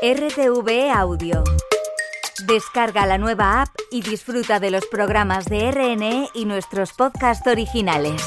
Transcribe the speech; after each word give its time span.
RTV 0.00 0.92
Audio. 0.94 1.42
Descarga 2.46 3.04
la 3.04 3.18
nueva 3.18 3.62
app 3.62 3.70
y 3.90 4.00
disfruta 4.00 4.60
de 4.60 4.70
los 4.70 4.86
programas 4.86 5.46
de 5.46 5.72
RNE 5.72 6.28
y 6.34 6.44
nuestros 6.44 6.92
podcasts 6.92 7.44
originales. 7.48 8.22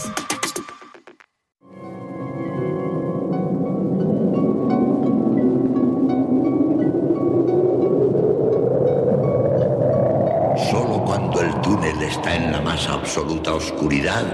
Solo 10.69 11.05
cuando 11.05 11.39
el 11.39 11.61
túnel 11.61 12.01
está 12.01 12.35
en 12.35 12.51
la 12.51 12.59
más 12.59 12.85
absoluta 12.89 13.53
oscuridad 13.53 14.25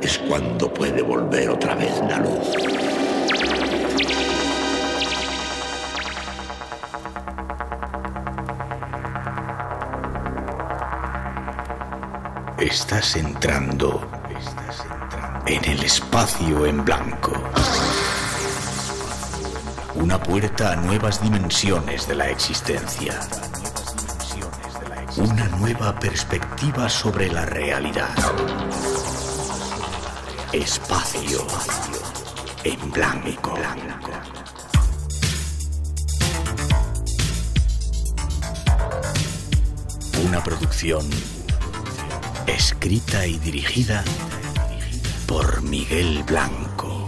es 0.00 0.16
cuando 0.18 0.72
puede 0.72 1.02
volver 1.02 1.50
otra 1.50 1.74
vez 1.74 2.00
la 2.08 2.18
luz. 2.20 2.83
Estás 12.94 13.16
entrando 13.16 14.08
en 15.46 15.64
el 15.64 15.82
espacio 15.82 16.64
en 16.64 16.84
blanco. 16.84 17.32
Una 19.96 20.22
puerta 20.22 20.74
a 20.74 20.76
nuevas 20.76 21.20
dimensiones 21.20 22.06
de 22.06 22.14
la 22.14 22.28
existencia. 22.30 23.18
Una 25.16 25.48
nueva 25.58 25.98
perspectiva 25.98 26.88
sobre 26.88 27.32
la 27.32 27.44
realidad. 27.44 28.14
Espacio 30.52 31.44
en 32.62 32.92
blanco. 32.92 33.54
Una 40.28 40.44
producción 40.44 41.04
escrita 42.64 43.26
y 43.26 43.38
dirigida 43.40 44.02
por 45.26 45.60
Miguel 45.60 46.22
Blanco. 46.22 47.06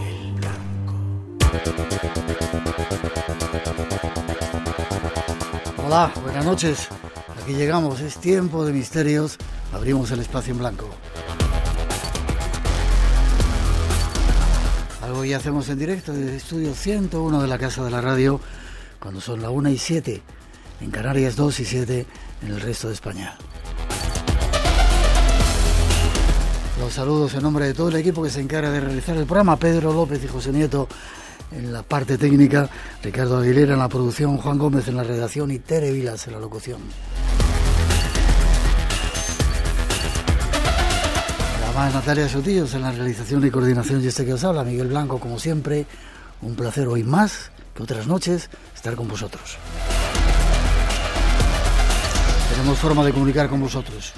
Hola, 5.83 6.11
buenas 6.21 6.45
noches. 6.45 6.89
Aquí 7.41 7.53
llegamos, 7.53 8.01
es 8.01 8.17
tiempo 8.17 8.65
de 8.65 8.71
misterios. 8.71 9.37
Abrimos 9.73 10.11
el 10.11 10.19
espacio 10.19 10.53
en 10.53 10.59
blanco. 10.59 10.89
Algo 15.01 15.25
ya 15.25 15.37
hacemos 15.37 15.67
en 15.69 15.79
directo 15.79 16.13
desde 16.13 16.29
el 16.29 16.35
estudio 16.35 16.75
101 16.75 17.41
de 17.41 17.47
la 17.47 17.57
Casa 17.57 17.83
de 17.83 17.89
la 17.89 18.01
Radio, 18.01 18.39
cuando 18.99 19.21
son 19.21 19.41
la 19.41 19.49
1 19.49 19.71
y 19.71 19.79
7, 19.79 20.21
en 20.81 20.91
Canarias 20.91 21.35
2 21.35 21.59
y 21.61 21.65
7 21.65 22.05
en 22.43 22.47
el 22.47 22.61
resto 22.61 22.89
de 22.89 22.93
España. 22.93 23.35
Los 26.79 26.93
saludos 26.93 27.33
en 27.33 27.41
nombre 27.41 27.65
de 27.65 27.73
todo 27.73 27.89
el 27.89 27.95
equipo 27.95 28.21
que 28.21 28.29
se 28.29 28.39
encarga 28.39 28.69
de 28.69 28.79
realizar 28.79 29.17
el 29.17 29.25
programa, 29.25 29.57
Pedro 29.57 29.91
López 29.93 30.23
y 30.23 30.27
José 30.27 30.51
Nieto 30.51 30.87
en 31.51 31.73
la 31.73 31.81
parte 31.81 32.17
técnica, 32.17 32.69
Ricardo 33.01 33.37
Aguilera 33.37 33.73
en 33.73 33.79
la 33.79 33.89
producción, 33.89 34.37
Juan 34.37 34.59
Gómez 34.59 34.87
en 34.87 34.95
la 34.95 35.03
redacción 35.03 35.49
y 35.49 35.59
Tere 35.59 35.91
Vilas 35.91 36.27
en 36.27 36.33
la 36.33 36.39
locución. 36.39 36.79
Además, 41.65 41.93
Natalia 41.95 42.29
Sotillos 42.29 42.73
en 42.75 42.83
la 42.83 42.91
realización 42.91 43.45
y 43.45 43.49
coordinación 43.49 44.03
y 44.03 44.07
este 44.07 44.25
que 44.25 44.33
os 44.33 44.43
habla, 44.43 44.63
Miguel 44.63 44.87
Blanco, 44.87 45.19
como 45.19 45.39
siempre, 45.39 45.87
un 46.41 46.55
placer 46.55 46.87
hoy 46.87 47.03
más 47.03 47.51
que 47.73 47.83
otras 47.83 48.05
noches 48.05 48.49
estar 48.75 48.95
con 48.95 49.07
vosotros. 49.07 49.57
Tenemos 52.51 52.77
forma 52.77 53.03
de 53.03 53.13
comunicar 53.13 53.49
con 53.49 53.61
vosotros. 53.61 54.13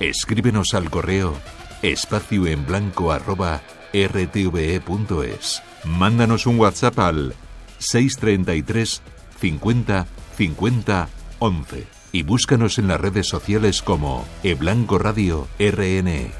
Escríbenos 0.00 0.74
al 0.74 0.90
correo 0.90 1.34
espacio 1.82 2.46
en 2.46 2.64
blanco 2.64 3.10
arroba 3.10 3.62
rtve.es. 3.92 5.62
Mándanos 5.84 6.46
un 6.46 6.60
WhatsApp 6.60 6.98
al 7.00 7.34
633 7.78 9.02
50 9.40 10.06
50 10.36 11.08
11 11.40 11.86
y 12.12 12.22
búscanos 12.22 12.78
en 12.78 12.86
las 12.86 13.00
redes 13.00 13.26
sociales 13.26 13.82
como 13.82 14.24
eBlanco 14.44 14.98
Radio 14.98 15.48
RNE. 15.58 16.30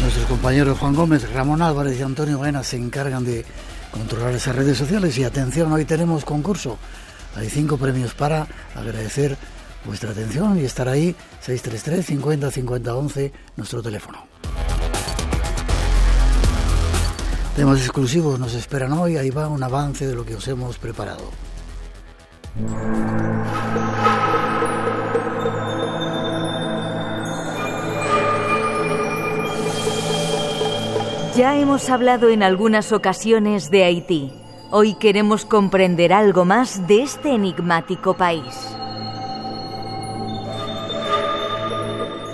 Nuestros 0.00 0.26
compañeros 0.26 0.78
Juan 0.78 0.94
Gómez, 0.94 1.30
Ramón 1.30 1.60
Álvarez 1.60 1.98
y 2.00 2.02
Antonio 2.02 2.38
Baena 2.38 2.62
se 2.62 2.76
encargan 2.76 3.24
de 3.24 3.44
controlar 3.90 4.34
esas 4.34 4.56
redes 4.56 4.78
sociales 4.78 5.16
y 5.18 5.24
atención, 5.24 5.70
hoy 5.72 5.84
tenemos 5.84 6.24
concurso. 6.24 6.78
Hay 7.36 7.50
cinco 7.50 7.76
premios 7.76 8.14
para 8.14 8.46
agradecer 8.74 9.36
vuestra 9.84 10.10
atención 10.10 10.58
y 10.58 10.64
estar 10.64 10.88
ahí 10.88 11.14
633 11.40 12.06
50 12.06 12.50
50 12.50 12.94
11 12.94 13.32
nuestro 13.56 13.82
teléfono. 13.82 14.26
Temas 17.56 17.78
exclusivos 17.78 18.40
nos 18.40 18.54
esperan 18.54 18.92
hoy, 18.94 19.16
ahí 19.16 19.30
va 19.30 19.46
un 19.46 19.62
avance 19.62 20.06
de 20.06 20.14
lo 20.14 20.24
que 20.24 20.34
os 20.34 20.48
hemos 20.48 20.76
preparado. 20.76 21.30
Ya 31.36 31.56
hemos 31.56 31.90
hablado 31.90 32.28
en 32.28 32.42
algunas 32.42 32.92
ocasiones 32.92 33.70
de 33.70 33.84
Haití. 33.84 34.32
Hoy 34.70 34.94
queremos 34.94 35.44
comprender 35.44 36.12
algo 36.12 36.44
más 36.44 36.86
de 36.86 37.02
este 37.02 37.34
enigmático 37.34 38.16
país. 38.16 38.76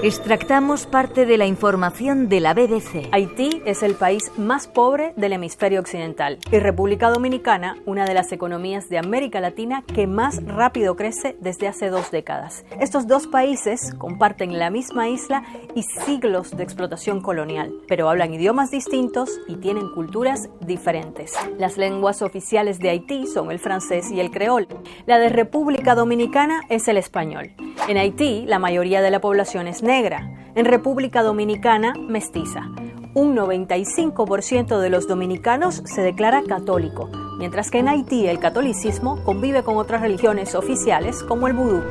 Extractamos 0.03 0.87
parte 0.87 1.27
de 1.27 1.37
la 1.37 1.44
información 1.44 2.31
de 2.31 2.41
la 2.41 2.55
BBC. 2.55 3.11
Haití 3.12 3.61
es 3.66 3.83
el 3.83 3.94
país 3.97 4.33
más 4.38 4.66
pobre 4.66 5.12
del 5.16 5.34
hemisferio 5.34 5.78
occidental 5.78 6.38
y 6.50 6.59
República 6.59 7.11
Dominicana 7.11 7.77
una 7.84 8.06
de 8.06 8.15
las 8.15 8.33
economías 8.33 8.89
de 8.89 8.97
América 8.97 9.43
Latina 9.43 9.84
que 9.87 10.06
más 10.06 10.43
rápido 10.47 10.97
crece 10.97 11.37
desde 11.41 11.69
hace 11.69 11.91
dos 11.91 12.10
décadas. 12.10 12.65
Estos 12.81 13.09
dos 13.09 13.27
países 13.27 13.93
comparten 13.99 14.59
la 14.59 14.71
misma 14.71 15.10
isla 15.10 15.44
y 15.75 15.83
siglos 15.83 16.56
de 16.56 16.62
explotación 16.62 17.21
colonial, 17.21 17.71
pero 17.87 18.09
hablan 18.09 18.33
idiomas 18.33 18.71
distintos 18.71 19.28
y 19.49 19.56
tienen 19.56 19.91
culturas 19.91 20.49
diferentes. 20.60 21.34
Las 21.59 21.77
lenguas 21.77 22.22
oficiales 22.22 22.78
de 22.78 22.89
Haití 22.89 23.27
son 23.27 23.50
el 23.50 23.59
francés 23.59 24.10
y 24.10 24.21
el 24.21 24.31
creol. 24.31 24.66
La 25.05 25.19
de 25.19 25.28
República 25.28 25.94
Dominicana 25.94 26.62
es 26.71 26.89
el 26.89 26.97
español. 26.97 27.50
En 27.87 27.97
Haití, 27.97 28.44
la 28.47 28.59
mayoría 28.59 29.03
de 29.03 29.10
la 29.10 29.21
población 29.21 29.66
es 29.66 29.83
negra. 29.91 30.31
En 30.55 30.67
República 30.67 31.25
Dominicana, 31.25 31.95
mestiza. 31.95 32.71
Un 33.12 33.37
95% 33.37 34.78
de 34.78 34.89
los 34.89 35.09
dominicanos 35.09 35.83
se 35.84 36.01
declara 36.01 36.45
católico, 36.45 37.11
mientras 37.39 37.73
que 37.73 37.78
en 37.78 37.89
Haití 37.89 38.28
el 38.28 38.39
catolicismo 38.39 39.21
convive 39.25 39.65
con 39.65 39.78
otras 39.78 40.01
religiones 40.01 40.55
oficiales 40.55 41.25
como 41.25 41.49
el 41.49 41.55
vudú. 41.55 41.83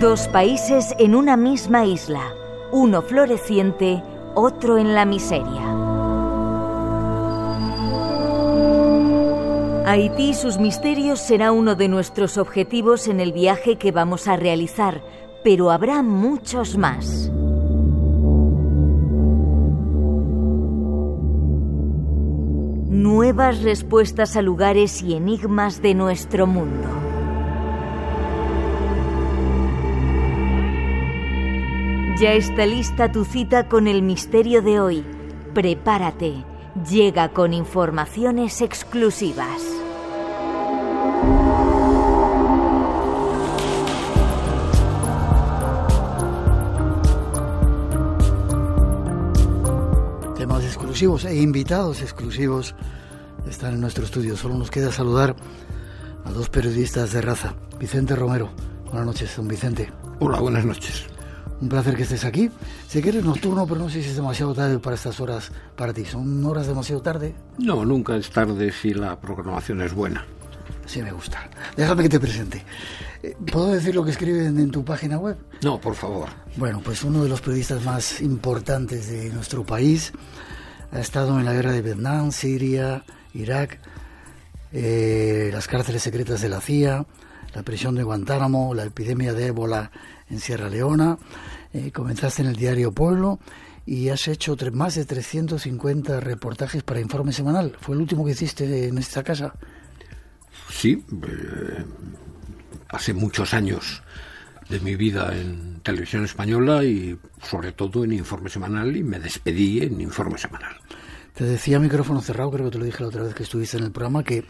Dos 0.00 0.28
países 0.28 0.94
en 1.00 1.16
una 1.16 1.36
misma 1.36 1.84
isla, 1.86 2.22
uno 2.70 3.02
floreciente, 3.02 4.00
otro 4.36 4.78
en 4.78 4.94
la 4.94 5.06
miseria. 5.06 5.86
Haití 9.88 10.30
y 10.30 10.34
sus 10.34 10.58
misterios 10.58 11.20
será 11.20 11.52
uno 11.52 11.74
de 11.76 11.88
nuestros 11.88 12.38
objetivos 12.38 13.06
en 13.06 13.20
el 13.20 13.32
viaje 13.32 13.76
que 13.76 13.92
vamos 13.92 14.26
a 14.26 14.36
realizar, 14.36 15.00
pero 15.46 15.70
habrá 15.70 16.02
muchos 16.02 16.76
más. 16.76 17.30
Nuevas 22.90 23.62
respuestas 23.62 24.36
a 24.36 24.42
lugares 24.42 25.02
y 25.02 25.14
enigmas 25.14 25.80
de 25.80 25.94
nuestro 25.94 26.48
mundo. 26.48 26.88
Ya 32.18 32.32
está 32.32 32.66
lista 32.66 33.12
tu 33.12 33.24
cita 33.24 33.68
con 33.68 33.86
el 33.86 34.02
misterio 34.02 34.62
de 34.62 34.80
hoy. 34.80 35.04
Prepárate, 35.54 36.42
llega 36.90 37.28
con 37.28 37.54
informaciones 37.54 38.62
exclusivas. 38.62 39.75
Exclusivos 50.96 51.26
e 51.26 51.36
invitados 51.36 52.00
exclusivos 52.00 52.74
están 53.46 53.74
en 53.74 53.82
nuestro 53.82 54.02
estudio. 54.02 54.34
Solo 54.34 54.54
nos 54.54 54.70
queda 54.70 54.90
saludar 54.90 55.36
a 56.24 56.30
dos 56.30 56.48
periodistas 56.48 57.12
de 57.12 57.20
raza. 57.20 57.54
Vicente 57.78 58.16
Romero. 58.16 58.48
Buenas 58.86 59.04
noches, 59.04 59.36
don 59.36 59.46
Vicente. 59.46 59.92
Hola, 60.20 60.40
buenas 60.40 60.64
noches. 60.64 61.04
Un 61.60 61.68
placer 61.68 61.96
que 61.96 62.04
estés 62.04 62.24
aquí. 62.24 62.50
Sé 62.88 63.02
que 63.02 63.10
eres 63.10 63.26
nocturno, 63.26 63.66
pero 63.66 63.78
no 63.78 63.90
sé 63.90 64.02
si 64.02 64.08
es 64.08 64.16
demasiado 64.16 64.54
tarde 64.54 64.78
para 64.78 64.96
estas 64.96 65.20
horas 65.20 65.52
para 65.76 65.92
ti. 65.92 66.06
¿Son 66.06 66.42
horas 66.46 66.66
demasiado 66.66 67.02
tarde? 67.02 67.34
No, 67.58 67.84
nunca 67.84 68.16
es 68.16 68.30
tarde 68.30 68.72
si 68.72 68.94
la 68.94 69.20
programación 69.20 69.82
es 69.82 69.92
buena. 69.92 70.24
Sí, 70.86 71.02
me 71.02 71.12
gusta. 71.12 71.50
Déjame 71.76 72.04
que 72.04 72.08
te 72.08 72.20
presente. 72.20 72.64
Eh, 73.22 73.36
¿Puedo 73.52 73.66
decir 73.66 73.94
lo 73.94 74.02
que 74.02 74.12
escriben 74.12 74.58
en 74.58 74.70
tu 74.70 74.82
página 74.82 75.18
web? 75.18 75.36
No, 75.62 75.78
por 75.78 75.94
favor. 75.94 76.30
Bueno, 76.56 76.80
pues 76.82 77.04
uno 77.04 77.22
de 77.22 77.28
los 77.28 77.42
periodistas 77.42 77.84
más 77.84 78.22
importantes 78.22 79.10
de 79.10 79.28
nuestro 79.28 79.62
país 79.62 80.14
ha 80.92 81.00
estado 81.00 81.38
en 81.38 81.44
la 81.44 81.52
guerra 81.52 81.72
de 81.72 81.82
Vietnam, 81.82 82.32
Siria, 82.32 83.04
Irak, 83.34 83.78
eh, 84.72 85.50
las 85.52 85.68
cárceles 85.68 86.02
secretas 86.02 86.40
de 86.40 86.48
la 86.48 86.60
CIA, 86.60 87.06
la 87.54 87.62
prisión 87.62 87.94
de 87.94 88.02
Guantánamo, 88.02 88.74
la 88.74 88.84
epidemia 88.84 89.32
de 89.32 89.46
ébola 89.46 89.90
en 90.28 90.40
Sierra 90.40 90.68
Leona, 90.68 91.18
eh, 91.72 91.90
comenzaste 91.92 92.42
en 92.42 92.48
el 92.48 92.56
diario 92.56 92.92
Pueblo 92.92 93.38
y 93.86 94.08
has 94.08 94.26
hecho 94.28 94.56
más 94.72 94.96
de 94.96 95.04
350 95.04 96.20
reportajes 96.20 96.82
para 96.82 97.00
Informe 97.00 97.32
Semanal. 97.32 97.76
¿Fue 97.80 97.94
el 97.94 98.00
último 98.00 98.24
que 98.24 98.32
hiciste 98.32 98.88
en 98.88 98.98
esta 98.98 99.22
casa? 99.22 99.54
Sí, 100.70 101.04
eh, 101.10 101.84
hace 102.88 103.14
muchos 103.14 103.54
años 103.54 104.02
de 104.68 104.80
mi 104.80 104.96
vida 104.96 105.32
en 105.36 105.80
televisión 105.82 106.24
española 106.24 106.84
y 106.84 107.18
sobre 107.42 107.72
todo 107.72 108.04
en 108.04 108.12
Informe 108.12 108.50
Semanal 108.50 108.96
y 108.96 109.02
me 109.02 109.20
despedí 109.20 109.80
en 109.80 110.00
Informe 110.00 110.38
Semanal. 110.38 110.76
Te 111.34 111.44
decía 111.44 111.78
micrófono 111.78 112.20
cerrado, 112.20 112.50
creo 112.50 112.64
que 112.66 112.72
te 112.72 112.78
lo 112.78 112.84
dije 112.84 113.02
la 113.02 113.08
otra 113.08 113.22
vez 113.22 113.34
que 113.34 113.42
estuviste 113.42 113.76
en 113.76 113.84
el 113.84 113.92
programa, 113.92 114.24
que 114.24 114.44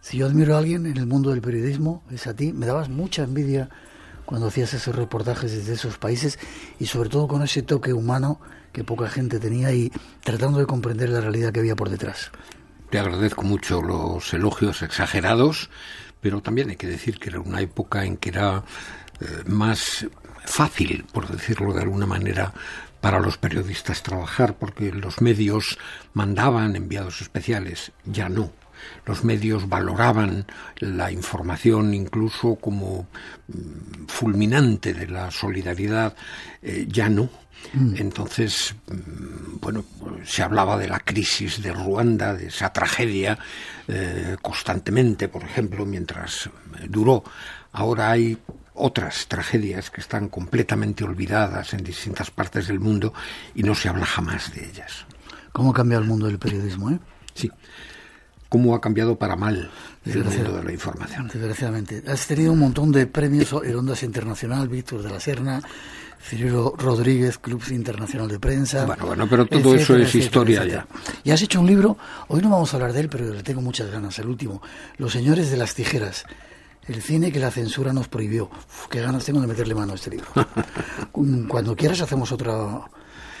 si 0.00 0.18
yo 0.18 0.26
admiro 0.26 0.54
a 0.54 0.58
alguien 0.58 0.84
en 0.86 0.96
el 0.96 1.06
mundo 1.06 1.30
del 1.30 1.40
periodismo 1.40 2.02
es 2.10 2.26
a 2.26 2.34
ti. 2.34 2.52
Me 2.52 2.66
dabas 2.66 2.88
mucha 2.88 3.22
envidia 3.22 3.70
cuando 4.26 4.48
hacías 4.48 4.74
esos 4.74 4.94
reportajes 4.94 5.52
desde 5.52 5.74
esos 5.74 5.96
países 5.96 6.38
y 6.78 6.86
sobre 6.86 7.08
todo 7.08 7.28
con 7.28 7.42
ese 7.42 7.62
toque 7.62 7.92
humano 7.92 8.40
que 8.72 8.84
poca 8.84 9.08
gente 9.08 9.38
tenía 9.38 9.72
y 9.72 9.92
tratando 10.22 10.58
de 10.58 10.66
comprender 10.66 11.08
la 11.08 11.20
realidad 11.20 11.52
que 11.52 11.60
había 11.60 11.76
por 11.76 11.88
detrás. 11.88 12.32
Te 12.90 12.98
agradezco 12.98 13.42
mucho 13.42 13.80
los 13.80 14.32
elogios 14.34 14.82
exagerados, 14.82 15.70
pero 16.20 16.42
también 16.42 16.70
hay 16.70 16.76
que 16.76 16.86
decir 16.86 17.18
que 17.18 17.30
era 17.30 17.40
una 17.40 17.60
época 17.60 18.04
en 18.04 18.16
que 18.16 18.30
era 18.30 18.64
más 19.46 20.06
fácil, 20.44 21.04
por 21.12 21.28
decirlo 21.28 21.72
de 21.72 21.82
alguna 21.82 22.06
manera, 22.06 22.52
para 23.00 23.20
los 23.20 23.38
periodistas 23.38 24.02
trabajar, 24.02 24.56
porque 24.58 24.92
los 24.92 25.20
medios 25.20 25.78
mandaban 26.12 26.76
enviados 26.76 27.20
especiales, 27.20 27.92
ya 28.04 28.28
no 28.28 28.52
los 29.06 29.24
medios 29.24 29.68
valoraban 29.68 30.46
la 30.78 31.10
información 31.10 31.94
incluso 31.94 32.56
como 32.56 33.08
mm, 33.48 34.06
fulminante 34.06 34.94
de 34.94 35.06
la 35.06 35.30
solidaridad, 35.30 36.14
eh, 36.62 36.86
ya 36.88 37.08
no. 37.08 37.28
Mm. 37.72 37.94
Entonces, 37.96 38.74
mm, 38.88 39.60
bueno, 39.60 39.84
se 40.24 40.42
hablaba 40.42 40.76
de 40.76 40.88
la 40.88 41.00
crisis 41.00 41.62
de 41.62 41.72
Ruanda, 41.72 42.34
de 42.34 42.48
esa 42.48 42.72
tragedia, 42.72 43.38
eh, 43.88 44.36
constantemente, 44.40 45.28
por 45.28 45.44
ejemplo, 45.44 45.84
mientras 45.84 46.46
eh, 46.46 46.86
duró. 46.88 47.24
Ahora 47.72 48.10
hay 48.10 48.38
otras 48.74 49.26
tragedias 49.28 49.90
que 49.90 50.00
están 50.00 50.28
completamente 50.28 51.04
olvidadas 51.04 51.72
en 51.74 51.84
distintas 51.84 52.30
partes 52.30 52.66
del 52.68 52.80
mundo 52.80 53.14
y 53.54 53.62
no 53.62 53.74
se 53.74 53.88
habla 53.88 54.06
jamás 54.06 54.52
de 54.54 54.68
ellas. 54.68 55.06
¿Cómo 55.52 55.72
cambia 55.72 55.98
el 55.98 56.04
mundo 56.04 56.26
del 56.26 56.38
periodismo? 56.38 56.90
Eh? 56.90 56.98
Sí 57.34 57.50
cómo 58.54 58.76
ha 58.76 58.80
cambiado 58.80 59.16
para 59.16 59.34
mal 59.34 59.68
el 60.04 60.24
mundo 60.24 60.52
de 60.58 60.62
la 60.62 60.72
información. 60.72 61.26
Desgraciadamente. 61.26 62.04
Has 62.06 62.24
tenido 62.28 62.52
un 62.52 62.60
montón 62.60 62.92
de 62.92 63.08
premios, 63.08 63.52
el 63.64 63.74
Ondas 63.74 64.04
Internacional, 64.04 64.68
Víctor 64.68 65.02
de 65.02 65.10
la 65.10 65.18
Serna, 65.18 65.60
Cirilo 66.22 66.72
Rodríguez, 66.78 67.38
Club 67.38 67.60
Internacional 67.70 68.28
de 68.28 68.38
Prensa. 68.38 68.84
Bueno, 68.84 69.06
bueno, 69.06 69.26
pero 69.28 69.46
todo 69.46 69.74
eso 69.74 69.96
es 69.96 70.14
historia 70.14 70.64
ya. 70.64 70.86
Y 71.24 71.32
has 71.32 71.42
hecho 71.42 71.60
un 71.60 71.66
libro, 71.66 71.98
hoy 72.28 72.42
no 72.42 72.50
vamos 72.50 72.72
a 72.72 72.76
hablar 72.76 72.92
de 72.92 73.00
él, 73.00 73.08
pero 73.08 73.34
le 73.34 73.42
tengo 73.42 73.60
muchas 73.60 73.90
ganas, 73.90 74.16
el 74.20 74.28
último, 74.28 74.62
Los 74.98 75.12
Señores 75.12 75.50
de 75.50 75.56
las 75.56 75.74
Tijeras. 75.74 76.24
El 76.86 77.00
cine 77.02 77.32
que 77.32 77.38
la 77.38 77.50
censura 77.50 77.92
nos 77.92 78.08
prohibió. 78.08 78.50
qué 78.90 79.00
ganas 79.00 79.24
tengo 79.24 79.40
de 79.40 79.46
meterle 79.46 79.74
mano 79.74 79.92
a 79.92 79.94
este 79.94 80.10
libro. 80.10 80.26
Cuando 81.48 81.74
quieras 81.74 82.00
hacemos 82.00 82.30
otra 82.32 82.84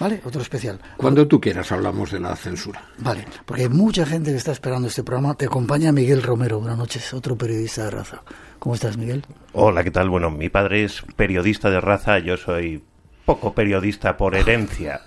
¿Vale? 0.00 0.20
Otro 0.24 0.42
especial. 0.42 0.80
Cuando 0.96 1.26
tú 1.28 1.40
quieras 1.40 1.70
hablamos 1.70 2.10
de 2.10 2.20
la 2.20 2.34
censura. 2.34 2.82
Vale, 2.98 3.26
porque 3.46 3.62
hay 3.62 3.68
mucha 3.68 4.04
gente 4.04 4.30
que 4.30 4.36
está 4.36 4.52
esperando 4.52 4.88
este 4.88 5.04
programa. 5.04 5.34
Te 5.34 5.46
acompaña 5.46 5.92
Miguel 5.92 6.22
Romero. 6.22 6.58
Buenas 6.58 6.78
noches, 6.78 7.14
otro 7.14 7.36
periodista 7.36 7.84
de 7.84 7.90
raza. 7.90 8.22
¿Cómo 8.58 8.74
estás, 8.74 8.96
Miguel? 8.96 9.24
Hola, 9.52 9.84
¿qué 9.84 9.90
tal? 9.90 10.10
Bueno, 10.10 10.30
mi 10.30 10.48
padre 10.48 10.84
es 10.84 11.02
periodista 11.16 11.70
de 11.70 11.80
raza, 11.80 12.18
yo 12.18 12.36
soy 12.36 12.82
poco 13.24 13.54
periodista 13.54 14.16
por 14.16 14.34
herencia. 14.34 15.00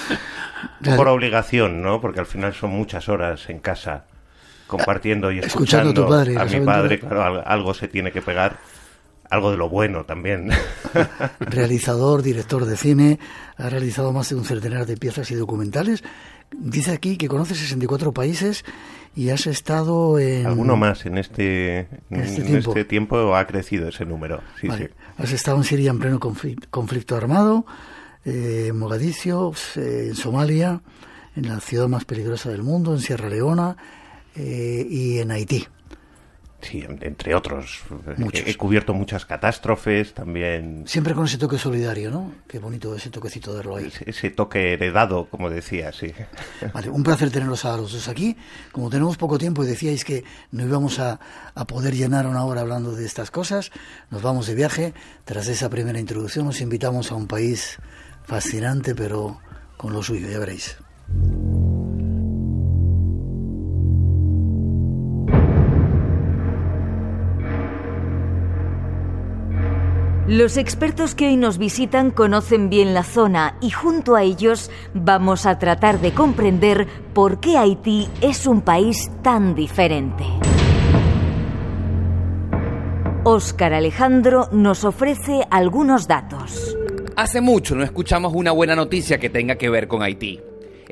por 0.96 1.08
obligación, 1.08 1.80
¿no? 1.80 2.00
Porque 2.00 2.20
al 2.20 2.26
final 2.26 2.52
son 2.52 2.70
muchas 2.70 3.08
horas 3.08 3.48
en 3.48 3.60
casa 3.60 4.06
compartiendo 4.70 5.30
y 5.30 5.40
escuchando, 5.40 5.90
a, 5.90 5.94
tu 5.94 6.08
padre, 6.08 6.38
a 6.38 6.44
mi 6.46 6.60
padre. 6.64 6.98
Claro, 6.98 7.42
algo 7.46 7.74
se 7.74 7.88
tiene 7.88 8.10
que 8.10 8.22
pegar 8.22 8.58
algo 9.30 9.52
de 9.52 9.56
lo 9.56 9.68
bueno 9.68 10.04
también. 10.04 10.50
Realizador, 11.40 12.22
director 12.22 12.64
de 12.66 12.76
cine, 12.76 13.18
ha 13.56 13.70
realizado 13.70 14.12
más 14.12 14.28
de 14.28 14.34
un 14.34 14.44
centenar 14.44 14.86
de 14.86 14.96
piezas 14.96 15.30
y 15.30 15.36
documentales. 15.36 16.02
Dice 16.50 16.90
aquí 16.90 17.16
que 17.16 17.28
conoce 17.28 17.54
64 17.54 18.12
países 18.12 18.64
y 19.14 19.30
has 19.30 19.46
estado 19.46 20.18
en... 20.18 20.46
Alguno 20.46 20.76
más 20.76 21.06
en 21.06 21.16
este, 21.16 21.86
este, 22.10 22.58
este 22.58 22.84
tiempo. 22.84 23.36
ha 23.36 23.46
crecido 23.46 23.88
ese 23.88 24.04
número. 24.04 24.40
Sí, 24.60 24.68
sí. 24.76 24.88
Has 25.16 25.32
estado 25.32 25.58
en 25.58 25.64
Siria 25.64 25.90
en 25.90 26.00
pleno 26.00 26.18
conflicto, 26.18 27.16
armado, 27.16 27.64
eh, 28.24 28.66
en 28.70 28.78
Mogadiscio, 28.78 29.52
eh, 29.76 30.06
en 30.08 30.16
Somalia, 30.16 30.80
en 31.36 31.48
la 31.48 31.60
ciudad 31.60 31.86
más 31.86 32.04
peligrosa 32.04 32.50
del 32.50 32.64
mundo, 32.64 32.92
en 32.92 33.00
Sierra 33.00 33.28
Leona 33.28 33.76
eh, 34.36 34.86
y 34.88 35.18
en 35.18 35.30
Haití. 35.30 35.66
Sí, 36.62 36.84
entre 37.00 37.34
otros. 37.34 37.80
He, 38.32 38.54
cubierto 38.54 38.92
muchas 38.92 39.24
catástrofes 39.24 40.12
también. 40.12 40.84
Siempre 40.86 41.14
con 41.14 41.24
ese 41.24 41.38
toque 41.38 41.56
solidario, 41.56 42.10
¿no? 42.10 42.32
Qué 42.46 42.58
bonito 42.58 42.94
ese 42.94 43.08
toquecito 43.08 43.54
de 43.54 43.78
ahí. 43.78 43.92
Ese, 44.04 44.30
toque 44.30 44.74
heredado, 44.74 45.26
como 45.30 45.48
decía, 45.48 45.92
sí. 45.92 46.12
Vale, 46.74 46.90
un 46.90 47.02
placer 47.02 47.30
tenerlos 47.30 47.64
a 47.64 47.76
los 47.76 47.92
dos 47.92 48.08
aquí. 48.08 48.36
Como 48.72 48.90
tenemos 48.90 49.16
poco 49.16 49.38
tiempo 49.38 49.64
y 49.64 49.66
decíais 49.66 50.04
que 50.04 50.24
no 50.50 50.64
íbamos 50.64 50.98
a, 50.98 51.18
a 51.54 51.66
poder 51.66 51.94
llenar 51.94 52.26
una 52.26 52.44
hora 52.44 52.60
hablando 52.60 52.94
de 52.94 53.06
estas 53.06 53.30
cosas, 53.30 53.72
nos 54.10 54.20
vamos 54.20 54.46
de 54.46 54.54
viaje. 54.54 54.92
Tras 55.24 55.48
esa 55.48 55.70
primera 55.70 55.98
introducción 55.98 56.44
nos 56.44 56.60
invitamos 56.60 57.10
a 57.10 57.14
un 57.14 57.26
país 57.26 57.78
fascinante, 58.24 58.94
pero 58.94 59.40
con 59.78 59.94
lo 59.94 60.02
suyo, 60.02 60.28
ya 60.28 60.38
veréis. 60.38 60.76
Los 70.30 70.56
expertos 70.58 71.16
que 71.16 71.26
hoy 71.26 71.36
nos 71.36 71.58
visitan 71.58 72.12
conocen 72.12 72.70
bien 72.70 72.94
la 72.94 73.02
zona 73.02 73.56
y 73.60 73.70
junto 73.70 74.14
a 74.14 74.22
ellos 74.22 74.70
vamos 74.94 75.44
a 75.44 75.58
tratar 75.58 76.00
de 76.00 76.12
comprender 76.14 76.86
por 77.12 77.40
qué 77.40 77.58
Haití 77.58 78.06
es 78.20 78.46
un 78.46 78.60
país 78.60 79.10
tan 79.24 79.56
diferente. 79.56 80.22
Óscar 83.24 83.74
Alejandro 83.74 84.48
nos 84.52 84.84
ofrece 84.84 85.48
algunos 85.50 86.06
datos. 86.06 86.76
Hace 87.16 87.40
mucho 87.40 87.74
no 87.74 87.82
escuchamos 87.82 88.32
una 88.32 88.52
buena 88.52 88.76
noticia 88.76 89.18
que 89.18 89.30
tenga 89.30 89.56
que 89.56 89.68
ver 89.68 89.88
con 89.88 90.00
Haití. 90.00 90.40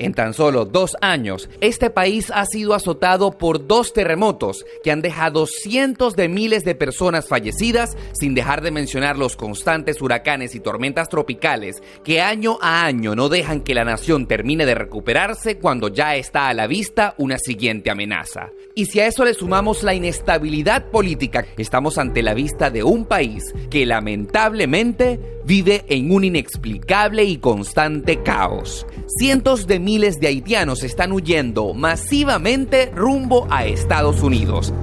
En 0.00 0.14
tan 0.14 0.32
solo 0.32 0.64
dos 0.64 0.96
años, 1.00 1.50
este 1.60 1.90
país 1.90 2.30
ha 2.32 2.46
sido 2.46 2.74
azotado 2.74 3.32
por 3.32 3.66
dos 3.66 3.92
terremotos 3.92 4.64
que 4.84 4.92
han 4.92 5.02
dejado 5.02 5.46
cientos 5.46 6.14
de 6.14 6.28
miles 6.28 6.64
de 6.64 6.76
personas 6.76 7.26
fallecidas, 7.26 7.96
sin 8.12 8.32
dejar 8.32 8.62
de 8.62 8.70
mencionar 8.70 9.18
los 9.18 9.34
constantes 9.34 10.00
huracanes 10.00 10.54
y 10.54 10.60
tormentas 10.60 11.08
tropicales 11.08 11.82
que 12.04 12.20
año 12.20 12.58
a 12.62 12.84
año 12.84 13.16
no 13.16 13.28
dejan 13.28 13.62
que 13.62 13.74
la 13.74 13.84
nación 13.84 14.28
termine 14.28 14.66
de 14.66 14.76
recuperarse 14.76 15.58
cuando 15.58 15.88
ya 15.88 16.14
está 16.14 16.48
a 16.48 16.54
la 16.54 16.68
vista 16.68 17.16
una 17.18 17.38
siguiente 17.38 17.90
amenaza. 17.90 18.52
Y 18.76 18.86
si 18.86 19.00
a 19.00 19.08
eso 19.08 19.24
le 19.24 19.34
sumamos 19.34 19.82
la 19.82 19.94
inestabilidad 19.94 20.92
política, 20.92 21.44
estamos 21.56 21.98
ante 21.98 22.22
la 22.22 22.34
vista 22.34 22.70
de 22.70 22.84
un 22.84 23.04
país 23.04 23.52
que 23.68 23.84
lamentablemente 23.84 25.18
vive 25.44 25.84
en 25.88 26.12
un 26.12 26.24
inexplicable 26.24 27.24
y 27.24 27.38
constante 27.38 28.22
caos. 28.22 28.86
Cientos 29.18 29.66
de 29.66 29.80
miles 29.88 30.20
de 30.20 30.26
haitianos 30.26 30.82
están 30.82 31.12
huyendo 31.12 31.72
masivamente 31.72 32.92
rumbo 32.94 33.46
a 33.48 33.64
Estados 33.64 34.22
Unidos. 34.22 34.74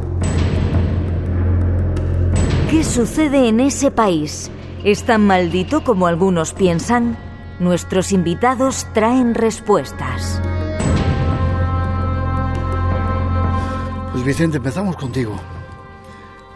¿Qué 2.72 2.84
sucede 2.84 3.48
en 3.48 3.60
ese 3.60 3.92
país? 3.92 4.50
¿Es 4.84 5.04
tan 5.04 5.28
maldito 5.28 5.84
como 5.84 6.08
algunos 6.08 6.54
piensan? 6.54 7.20
Nuestros 7.60 8.12
invitados 8.12 8.88
traen 8.96 9.36
respuestas. 9.36 10.42
Pues 14.12 14.26
Vicente, 14.26 14.58
empezamos 14.58 14.96
contigo. 14.96 15.40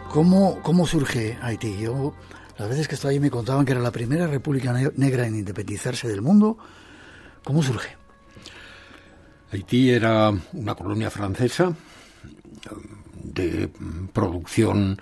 ¿Cómo, 0.08 0.58
cómo 0.62 0.88
surge 0.88 1.38
Haití? 1.40 1.78
Yo 1.78 2.14
Las 2.58 2.68
veces 2.68 2.88
que 2.88 2.96
estoy 2.96 3.10
allí 3.10 3.20
me 3.20 3.30
contaban 3.30 3.64
que 3.64 3.70
era 3.70 3.80
la 3.80 3.92
primera 3.92 4.26
república 4.26 4.72
negra 4.96 5.24
en 5.28 5.36
independizarse 5.36 6.08
del 6.08 6.20
mundo. 6.20 6.58
¿Cómo 7.44 7.62
surge? 7.62 7.99
Haití 9.52 9.90
era 9.90 10.32
una 10.52 10.74
colonia 10.74 11.10
francesa 11.10 11.74
de 13.22 13.68
producción 14.12 15.00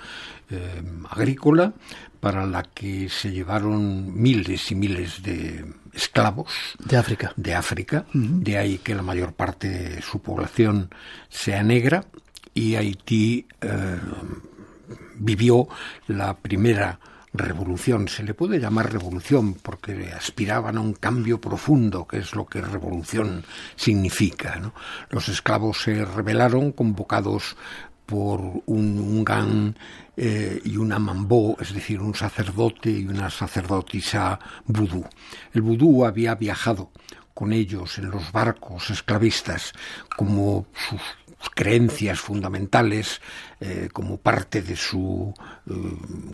eh, 0.50 0.82
agrícola 1.08 1.72
para 2.20 2.46
la 2.46 2.62
que 2.62 3.08
se 3.08 3.30
llevaron 3.30 4.20
miles 4.20 4.70
y 4.70 4.74
miles 4.74 5.22
de 5.22 5.64
esclavos 5.92 6.50
de 6.78 6.96
África. 6.96 7.32
De 7.36 7.54
África, 7.54 8.06
de 8.12 8.58
ahí 8.58 8.78
que 8.78 8.94
la 8.94 9.02
mayor 9.02 9.32
parte 9.32 9.68
de 9.68 10.02
su 10.02 10.20
población 10.20 10.90
sea 11.28 11.62
negra 11.62 12.04
y 12.54 12.74
Haití 12.74 13.46
eh, 13.60 13.98
vivió 15.16 15.68
la 16.06 16.36
primera 16.36 16.98
revolución. 17.32 18.08
Se 18.08 18.22
le 18.22 18.34
puede 18.34 18.58
llamar 18.58 18.92
revolución 18.92 19.54
porque 19.54 20.12
aspiraban 20.12 20.78
a 20.78 20.80
un 20.80 20.94
cambio 20.94 21.40
profundo, 21.40 22.06
que 22.06 22.18
es 22.18 22.34
lo 22.34 22.46
que 22.46 22.60
revolución 22.60 23.44
significa. 23.76 24.60
Los 25.10 25.28
esclavos 25.28 25.82
se 25.82 26.04
rebelaron 26.04 26.72
convocados 26.72 27.56
por 28.06 28.40
un, 28.64 28.98
un 28.98 29.76
eh, 30.16 30.60
y 30.64 30.76
una 30.78 30.98
mambó, 30.98 31.56
es 31.60 31.74
decir, 31.74 32.00
un 32.00 32.14
sacerdote 32.14 32.90
y 32.90 33.06
una 33.06 33.28
sacerdotisa 33.28 34.40
vudú. 34.64 35.04
El 35.52 35.60
vudú 35.60 36.06
había 36.06 36.34
viajado 36.34 36.90
con 37.34 37.52
ellos 37.52 37.98
en 37.98 38.10
los 38.10 38.32
barcos 38.32 38.90
esclavistas 38.90 39.72
como 40.16 40.66
sus 40.88 41.00
creencias 41.54 42.18
fundamentales 42.20 43.20
eh, 43.60 43.88
como 43.92 44.18
parte 44.18 44.62
de 44.62 44.76
su 44.76 45.32
eh, 45.66 45.72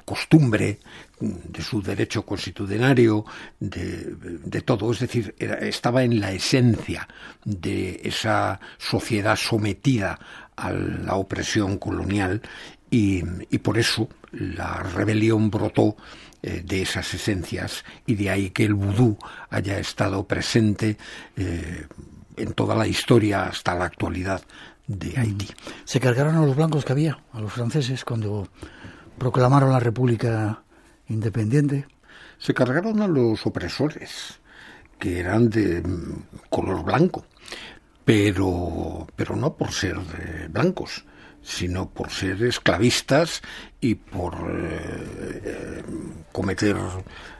costumbre, 0.05 0.81
de 1.21 1.63
su 1.63 1.83
derecho 1.83 2.25
constitucionario, 2.25 3.25
de, 3.61 4.63
todo. 4.63 4.93
Es 4.93 5.01
decir, 5.01 5.35
estaba 5.39 6.03
en 6.03 6.21
la 6.21 6.33
esencia 6.33 7.09
de 7.45 8.01
esa 8.05 8.61
sociedad 8.79 9.37
sometida 9.37 10.19
a 10.57 10.73
la 10.73 11.15
opresión 11.15 11.79
colonial 11.79 12.43
y, 12.91 13.23
por 13.59 13.79
eso 13.79 14.09
la 14.33 14.83
rebelión 14.83 15.51
brotó 15.51 15.97
eh, 16.43 16.63
de 16.65 16.83
esas 16.83 17.13
esencias 17.15 17.85
y 18.07 18.15
de 18.15 18.31
ahí 18.31 18.51
que 18.51 18.65
el 18.65 18.75
vudú 18.75 19.17
haya 19.51 19.79
estado 19.79 20.27
presente 20.27 20.97
en 22.37 22.53
toda 22.53 22.75
la 22.75 22.87
historia 22.87 23.47
hasta 23.47 23.75
la 23.75 23.87
actualidad 23.87 24.43
de 24.87 25.19
Haití. 25.19 25.49
¿Se 25.85 26.00
cargaron 26.00 26.37
a 26.37 26.45
los 26.45 26.57
blancos 26.57 26.85
que 26.85 26.93
había, 26.93 27.19
a 27.33 27.41
los 27.41 27.53
franceses, 27.53 28.05
cuando 28.05 28.49
proclamaron 29.19 29.73
la 29.73 29.81
República 29.81 30.62
Independiente? 31.09 31.87
Se 32.38 32.55
cargaron 32.55 33.00
a 33.03 33.09
los 33.09 33.47
opresores, 33.47 34.41
que 34.99 35.21
eran 35.21 35.50
de 35.50 35.83
mm, 35.83 36.49
color 36.50 36.85
blanco, 36.85 37.26
pero, 38.05 39.07
pero 39.17 39.37
no 39.37 39.55
por 39.55 39.73
ser 39.73 39.97
eh, 39.97 40.49
blancos, 40.50 41.05
sino 41.43 41.91
por 41.91 42.11
ser 42.11 42.43
esclavistas 42.43 43.43
y 43.81 43.95
por 43.97 44.35
eh, 44.35 45.43
eh, 45.45 45.83
cometer 46.33 46.76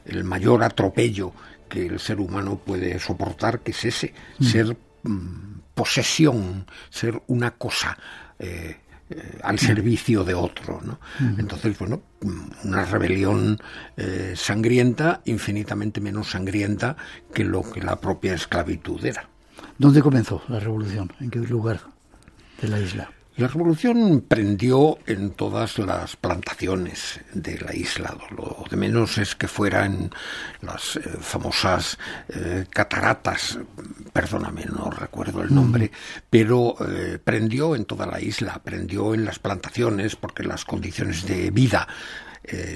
el 0.05 0.25
mayor 0.25 0.63
atropello 0.63 1.33
que 1.69 1.87
el 1.87 1.99
ser 1.99 2.21
humano 2.21 2.59
puede 2.59 2.99
soportar, 2.99 3.61
que 3.61 3.73
es 3.73 3.85
ese, 3.85 4.15
mm. 4.39 4.45
ser 4.45 4.77
mm, 5.03 5.55
posesión, 5.75 6.67
ser 6.91 7.21
una 7.27 7.53
cosa 7.53 7.99
eh, 8.39 8.77
eh, 9.11 9.39
al 9.43 9.59
servicio 9.59 10.25
de 10.25 10.35
otro. 10.35 10.81
¿no? 10.83 10.99
Entonces, 11.39 11.79
bueno, 11.79 12.03
una 12.65 12.85
rebelión 12.85 13.59
eh, 13.97 14.33
sangrienta, 14.37 15.21
infinitamente 15.25 16.01
menos 16.01 16.31
sangrienta 16.31 16.97
que 17.33 17.45
lo 17.45 17.63
que 17.63 17.83
la 17.83 18.01
propia 18.01 18.35
esclavitud 18.35 19.05
era. 19.05 19.29
¿Dónde 19.79 20.01
comenzó 20.01 20.43
la 20.49 20.61
revolución? 20.61 21.13
¿En 21.21 21.31
qué 21.31 21.39
lugar 21.41 21.81
de 22.61 22.69
la 22.69 22.81
isla? 22.81 23.11
La 23.37 23.49
revolución 23.49 24.25
prendió 24.29 24.97
en 25.07 25.31
todas 25.31 25.79
las 25.79 26.15
plantaciones 26.15 27.19
de 27.33 27.59
la 27.59 27.75
isla. 27.75 28.17
Lo 28.31 28.65
de 28.71 28.77
menos 28.77 29.19
es 29.19 29.35
que 29.35 29.49
fueran 29.49 30.11
las 30.63 30.95
eh, 30.95 31.01
famosas 31.19 31.99
eh, 32.29 32.65
cataratas, 32.71 33.59
perdóname, 34.13 34.67
no 34.67 34.89
recuerdo 34.89 35.43
el 35.43 35.53
nombre, 35.53 35.87
mm. 35.87 36.21
pero 36.31 36.77
eh, 36.89 37.19
prendió 37.19 37.75
en 37.75 37.87
toda 37.87 38.07
la 38.07 38.21
isla, 38.21 38.63
prendió 38.63 39.15
en 39.15 39.25
las 39.25 39.41
plantaciones 39.41 40.15
porque 40.15 40.45
las 40.45 40.65
condiciones 40.65 41.27
de 41.27 41.51
vida 41.51 41.89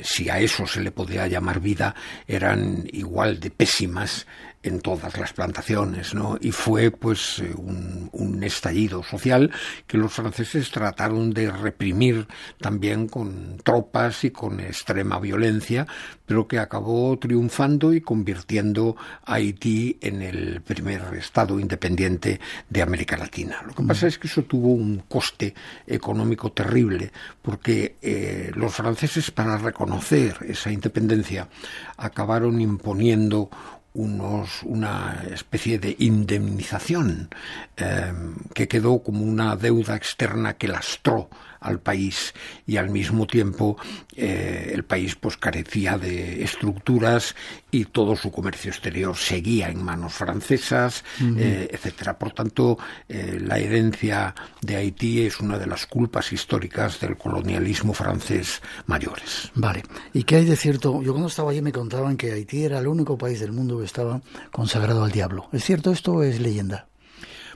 si 0.02 0.30
a 0.30 0.38
eso 0.38 0.66
se 0.66 0.80
le 0.80 0.90
podía 0.92 1.26
llamar 1.26 1.60
vida, 1.60 1.94
eran 2.26 2.88
igual 2.90 3.38
de 3.38 3.50
pésimas 3.50 4.26
en 4.62 4.80
todas 4.80 5.16
las 5.18 5.32
plantaciones, 5.32 6.14
¿no? 6.14 6.36
Y 6.40 6.50
fue 6.50 6.90
pues 6.90 7.38
eh, 7.38 7.54
un, 7.56 8.08
un, 8.12 8.42
estallido 8.42 9.02
social 9.02 9.50
que 9.86 9.98
los 9.98 10.12
franceses 10.12 10.70
trataron 10.70 11.30
de 11.30 11.50
reprimir 11.50 12.26
también 12.58 13.08
con 13.08 13.58
tropas 13.62 14.24
y 14.24 14.30
con 14.30 14.60
extrema 14.60 15.20
violencia, 15.20 15.86
pero 16.26 16.48
que 16.48 16.58
acabó 16.58 17.18
triunfando 17.18 17.92
y 17.92 18.00
convirtiendo 18.00 18.96
a 19.24 19.34
Haití 19.34 19.98
en 20.00 20.22
el 20.22 20.60
primer 20.62 21.02
estado 21.14 21.60
independiente 21.60 22.40
de 22.68 22.82
América 22.82 23.16
Latina. 23.16 23.62
Lo 23.66 23.74
que 23.74 23.82
pasa 23.84 24.06
es 24.06 24.18
que 24.18 24.26
eso 24.26 24.42
tuvo 24.42 24.72
un 24.72 25.04
coste 25.08 25.54
económico 25.86 26.52
terrible, 26.52 27.12
porque 27.42 27.96
eh, 28.02 28.50
los 28.54 28.74
franceses 28.74 29.30
para 29.30 29.56
reconocer 29.56 30.36
esa 30.48 30.72
independencia 30.72 31.48
acabaron 31.96 32.60
imponiendo 32.60 33.50
unos, 33.95 34.62
una 34.64 35.25
especie 35.30 35.78
de 35.78 35.97
indemnización 35.99 37.28
eh, 37.76 38.12
que 38.54 38.68
quedó 38.68 39.02
como 39.02 39.25
una 39.25 39.57
deuda 39.57 39.97
externa 39.97 40.54
que 40.54 40.68
lastró 40.68 41.28
al 41.60 41.80
país 41.80 42.34
y 42.66 42.76
al 42.76 42.90
mismo 42.90 43.26
tiempo 43.26 43.76
eh, 44.16 44.72
el 44.74 44.84
país 44.84 45.16
pues 45.16 45.36
carecía 45.36 45.98
de 45.98 46.42
estructuras 46.42 47.34
y 47.70 47.86
todo 47.86 48.16
su 48.16 48.30
comercio 48.30 48.70
exterior 48.70 49.16
seguía 49.16 49.68
en 49.68 49.82
manos 49.82 50.14
francesas, 50.14 51.04
eh, 51.20 51.68
etcétera. 51.70 52.18
Por 52.18 52.32
tanto, 52.32 52.78
eh, 53.08 53.38
la 53.40 53.58
herencia 53.58 54.34
de 54.62 54.76
Haití 54.76 55.22
es 55.22 55.40
una 55.40 55.58
de 55.58 55.66
las 55.66 55.86
culpas 55.86 56.32
históricas 56.32 57.00
del 57.00 57.16
colonialismo 57.16 57.92
francés 57.92 58.62
mayores. 58.86 59.50
Vale. 59.54 59.82
¿Y 60.12 60.24
qué 60.24 60.36
hay 60.36 60.44
de 60.44 60.56
cierto? 60.56 61.02
Yo 61.02 61.12
cuando 61.12 61.28
estaba 61.28 61.50
allí 61.50 61.62
me 61.62 61.72
contaban 61.72 62.16
que 62.16 62.32
Haití 62.32 62.64
era 62.64 62.78
el 62.78 62.86
único 62.86 63.18
país 63.18 63.40
del 63.40 63.52
mundo 63.52 63.78
que 63.78 63.84
estaba 63.84 64.20
consagrado 64.50 65.04
al 65.04 65.12
diablo. 65.12 65.48
¿Es 65.52 65.64
cierto 65.64 65.92
esto 65.92 66.14
o 66.14 66.22
es 66.22 66.40
leyenda? 66.40 66.88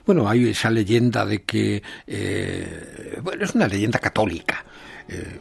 Bueno, 0.04 0.28
hay 0.28 0.48
esa 0.48 0.70
leyenda 0.70 1.24
de 1.24 1.42
que, 1.42 1.82
eh, 2.06 3.18
bueno, 3.22 3.44
es 3.44 3.54
una 3.54 3.68
leyenda 3.68 3.98
católica. 3.98 4.64
Eh, 5.08 5.38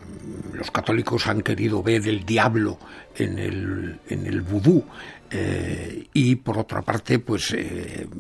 los 0.54 0.70
católicos 0.70 1.28
han 1.28 1.42
querido 1.42 1.82
ver 1.82 2.08
el 2.08 2.26
diablo 2.26 2.78
en 3.16 3.40
el, 3.40 4.00
en 4.08 4.26
el 4.26 4.42
vudú 4.42 4.84
eh, 5.30 6.08
y 6.14 6.36
por 6.36 6.58
otra 6.58 6.82
parte 6.82 7.20
pues 7.20 7.56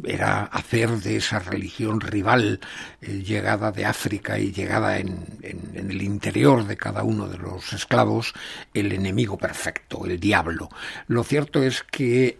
era 0.05 0.43
hacer 0.43 0.89
de 0.97 1.17
esa 1.17 1.39
religión 1.39 1.99
rival 1.99 2.59
llegada 3.01 3.71
de 3.71 3.85
África 3.85 4.39
y 4.39 4.51
llegada 4.51 4.97
en, 4.97 5.25
en, 5.41 5.91
el 5.91 6.01
interior 6.01 6.65
de 6.65 6.77
cada 6.77 7.03
uno 7.03 7.27
de 7.27 7.37
los 7.37 7.73
esclavos 7.73 8.33
el 8.73 8.91
enemigo 8.91 9.37
perfecto, 9.37 10.05
el 10.05 10.19
diablo. 10.19 10.69
Lo 11.07 11.23
cierto 11.23 11.61
es 11.63 11.83
que 11.83 12.37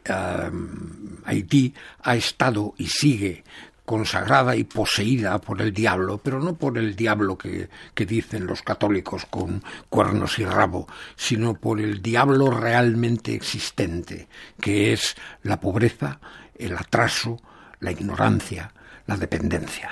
Haití 1.26 1.74
ha 2.04 2.16
estado 2.16 2.74
y 2.78 2.88
sigue 2.88 3.44
consagrada 3.92 4.56
y 4.56 4.64
poseída 4.64 5.38
por 5.42 5.62
el 5.62 5.74
diablo, 5.74 6.18
pero 6.18 6.40
no 6.40 6.56
por 6.56 6.78
el 6.78 6.96
diablo 6.96 7.38
que, 7.38 7.68
dicen 7.94 8.48
los 8.48 8.62
católicos 8.62 9.26
con 9.30 9.62
cuernos 9.90 10.40
y 10.40 10.46
rabo, 10.46 10.88
sino 11.18 11.56
por 11.56 11.82
el 11.82 12.02
diablo 12.02 12.52
realmente 12.52 13.36
existente, 13.36 14.30
que 14.62 14.94
es 14.94 15.18
la 15.44 15.60
pobreza, 15.60 16.22
el 16.56 16.78
atraso, 16.78 17.42
la 17.82 17.92
ignorancia, 17.92 18.72
la 19.08 19.18
dependencia. 19.18 19.92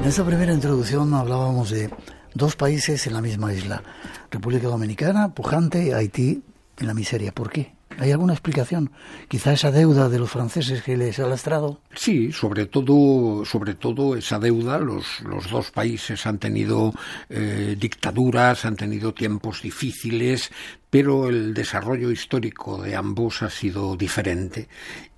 En 0.00 0.08
esta 0.08 0.24
primera 0.24 0.52
introducción 0.52 1.14
hablábamos 1.14 1.70
de 1.70 1.88
dos 2.34 2.56
países 2.56 3.06
en 3.06 3.12
la 3.12 3.22
misma 3.22 3.54
isla, 3.54 3.80
República 4.28 4.66
Dominicana, 4.66 5.32
pujante, 5.32 5.94
Haití, 5.94 6.42
en 6.80 6.86
la 6.86 6.94
miseria. 6.94 7.32
¿Por 7.32 7.50
qué? 7.50 7.72
¿Hay 7.98 8.12
alguna 8.12 8.32
explicación? 8.32 8.92
Quizá 9.28 9.52
esa 9.52 9.70
deuda 9.70 10.08
de 10.08 10.18
los 10.18 10.30
franceses 10.30 10.82
que 10.82 10.96
les 10.96 11.18
ha 11.18 11.26
lastrado. 11.26 11.80
Sí, 11.94 12.32
sobre 12.32 12.66
todo, 12.66 13.44
sobre 13.44 13.74
todo 13.74 14.16
esa 14.16 14.38
deuda. 14.38 14.78
Los, 14.78 15.20
los 15.20 15.50
dos 15.50 15.70
países 15.70 16.24
han 16.26 16.38
tenido 16.38 16.94
eh, 17.28 17.76
dictaduras, 17.78 18.64
han 18.64 18.76
tenido 18.76 19.12
tiempos 19.12 19.60
difíciles, 19.60 20.50
pero 20.88 21.28
el 21.28 21.52
desarrollo 21.52 22.10
histórico 22.10 22.80
de 22.80 22.96
ambos 22.96 23.42
ha 23.42 23.50
sido 23.50 23.96
diferente 23.96 24.68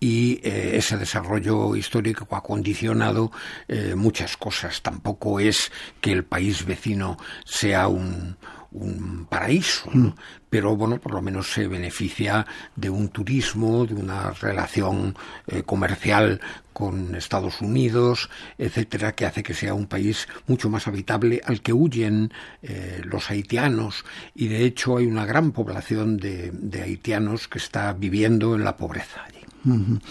y 0.00 0.40
eh, 0.42 0.76
ese 0.76 0.96
desarrollo 0.96 1.76
histórico 1.76 2.26
ha 2.34 2.42
condicionado 2.42 3.30
eh, 3.68 3.94
muchas 3.94 4.36
cosas. 4.36 4.82
Tampoco 4.82 5.38
es 5.38 5.70
que 6.00 6.10
el 6.10 6.24
país 6.24 6.64
vecino 6.64 7.16
sea 7.44 7.86
un, 7.86 8.36
un 8.72 9.26
paraíso, 9.28 9.90
mm. 9.92 10.14
pero 10.48 10.76
bueno, 10.76 10.98
por 10.98 11.12
lo 11.12 11.22
menos 11.22 11.52
se 11.52 11.66
beneficia 11.66 12.46
de 12.76 12.90
un 12.90 13.08
turismo, 13.08 13.86
de 13.86 13.94
una 13.94 14.30
relación 14.30 15.16
eh, 15.46 15.62
comercial 15.62 16.40
con 16.72 17.14
Estados 17.14 17.60
Unidos, 17.60 18.30
etcétera, 18.56 19.12
que 19.12 19.26
hace 19.26 19.42
que 19.42 19.54
sea 19.54 19.74
un 19.74 19.86
país 19.86 20.26
mucho 20.46 20.70
más 20.70 20.88
habitable 20.88 21.42
al 21.44 21.60
que 21.60 21.72
huyen 21.72 22.32
eh, 22.62 23.02
los 23.04 23.30
haitianos 23.30 24.04
y 24.34 24.48
de 24.48 24.64
hecho 24.64 24.96
hay 24.96 25.06
una 25.06 25.26
gran 25.26 25.52
población 25.52 26.16
de, 26.16 26.52
haitianos 26.82 27.48
que 27.48 27.58
está 27.58 27.92
viviendo 27.92 28.54
en 28.54 28.64
la 28.64 28.76
pobreza 28.76 29.24
allí, 29.24 29.44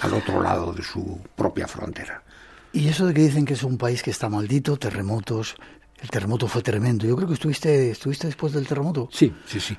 al 0.02 0.14
otro 0.14 0.42
lado 0.42 0.72
de 0.74 0.84
su 0.84 1.20
propia 1.36 1.68
frontera. 1.68 2.24
Y 2.74 2.88
eso 2.88 3.06
de 3.06 3.14
que 3.14 3.22
dicen 3.22 3.46
que 3.46 3.56
es 3.56 3.64
un 3.64 3.78
país 3.78 4.02
que 4.02 4.12
está 4.12 4.30
maldito, 4.30 4.78
terremotos, 4.78 5.56
el 6.02 6.10
terremoto 6.10 6.48
fue 6.48 6.64
tremendo. 6.64 7.06
Yo 7.06 7.16
creo 7.16 7.28
que 7.28 7.36
estuviste, 7.36 7.92
estuviste 7.92 8.28
después 8.28 8.54
del 8.54 8.68
terremoto. 8.68 9.08
Sí, 9.12 9.34
sí, 9.46 9.60
sí. 9.60 9.78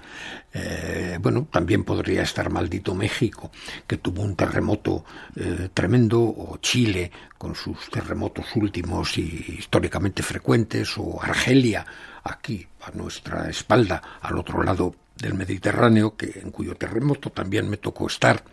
Eh, 0.52 1.18
bueno, 1.20 1.48
también 1.50 1.82
podría 1.82 2.22
estar 2.22 2.48
maldito 2.48 2.94
México, 2.94 3.50
que 3.86 3.96
tuvo 3.96 4.22
un 4.22 4.36
terremoto 4.36 5.04
eh, 5.34 5.70
tremendo, 5.74 6.20
o 6.20 6.58
Chile, 6.60 7.10
con 7.36 7.54
sus 7.54 7.90
terremotos 7.90 8.46
últimos 8.54 9.18
y 9.18 9.56
históricamente 9.58 10.22
frecuentes, 10.22 10.96
o 10.96 11.20
Argelia, 11.20 11.84
aquí, 12.22 12.66
a 12.82 12.92
nuestra 12.92 13.50
espalda, 13.50 14.20
al 14.20 14.38
otro 14.38 14.62
lado 14.62 14.94
del 15.16 15.34
Mediterráneo, 15.34 16.16
que 16.16 16.40
en 16.40 16.52
cuyo 16.52 16.76
terremoto 16.76 17.30
también 17.30 17.68
me 17.68 17.78
tocó 17.78 18.06
estar, 18.06 18.44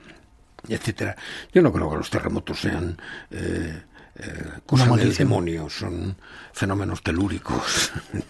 etcétera. 0.68 1.16
Yo 1.54 1.62
no 1.62 1.72
creo 1.72 1.90
que 1.92 1.98
los 1.98 2.10
terremotos 2.10 2.60
sean 2.60 2.98
eh, 3.30 3.84
eh, 4.22 4.60
cosa 4.66 4.86
del 4.98 5.16
demonio, 5.16 5.70
son 5.70 6.16
fenómenos 6.52 7.02
telúricos 7.02 7.92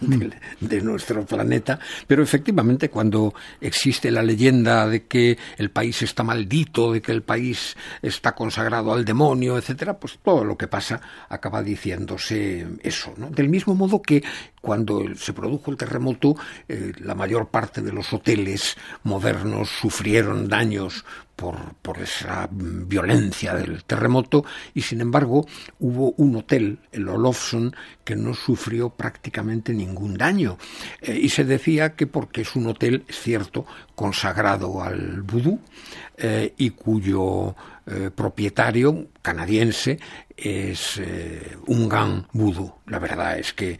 de, 0.60 0.80
nuestro 0.82 1.26
planeta, 1.26 1.80
pero 2.06 2.22
efectivamente 2.22 2.88
cuando 2.88 3.34
existe 3.60 4.10
la 4.12 4.22
leyenda 4.22 4.86
de 4.86 5.06
que 5.06 5.36
el 5.58 5.70
país 5.70 6.00
está 6.02 6.22
maldito, 6.22 6.92
de 6.92 7.02
que 7.02 7.10
el 7.10 7.22
país 7.22 7.76
está 8.02 8.36
consagrado 8.36 8.92
al 8.92 9.04
demonio, 9.04 9.58
etcétera, 9.58 9.98
pues 9.98 10.20
todo 10.22 10.44
lo 10.44 10.56
que 10.56 10.68
pasa 10.68 11.00
acaba 11.28 11.60
diciéndose 11.60 12.68
eso, 12.82 13.12
¿no? 13.16 13.30
Del 13.30 13.48
mismo 13.48 13.74
modo 13.74 14.00
que 14.00 14.22
cuando 14.60 15.02
se 15.16 15.32
produjo 15.32 15.72
el 15.72 15.76
terremoto, 15.76 16.36
eh, 16.68 16.92
la 17.00 17.16
mayor 17.16 17.48
parte 17.48 17.82
de 17.82 17.92
los 17.92 18.12
hoteles 18.12 18.76
modernos 19.02 19.70
sufrieron 19.70 20.48
daños 20.48 21.04
por, 21.40 21.98
esa 21.98 22.48
violencia 22.50 23.54
del 23.54 23.84
terremoto 23.84 24.44
y 24.74 24.82
sin 24.82 25.00
embargo 25.00 25.46
hubo 25.78 26.12
un 26.18 26.36
hotel, 26.36 26.78
el 26.92 27.08
Olofsson, 27.08 27.74
que 28.04 28.14
no 28.14 28.34
sufrió 28.34 28.90
prácticamente 28.90 29.72
ningún 29.72 30.16
daño. 30.16 30.58
Eh, 31.00 31.18
y 31.20 31.28
se 31.30 31.44
decía 31.44 31.94
que 31.94 32.06
porque 32.06 32.42
es 32.42 32.54
un 32.56 32.66
hotel, 32.66 33.04
es 33.08 33.18
cierto, 33.20 33.66
consagrado 33.94 34.82
al 34.82 35.22
vudú 35.22 35.58
eh, 36.16 36.54
y 36.58 36.70
cuyo 36.70 37.54
eh, 37.86 38.10
propietario 38.14 39.08
canadiense 39.22 39.98
es 40.36 41.00
un 41.66 41.88
gan 41.88 42.26
vudú. 42.32 42.72
La 42.86 42.98
verdad 42.98 43.38
es 43.38 43.52
que 43.52 43.78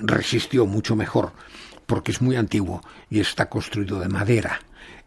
resistió 0.00 0.66
mucho 0.66 0.94
mejor 0.94 1.32
porque 1.86 2.12
es 2.12 2.20
muy 2.20 2.36
antiguo 2.36 2.82
y 3.08 3.20
está 3.20 3.48
construido 3.48 3.98
de 3.98 4.08
madera. 4.08 4.60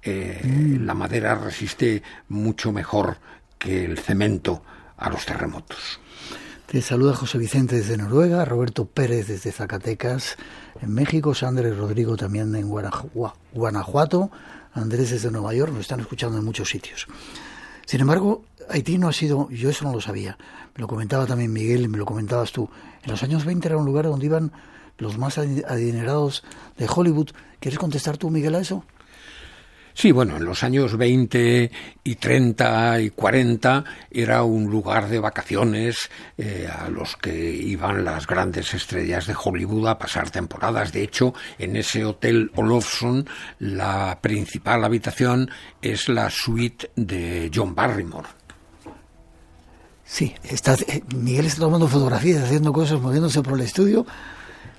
Mm. 0.06 0.86
La 0.86 0.94
madera 0.94 1.36
resiste 1.36 2.04
mucho 2.30 2.72
mejor 2.72 3.18
que 3.58 3.86
el 3.86 3.98
cemento 3.98 4.64
a 4.98 5.10
los 5.10 5.26
terremotos. 5.26 6.00
Te 6.66 6.82
saluda 6.82 7.16
José 7.16 7.38
Vicente 7.38 7.76
desde 7.76 7.98
Noruega, 7.98 8.46
Roberto 8.46 8.86
Pérez 8.86 9.28
desde 9.28 9.52
Zacatecas, 9.52 10.38
en 10.82 10.94
México, 10.94 11.36
Sandra 11.36 11.70
Rodrigo 11.70 12.18
también 12.18 12.56
en 12.56 12.68
Guanajuato, 12.68 14.32
Andrés 14.74 15.12
desde 15.12 15.30
Nueva 15.30 15.54
York, 15.54 15.72
nos 15.72 15.82
están 15.82 16.00
escuchando 16.00 16.38
en 16.38 16.46
muchos 16.46 16.70
sitios. 16.70 17.08
Sin 17.86 18.02
embargo, 18.02 18.46
Haití 18.70 18.98
no 18.98 19.08
ha 19.08 19.14
sido, 19.14 19.50
yo 19.52 19.70
eso 19.70 19.86
no 19.86 19.94
lo 19.94 20.02
sabía, 20.02 20.38
me 20.76 20.82
lo 20.82 20.88
comentaba 20.88 21.28
también 21.28 21.54
Miguel 21.54 21.84
y 21.84 21.88
me 21.88 21.98
lo 21.98 22.06
comentabas 22.06 22.52
tú, 22.52 22.70
en 23.04 23.12
los 23.12 23.22
años 23.22 23.46
20 23.46 23.68
era 23.68 23.78
un 23.78 23.86
lugar 23.86 24.06
donde 24.06 24.26
iban 24.26 24.52
los 24.98 25.18
más 25.18 25.38
adinerados 25.38 26.44
de 26.78 26.88
Hollywood. 26.94 27.30
¿Quieres 27.60 27.78
contestar 27.78 28.18
tú, 28.18 28.30
Miguel, 28.30 28.56
a 28.56 28.60
eso? 28.60 28.84
Sí, 29.96 30.12
bueno, 30.12 30.38
en 30.38 30.46
los 30.46 30.64
años 30.64 30.98
20 30.98 31.72
y 32.04 32.16
30 32.16 33.00
y 33.02 33.10
40 33.12 33.84
era 34.10 34.44
un 34.44 34.66
lugar 34.66 35.08
de 35.08 35.20
vacaciones 35.20 36.10
eh, 36.38 36.68
a 36.68 36.90
los 36.90 37.16
que 37.16 37.52
iban 37.54 38.04
las 38.04 38.26
grandes 38.26 38.74
estrellas 38.74 39.28
de 39.28 39.36
Hollywood 39.42 39.88
a 39.88 40.00
pasar 40.00 40.32
temporadas. 40.32 40.92
De 40.92 41.04
hecho, 41.04 41.34
en 41.60 41.76
ese 41.76 42.06
hotel 42.06 42.52
Olofsson 42.56 43.28
la 43.60 44.18
principal 44.20 44.84
habitación 44.84 45.52
es 45.82 46.10
la 46.10 46.30
suite 46.32 46.90
de 46.96 47.52
John 47.54 47.76
Barrymore. 47.76 48.28
Sí, 50.04 50.34
está, 50.44 50.74
eh, 50.88 51.04
Miguel 51.16 51.46
está 51.46 51.62
tomando 51.62 51.88
fotografías, 51.88 52.44
haciendo 52.44 52.74
cosas, 52.74 53.00
moviéndose 53.00 53.42
por 53.42 53.54
el 53.54 53.62
estudio. 53.62 54.06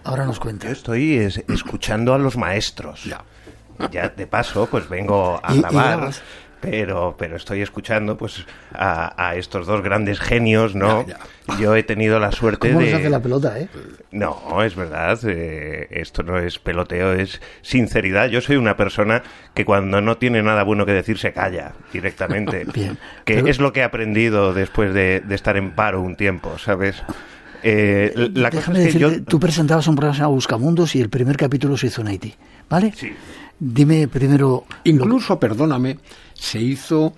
Ahora 0.03 0.27
nos 0.27 0.39
cuenta. 0.39 0.67
Yo 0.67 0.73
estoy 0.73 1.15
escuchando 1.49 2.13
a 2.15 2.19
los 2.19 2.37
maestros. 2.37 3.05
Ya 3.05 3.25
ya 3.91 4.09
de 4.09 4.27
paso, 4.27 4.67
pues 4.71 4.89
vengo 4.89 5.41
a 5.43 5.55
grabar. 5.55 6.11
pero, 6.61 7.15
pero 7.19 7.37
estoy 7.37 7.61
escuchando 7.61 8.17
pues 8.17 8.47
a, 8.73 9.35
estos 9.37 9.67
dos 9.67 9.83
grandes 9.83 10.19
genios, 10.19 10.75
¿no? 10.75 11.05
Yo 11.61 11.77
he 11.77 11.83
tenido 11.83 12.19
la 12.19 12.33
suerte 12.33 12.69
¿Cómo 12.69 12.81
de... 12.81 12.95
hace 12.95 13.11
la 13.11 13.21
pelota, 13.21 13.59
eh? 13.59 13.69
No, 14.13 14.63
es 14.63 14.75
verdad, 14.75 15.19
eh, 15.25 15.89
esto 15.91 16.23
no 16.23 16.39
es 16.39 16.59
peloteo, 16.59 17.13
es 17.13 17.43
sinceridad. 17.61 18.29
Yo 18.29 18.41
soy 18.41 18.57
una 18.57 18.77
persona 18.77 19.23
que 19.53 19.65
cuando 19.65 20.01
no 20.01 20.17
tiene 20.17 20.43
nada 20.43 20.63
bueno 20.63 20.87
que 20.87 20.93
decir 20.93 21.19
se 21.19 21.33
calla 21.33 21.73
directamente. 21.93 22.65
Bien. 22.73 22.97
Que 23.27 23.41
es 23.41 23.59
lo 23.59 23.73
que 23.73 23.81
he 23.81 23.85
aprendido 23.85 24.55
después 24.55 24.95
de, 24.95 25.23
estar 25.31 25.57
en 25.57 25.73
paro 25.73 26.01
un 26.01 26.17
tiempo, 26.17 26.59
¿sabes? 26.59 27.03
Eh, 27.63 28.13
la 28.35 28.51
Déjame 28.51 28.79
decirte, 28.79 29.21
tú 29.21 29.41
presentabas 29.41 29.87
un 29.89 29.97
programa 29.97 30.27
Buscamundos 30.29 30.95
y 30.95 31.01
el 31.01 31.11
primer 31.11 31.37
capítulo 31.37 31.77
se 31.77 31.89
hizo 31.89 32.03
en 32.03 32.09
Haití, 32.09 32.35
¿vale? 32.69 32.93
Sí. 32.95 33.13
Dime 33.59 34.09
primero. 34.09 34.67
Incluso, 34.85 35.39
perdóname, 35.39 35.99
se 36.35 36.61
hizo 36.61 37.15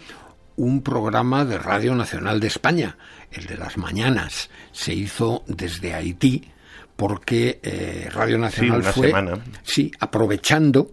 un 0.56 0.82
programa 0.82 1.44
de 1.44 1.58
Radio 1.58 1.94
Nacional 1.94 2.40
de 2.40 2.46
España, 2.46 2.96
el 3.30 3.46
de 3.46 3.56
las 3.56 3.76
mañanas. 3.76 4.50
Se 4.72 4.94
hizo 4.94 5.44
desde 5.46 5.94
Haití 5.94 6.50
porque 6.96 7.60
eh, 7.62 8.08
Radio 8.12 8.38
Nacional 8.38 8.82
fue. 8.82 9.12
Sí, 9.62 9.90
aprovechando 10.00 10.92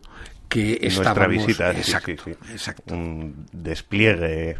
que 0.49 0.79
Nuestra 0.83 1.27
visita, 1.27 1.71
exacto, 1.71 2.93
un 2.93 3.47
despliegue 3.51 4.57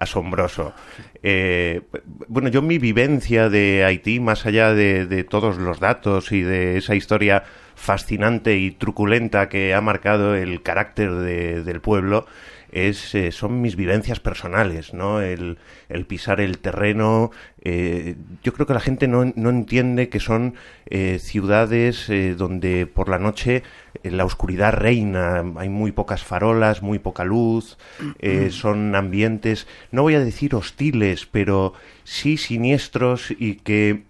asombroso. 0.00 0.74
Eh, 1.22 1.82
bueno, 2.28 2.48
yo 2.48 2.62
mi 2.62 2.78
vivencia 2.78 3.48
de 3.48 3.84
Haití, 3.84 4.20
más 4.20 4.46
allá 4.46 4.74
de, 4.74 5.24
todos 5.24 5.56
los 5.58 5.80
datos 5.80 6.32
y 6.32 6.42
de 6.42 6.76
esa 6.76 6.94
historia 6.94 7.44
fascinante 7.74 8.56
y 8.56 8.70
truculenta 8.70 9.48
que 9.48 9.74
ha 9.74 9.80
marcado 9.80 10.34
el 10.34 10.62
carácter 10.62 11.12
del 11.12 11.80
pueblo, 11.80 12.26
es, 12.74 13.14
eh, 13.14 13.30
son 13.30 13.60
mis 13.60 13.76
vivencias 13.76 14.18
personales, 14.18 14.92
¿no? 14.92 15.20
El, 15.20 15.56
pisar 16.08 16.40
el 16.40 16.58
terreno. 16.58 17.30
Eh, 17.62 18.16
yo 18.42 18.52
creo 18.52 18.66
que 18.66 18.74
la 18.74 18.80
gente 18.80 19.06
no, 19.06 19.32
no 19.36 19.50
entiende 19.50 20.08
que 20.08 20.18
son 20.18 20.54
eh, 20.86 21.18
ciudades 21.20 22.10
donde 22.36 22.86
por 22.86 23.08
la 23.08 23.18
noche 23.18 23.62
la 24.02 24.24
oscuridad 24.24 24.72
reina, 24.72 25.44
hay 25.56 25.68
muy 25.68 25.92
pocas 25.92 26.24
farolas, 26.24 26.82
muy 26.82 26.98
poca 26.98 27.24
luz, 27.24 27.78
son 28.50 28.94
ambientes, 28.94 29.66
no 29.92 30.02
voy 30.02 30.16
a 30.16 30.20
decir 30.20 30.54
hostiles, 30.54 31.26
pero 31.30 31.72
sí 32.02 32.36
siniestros 32.36 33.30
y 33.30 33.54
que 33.54 34.02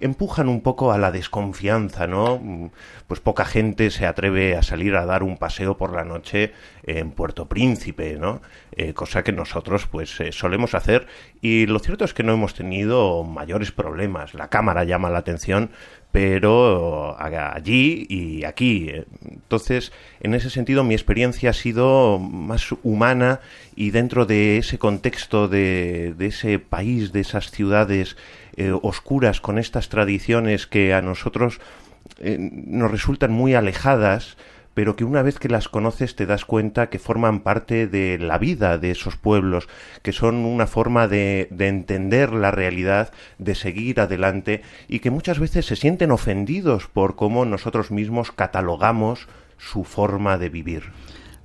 empujan 0.00 0.48
un 0.48 0.60
poco 0.60 0.92
a 0.92 0.98
la 0.98 1.10
desconfianza, 1.10 2.06
¿no? 2.06 2.70
Pues 3.06 3.20
poca 3.20 3.44
gente 3.44 3.90
se 3.90 4.06
atreve 4.06 4.56
a 4.56 4.62
salir 4.62 4.96
a 4.96 5.06
dar 5.06 5.22
un 5.22 5.36
paseo 5.36 5.76
por 5.76 5.92
la 5.94 6.04
noche 6.04 6.52
en 6.84 7.10
Puerto 7.10 7.46
Príncipe, 7.46 8.16
¿no? 8.18 8.40
Eh, 8.72 8.94
cosa 8.94 9.24
que 9.24 9.32
nosotros 9.32 9.86
pues 9.86 10.20
eh, 10.20 10.32
solemos 10.32 10.74
hacer 10.74 11.06
y 11.40 11.66
lo 11.66 11.78
cierto 11.80 12.04
es 12.04 12.14
que 12.14 12.22
no 12.22 12.32
hemos 12.32 12.54
tenido 12.54 13.24
mayores 13.24 13.72
problemas. 13.72 14.34
La 14.34 14.48
cámara 14.48 14.84
llama 14.84 15.10
la 15.10 15.18
atención, 15.18 15.70
pero 16.12 17.16
allí 17.18 18.06
y 18.08 18.44
aquí. 18.44 18.90
Entonces, 19.24 19.92
en 20.20 20.34
ese 20.34 20.50
sentido, 20.50 20.84
mi 20.84 20.94
experiencia 20.94 21.50
ha 21.50 21.54
sido 21.54 22.18
más 22.18 22.72
humana 22.82 23.40
y 23.76 23.90
dentro 23.90 24.26
de 24.26 24.58
ese 24.58 24.78
contexto 24.78 25.48
de, 25.48 26.14
ese 26.18 26.58
país, 26.58 27.12
de 27.12 27.20
esas 27.20 27.50
ciudades 27.50 28.16
eh, 28.58 28.72
oscuras 28.82 29.40
con 29.40 29.56
estas 29.56 29.88
tradiciones 29.88 30.66
que 30.66 30.92
a 30.92 31.00
nosotros 31.00 31.60
eh, 32.18 32.36
nos 32.40 32.90
resultan 32.90 33.30
muy 33.30 33.54
alejadas, 33.54 34.36
pero 34.74 34.96
que 34.96 35.04
una 35.04 35.22
vez 35.22 35.38
que 35.38 35.48
las 35.48 35.68
conoces 35.68 36.16
te 36.16 36.26
das 36.26 36.44
cuenta 36.44 36.90
que 36.90 36.98
forman 36.98 37.38
parte 37.40 37.86
de 37.86 38.18
la 38.18 38.36
vida 38.36 38.76
de 38.76 38.90
esos 38.90 39.16
pueblos, 39.16 39.68
que 40.02 40.10
son 40.10 40.44
una 40.44 40.66
forma 40.66 41.06
de, 41.06 41.46
entender 41.56 42.32
la 42.32 42.50
realidad, 42.50 43.12
de 43.38 43.54
seguir 43.54 44.00
adelante 44.00 44.62
y 44.88 44.98
que 44.98 45.12
muchas 45.12 45.38
veces 45.38 45.64
se 45.64 45.76
sienten 45.76 46.10
ofendidos 46.10 46.88
por 46.88 47.14
cómo 47.14 47.44
nosotros 47.44 47.92
mismos 47.92 48.32
catalogamos 48.32 49.28
su 49.56 49.84
forma 49.84 50.36
de 50.36 50.48
vivir. 50.48 50.82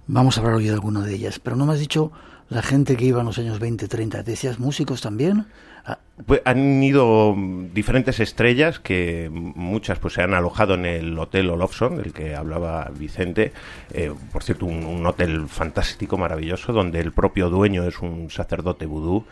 Vamos 0.07 0.37
a 0.37 0.41
hablar 0.41 0.55
hoy 0.55 0.65
de 0.65 0.73
alguna 0.73 1.01
de 1.01 1.13
ellas, 1.13 1.37
pero 1.37 1.55
no 1.55 1.67
me 1.67 1.73
has 1.73 1.79
dicho 1.79 2.11
la 2.49 2.63
gente 2.63 2.95
que 2.95 3.05
iba 3.05 3.19
en 3.19 3.27
los 3.27 3.37
años 3.37 3.59
20, 3.59 3.87
30. 3.87 4.23
¿Decías 4.23 4.57
músicos 4.57 5.01
también? 5.01 5.45
Ah. 5.85 5.99
Pues 6.27 6.41
han 6.45 6.81
ido 6.83 7.35
diferentes 7.73 8.19
estrellas 8.19 8.79
que 8.79 9.29
muchas 9.33 9.97
pues 9.97 10.13
se 10.13 10.21
han 10.21 10.35
alojado 10.35 10.75
en 10.75 10.85
el 10.85 11.17
hotel 11.17 11.49
Olofsson 11.49 11.97
del 11.97 12.13
que 12.13 12.35
hablaba 12.35 12.91
Vicente 12.95 13.51
eh, 13.91 14.13
por 14.31 14.43
cierto 14.43 14.67
un, 14.67 15.03
hotel 15.07 15.47
fantástico 15.47 16.17
maravilloso 16.17 16.71
donde 16.71 16.99
el 16.99 17.13
propio 17.13 17.49
dueño 17.49 17.83
es 17.85 17.99
un 17.99 18.29
sacerdote 18.29 18.85
vudú 18.85 19.25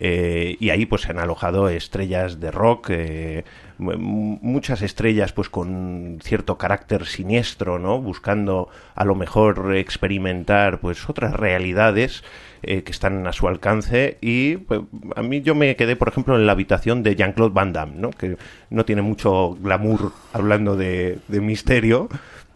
eh, 0.00 0.56
y 0.60 0.70
ahí 0.70 0.86
pues 0.86 1.02
se 1.02 1.10
han 1.10 1.18
alojado 1.18 1.68
estrellas 1.68 2.40
de 2.40 2.50
rock 2.50 2.88
eh, 2.90 3.44
muchas 3.78 4.82
estrellas 4.82 5.32
pues 5.32 5.48
con 5.48 6.18
cierto 6.22 6.58
carácter 6.58 7.06
siniestro 7.06 7.78
no 7.78 8.00
buscando 8.00 8.68
a 8.94 9.04
lo 9.04 9.14
mejor 9.14 9.76
experimentar 9.76 10.80
pues 10.80 11.08
otras 11.08 11.34
realidades 11.34 12.22
eh, 12.66 12.82
que 12.82 12.92
están 12.92 13.26
a 13.26 13.32
su 13.32 13.46
alcance 13.46 14.16
y 14.22 14.56
pues, 14.56 14.80
a 15.16 15.22
mí 15.22 15.42
yo 15.42 15.54
me 15.54 15.76
quedé, 15.76 15.96
por 15.96 16.08
ejemplo, 16.08 16.34
en 16.34 16.46
la 16.46 16.52
habitación 16.52 17.02
de 17.02 17.14
Jean-Claude 17.14 17.52
Van 17.52 17.74
Damme, 17.74 17.96
¿no? 17.96 18.10
que 18.10 18.38
no 18.70 18.86
tiene 18.86 19.02
mucho 19.02 19.54
glamour 19.60 20.12
hablando 20.32 20.74
de, 20.74 21.18
misterio, 21.28 22.08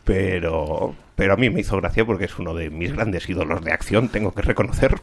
pero, 0.05 0.95
pero 1.19 1.35
a 1.35 1.37
mí 1.37 1.51
me 1.51 1.63
hizo 1.63 1.77
gracia 1.79 2.07
porque 2.07 2.27
es 2.27 2.39
uno 2.39 2.55
de 2.55 2.71
mis 2.71 2.93
grandes 2.93 3.29
ídolos 3.29 3.65
de 3.65 3.73
acción, 3.73 4.09
tengo 4.09 4.33
que 4.33 4.41
reconocer. 4.41 4.95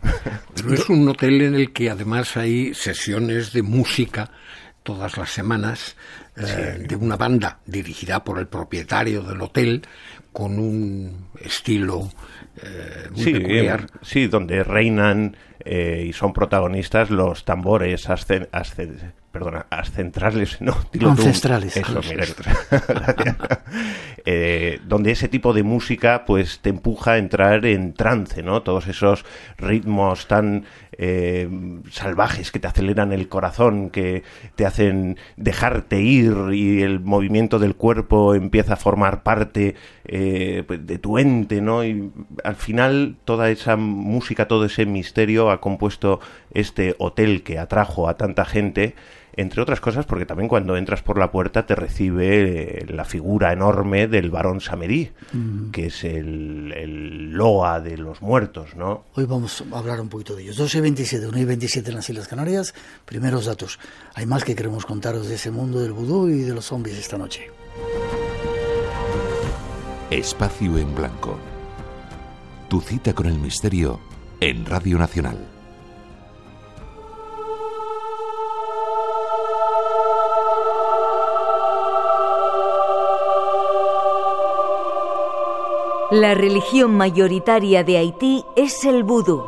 Pero 0.56 0.74
es 0.74 0.90
un 0.90 1.10
hotel 1.10 1.42
en 1.42 1.56
el 1.56 1.74
que 1.74 1.90
además 1.90 2.38
hay 2.38 2.74
sesiones 2.74 3.52
de 3.52 3.62
música 3.62 4.32
todas 4.84 5.18
las 5.18 5.30
semanas 5.30 5.98
eh, 6.38 6.86
de 6.88 6.96
una 6.96 7.18
banda 7.18 7.60
dirigida 7.66 8.24
por 8.24 8.40
el 8.40 8.48
propietario 8.48 9.24
del 9.24 9.42
hotel 9.42 9.82
con 10.32 10.58
un 10.58 11.28
estilo 11.42 12.10
eh, 12.64 13.10
muy 13.12 13.34
peculiar. 13.34 13.82
Eh, 13.82 13.98
sí, 14.02 14.28
donde 14.28 14.64
reinan 14.64 15.36
y 15.64 16.14
son 16.14 16.34
protagonistas 16.34 17.10
los 17.10 17.46
tambores 17.46 18.10
perdona, 19.36 19.66
ascentrales, 19.70 20.58
no, 20.62 20.78
ancestrales. 21.02 21.76
Eso, 21.76 22.00
eh, 24.26 24.80
donde 24.88 25.12
ese 25.12 25.28
tipo 25.28 25.52
de 25.52 25.64
música 25.64 26.24
pues 26.26 26.62
te 26.62 26.70
empuja 26.70 27.12
a 27.12 27.18
entrar 27.18 27.66
en 27.66 27.94
trance, 27.94 28.44
¿no? 28.44 28.62
Todos 28.62 28.88
esos 28.88 29.26
ritmos 29.58 30.30
tan 30.30 30.64
eh, 30.98 31.50
salvajes 31.92 32.54
que 32.54 32.60
te 32.60 32.68
aceleran 32.68 33.12
el 33.12 33.28
corazón, 33.28 33.90
que 33.90 34.24
te 34.56 34.66
hacen 34.66 35.18
dejarte 35.36 36.00
ir 36.00 36.34
y 36.54 36.84
el 36.84 37.02
movimiento 37.02 37.60
del 37.60 37.76
cuerpo 37.76 38.36
empieza 38.36 38.76
a 38.76 38.78
formar 38.78 39.22
parte 39.22 39.76
eh, 40.06 40.64
pues, 40.66 40.88
de 40.88 40.98
tu 40.98 41.18
ente, 41.18 41.60
¿no? 41.60 41.84
Y 41.84 42.10
al 42.46 42.56
final 42.56 43.18
toda 43.26 43.50
esa 43.50 43.76
música, 43.76 44.48
todo 44.48 44.64
ese 44.64 44.86
misterio 44.86 45.45
ha 45.52 45.62
compuesto 45.62 46.20
este 46.52 46.96
hotel 47.00 47.44
que 47.44 47.60
atrajo 47.60 48.08
a 48.08 48.18
tanta 48.18 48.46
gente 48.46 48.96
entre 49.38 49.62
otras 49.62 49.82
cosas 49.82 50.06
porque 50.06 50.26
también 50.26 50.48
cuando 50.48 50.78
entras 50.78 51.02
por 51.02 51.18
la 51.18 51.32
puerta 51.32 51.66
te 51.66 51.76
recibe 51.76 52.82
eh, 52.82 52.86
la 52.88 53.04
figura 53.04 53.52
enorme 53.52 54.08
del 54.08 54.32
barón 54.32 54.62
Samedí, 54.62 55.12
mm. 55.34 55.72
que 55.72 55.88
es 55.88 56.04
el, 56.04 57.32
Loa 57.32 57.82
de 57.82 57.98
los 57.98 58.22
muertos, 58.22 58.76
¿no? 58.76 59.04
Hoy 59.16 59.26
vamos 59.26 59.64
a 59.72 59.78
hablar 59.78 60.00
un 60.00 60.08
poquito 60.08 60.36
de 60.36 60.44
ellos. 60.44 60.56
12 60.56 60.78
y 60.78 60.82
27, 60.82 61.28
1 61.28 61.38
y 61.38 61.46
27 61.46 61.90
en 61.90 61.96
las 61.98 62.10
Islas 62.10 62.28
Canarias. 62.30 62.74
Primeros 63.04 63.46
datos. 63.46 63.78
Hay 64.14 64.26
más 64.26 64.46
que 64.46 64.56
queremos 64.56 64.86
contaros 64.86 65.28
de 65.28 65.36
ese 65.36 65.52
mundo 65.52 65.82
del 65.82 65.92
vudú 65.92 66.30
y 66.30 66.44
de 66.44 66.54
los 66.54 66.66
zombies 66.66 66.98
esta 66.98 67.18
noche. 67.18 67.52
Espacio 70.12 70.78
en 70.78 70.96
Blanco. 70.96 71.38
Tu 72.70 72.80
cita 72.80 73.14
con 73.14 73.26
el 73.26 73.38
misterio 73.38 74.00
en 74.46 74.64
Radio 74.64 75.00
Nacional. 75.00 75.40
La 86.12 86.36
religión 86.36 86.96
mayoritaria 86.96 87.84
de 87.84 87.98
Haití 87.98 88.46
es 88.56 88.86
el 88.86 89.04
vudú. 89.04 89.44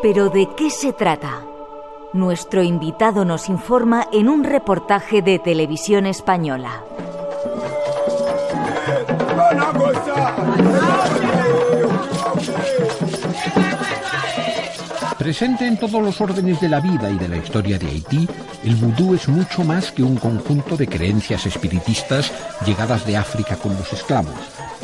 Pero 0.00 0.30
¿de 0.30 0.48
qué 0.56 0.70
se 0.70 0.94
trata? 0.94 1.44
Nuestro 2.14 2.62
invitado 2.62 3.26
nos 3.26 3.50
informa 3.50 4.08
en 4.12 4.30
un 4.30 4.44
reportaje 4.44 5.20
de 5.20 5.38
televisión 5.38 6.06
española. 6.06 6.82
Presente 15.20 15.66
en 15.66 15.76
todos 15.76 16.02
los 16.02 16.18
órdenes 16.22 16.62
de 16.62 16.70
la 16.70 16.80
vida 16.80 17.10
y 17.10 17.18
de 17.18 17.28
la 17.28 17.36
historia 17.36 17.78
de 17.78 17.88
Haití, 17.88 18.26
el 18.64 18.74
vudú 18.74 19.14
es 19.14 19.28
mucho 19.28 19.62
más 19.64 19.92
que 19.92 20.02
un 20.02 20.16
conjunto 20.16 20.78
de 20.78 20.88
creencias 20.88 21.44
espiritistas 21.44 22.32
llegadas 22.64 23.04
de 23.04 23.18
África 23.18 23.56
con 23.56 23.74
los 23.74 23.92
esclavos 23.92 24.32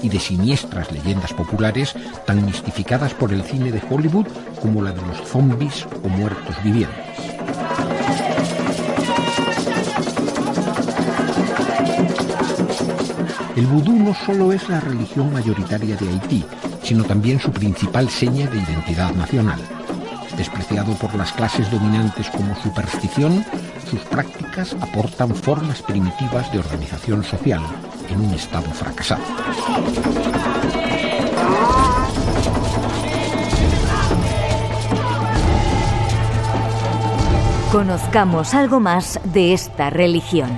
y 0.02 0.10
de 0.10 0.20
siniestras 0.20 0.92
leyendas 0.92 1.32
populares 1.32 1.94
tan 2.26 2.44
mistificadas 2.44 3.14
por 3.14 3.32
el 3.32 3.44
cine 3.44 3.72
de 3.72 3.80
Hollywood 3.88 4.26
como 4.60 4.82
la 4.82 4.92
de 4.92 5.00
los 5.06 5.26
zombies 5.26 5.86
o 6.04 6.08
muertos 6.10 6.62
vivientes. 6.62 6.98
El 13.56 13.66
vudú 13.68 13.92
no 13.92 14.14
solo 14.26 14.52
es 14.52 14.68
la 14.68 14.80
religión 14.80 15.32
mayoritaria 15.32 15.96
de 15.96 16.10
Haití, 16.10 16.44
sino 16.82 17.04
también 17.04 17.40
su 17.40 17.50
principal 17.50 18.10
seña 18.10 18.46
de 18.50 18.58
identidad 18.58 19.14
nacional. 19.14 19.75
Despreciado 20.36 20.92
por 20.94 21.14
las 21.14 21.32
clases 21.32 21.70
dominantes 21.70 22.28
como 22.30 22.54
superstición, 22.56 23.44
sus 23.90 24.00
prácticas 24.00 24.76
aportan 24.80 25.34
formas 25.34 25.80
primitivas 25.82 26.52
de 26.52 26.58
organización 26.58 27.24
social 27.24 27.62
en 28.08 28.20
un 28.20 28.34
estado 28.34 28.70
fracasado. 28.70 29.22
Conozcamos 37.72 38.54
algo 38.54 38.80
más 38.80 39.20
de 39.24 39.52
esta 39.52 39.90
religión. 39.90 40.50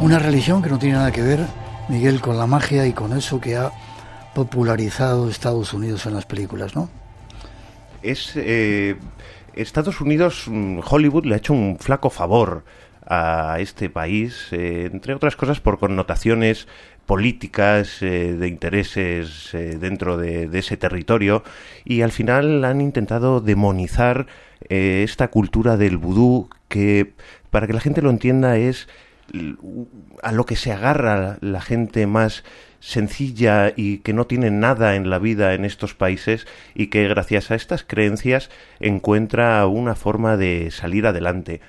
Una 0.00 0.18
religión 0.18 0.62
que 0.62 0.70
no 0.70 0.78
tiene 0.78 0.96
nada 0.96 1.12
que 1.12 1.22
ver, 1.22 1.46
Miguel, 1.88 2.20
con 2.20 2.38
la 2.38 2.46
magia 2.46 2.86
y 2.86 2.92
con 2.92 3.16
eso 3.16 3.40
que 3.40 3.56
ha 3.56 3.70
popularizado 4.44 5.28
Estados 5.28 5.74
Unidos 5.74 6.06
en 6.06 6.14
las 6.14 6.24
películas, 6.24 6.74
¿no? 6.74 6.88
Es 8.02 8.32
eh, 8.36 8.96
Estados 9.54 10.00
Unidos, 10.00 10.44
mm, 10.46 10.80
Hollywood 10.88 11.26
le 11.26 11.34
ha 11.34 11.38
hecho 11.38 11.52
un 11.52 11.76
flaco 11.78 12.08
favor 12.08 12.64
a 13.06 13.56
este 13.60 13.90
país, 13.90 14.48
eh, 14.52 14.88
entre 14.90 15.14
otras 15.14 15.36
cosas 15.36 15.60
por 15.60 15.78
connotaciones 15.78 16.68
políticas, 17.04 18.00
eh, 18.00 18.32
de 18.32 18.48
intereses 18.48 19.50
dentro 19.52 20.16
de, 20.16 20.48
ese 20.58 20.78
territorio, 20.78 21.42
y 21.84 22.00
al 22.00 22.12
final 22.12 22.64
han 22.64 22.80
intentado 22.80 23.40
demonizar 23.40 24.26
esta 24.68 25.28
cultura 25.28 25.76
del 25.76 25.98
vudú 25.98 26.48
que, 26.68 27.12
para 27.50 27.66
que 27.66 27.72
la 27.72 27.80
gente 27.80 28.00
lo 28.00 28.10
entienda, 28.10 28.56
es 28.56 28.88
a 30.22 30.32
lo 30.32 30.44
que 30.46 30.56
se 30.56 30.72
agarra 30.72 31.38
la 31.40 31.60
gente 31.60 32.06
más 32.06 32.44
sencilla 32.80 33.72
y 33.76 33.98
que 33.98 34.12
no 34.12 34.26
tiene 34.26 34.50
nada 34.50 34.96
en 34.96 35.10
la 35.10 35.18
vida 35.18 35.54
en 35.54 35.64
estos 35.64 35.94
países 35.94 36.46
y 36.74 36.86
que 36.86 37.06
gracias 37.08 37.50
a 37.50 37.54
estas 37.54 37.84
creencias 37.84 38.50
encuentra 38.80 39.66
una 39.66 39.94
forma 39.94 40.36
de 40.36 40.70
salir 40.70 41.06
adelante. 41.06 41.60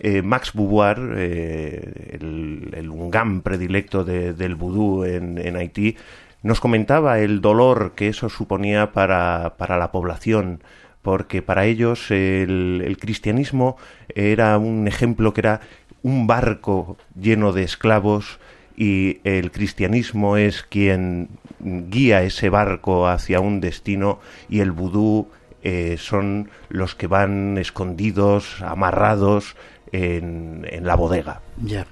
Eh, 0.00 0.22
Max 0.22 0.52
Beauvoir, 0.54 0.98
eh, 1.16 2.18
el, 2.20 2.70
el 2.74 3.42
predilecto 3.42 4.04
del 4.04 4.54
vudú 4.54 5.04
en, 5.04 5.38
en, 5.38 5.56
Haití, 5.56 5.96
nos 6.42 6.60
comentaba 6.60 7.18
el 7.20 7.40
dolor 7.40 7.92
que 7.94 8.08
eso 8.08 8.28
suponía 8.28 8.92
para, 8.92 9.54
para 9.58 9.76
la 9.76 9.92
población, 9.92 10.62
porque 11.02 11.42
para 11.42 11.66
ellos 11.66 12.10
el, 12.10 12.96
cristianismo 13.00 13.76
era 14.14 14.56
un 14.58 14.88
ejemplo 14.88 15.34
que 15.34 15.40
era 15.40 15.60
un 16.02 16.26
barco 16.26 16.96
lleno 17.18 17.52
de 17.52 17.62
esclavos 17.62 18.38
y 18.76 19.20
el 19.24 19.50
cristianismo 19.50 20.36
es 20.36 20.62
quien 20.62 21.28
guía 21.60 22.22
ese 22.22 22.48
barco 22.48 23.06
hacia 23.06 23.40
un 23.40 23.60
destino 23.60 24.18
y 24.48 24.60
el 24.60 24.72
vudú 24.72 25.28
eh, 25.62 25.96
son 25.98 26.50
los 26.68 26.94
que 26.94 27.06
van 27.06 27.56
escondidos, 27.58 28.60
amarrados 28.62 29.54
en, 29.92 30.66
en 30.68 30.86
la 30.86 30.96
bodega. 30.96 31.40
Ya. 31.62 31.86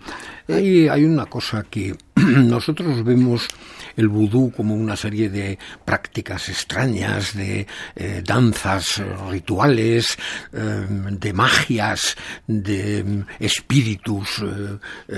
Hay, 0.49 0.89
hay 0.89 1.05
una 1.05 1.27
cosa 1.27 1.65
que 1.71 1.95
nosotros 2.27 3.05
vemos 3.05 3.49
el 3.97 4.09
vudú 4.09 4.51
como 4.51 4.75
una 4.75 4.97
serie 4.97 5.29
de 5.29 5.59
prácticas 5.85 6.49
extrañas, 6.49 7.35
de 7.35 7.67
eh, 7.97 8.23
danzas 8.25 9.03
rituales, 9.31 10.17
eh, 10.53 10.87
de 10.89 11.33
magias, 11.33 12.17
de 12.47 13.05
mm, 13.05 13.23
espíritus 13.39 14.43
eh, 14.43 15.17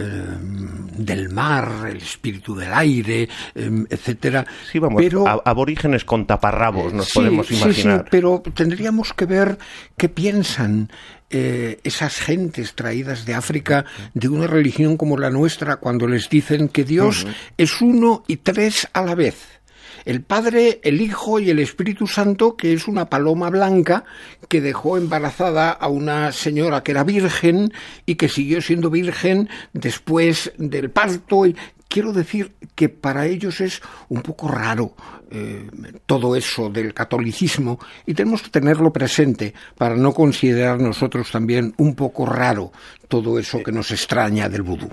del 0.97 1.29
mar, 1.31 1.87
el 1.89 1.99
espíritu 1.99 2.55
del 2.57 2.73
aire, 2.73 3.29
etcétera. 3.55 4.47
Sí, 4.71 4.79
vamos, 4.79 5.01
pero, 5.03 5.25
aborígenes 5.45 6.05
con 6.05 6.27
taparrabos, 6.27 6.93
nos 6.93 7.11
podemos 7.13 7.51
imaginar. 7.51 8.01
Sí, 8.01 8.09
pero 8.11 8.43
tendríamos 8.55 9.13
que 9.13 9.27
ver 9.27 9.59
qué 9.97 10.09
piensan 10.09 10.91
esas 11.35 12.19
gentes 12.19 12.75
traídas 12.75 13.25
de 13.25 13.33
África 13.33 13.87
de 14.13 14.29
una 14.29 14.47
religión 14.47 14.99
como 14.99 15.17
la 15.17 15.31
nuestra 15.31 15.77
cuando 15.77 16.07
les 16.07 16.29
dicen 16.29 16.69
que 16.69 16.85
Dios 16.93 17.27
es 17.57 17.81
uno 17.81 18.23
y 18.27 18.37
tres 18.37 18.87
a 18.93 19.01
la 19.01 19.15
vez. 19.15 19.63
El 20.05 20.21
Padre, 20.21 20.79
el 20.85 21.01
Hijo 21.01 21.41
y 21.41 21.49
el 21.49 21.59
Espíritu 21.59 22.07
Santo, 22.07 22.55
que 22.55 22.75
es 22.75 22.87
una 22.87 23.09
paloma 23.09 23.49
blanca 23.49 24.05
que 24.49 24.61
dejó 24.61 24.99
embarazada 24.99 25.71
a 25.71 25.89
una 25.89 26.33
señora 26.33 26.83
que 26.83 26.91
era 26.91 27.03
virgen 27.03 27.73
y 28.05 28.17
que 28.17 28.29
siguió 28.29 28.61
siendo 28.61 28.91
virgen 28.91 29.49
después 29.73 30.53
del 30.59 30.91
parto. 30.91 31.47
Y 31.47 31.57
quiero 31.93 32.15
decir 32.15 32.53
que 32.75 32.89
para 32.89 33.27
ellos 33.27 33.61
es 33.61 33.83
un 34.09 34.23
poco 34.23 34.49
raro 34.49 34.95
eh, 35.31 35.69
todo 36.07 36.35
eso 36.37 36.71
del 36.71 36.95
catolicismo 36.95 37.79
y 38.07 38.15
tenemos 38.15 38.41
que 38.43 38.49
tenerlo 38.49 38.91
presente 38.95 39.53
para 39.77 39.95
no 39.95 40.15
considerar 40.15 40.81
nosotros 40.81 41.31
también 41.31 41.75
un 41.77 41.95
poco 41.95 42.25
raro 42.25 42.73
todo 43.09 43.39
eso 43.39 43.63
que 43.63 43.73
nos 43.73 43.91
extraña 43.91 44.49
del 44.49 44.63
vudú. 44.63 44.89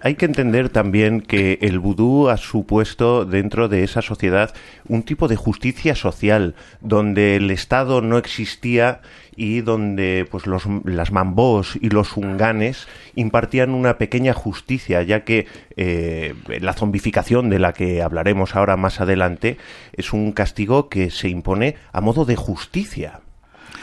Hay 0.00 0.14
que 0.14 0.26
entender 0.26 0.68
también 0.68 1.20
que 1.20 1.58
el 1.60 1.80
vudú 1.80 2.28
ha 2.28 2.36
supuesto 2.36 3.24
dentro 3.24 3.66
de 3.68 3.82
esa 3.82 4.00
sociedad 4.00 4.54
un 4.86 5.02
tipo 5.02 5.26
de 5.26 5.34
justicia 5.34 5.96
social 5.96 6.54
donde 6.80 7.34
el 7.34 7.50
Estado 7.50 8.00
no 8.00 8.16
existía 8.16 9.00
y 9.36 9.60
donde 9.60 10.26
pues 10.30 10.46
los, 10.46 10.64
las 10.84 11.12
mambós 11.12 11.76
y 11.80 11.90
los 11.90 12.16
unganes 12.16 12.86
impartían 13.14 13.70
una 13.70 13.98
pequeña 13.98 14.34
justicia, 14.34 15.02
ya 15.02 15.24
que 15.24 15.46
eh, 15.76 16.34
la 16.60 16.72
zombificación 16.72 17.50
de 17.50 17.58
la 17.58 17.72
que 17.72 18.02
hablaremos 18.02 18.54
ahora 18.56 18.76
más 18.76 19.00
adelante 19.00 19.58
es 19.92 20.12
un 20.12 20.32
castigo 20.32 20.88
que 20.88 21.10
se 21.10 21.28
impone 21.28 21.76
a 21.92 22.00
modo 22.00 22.24
de 22.24 22.36
justicia. 22.36 23.20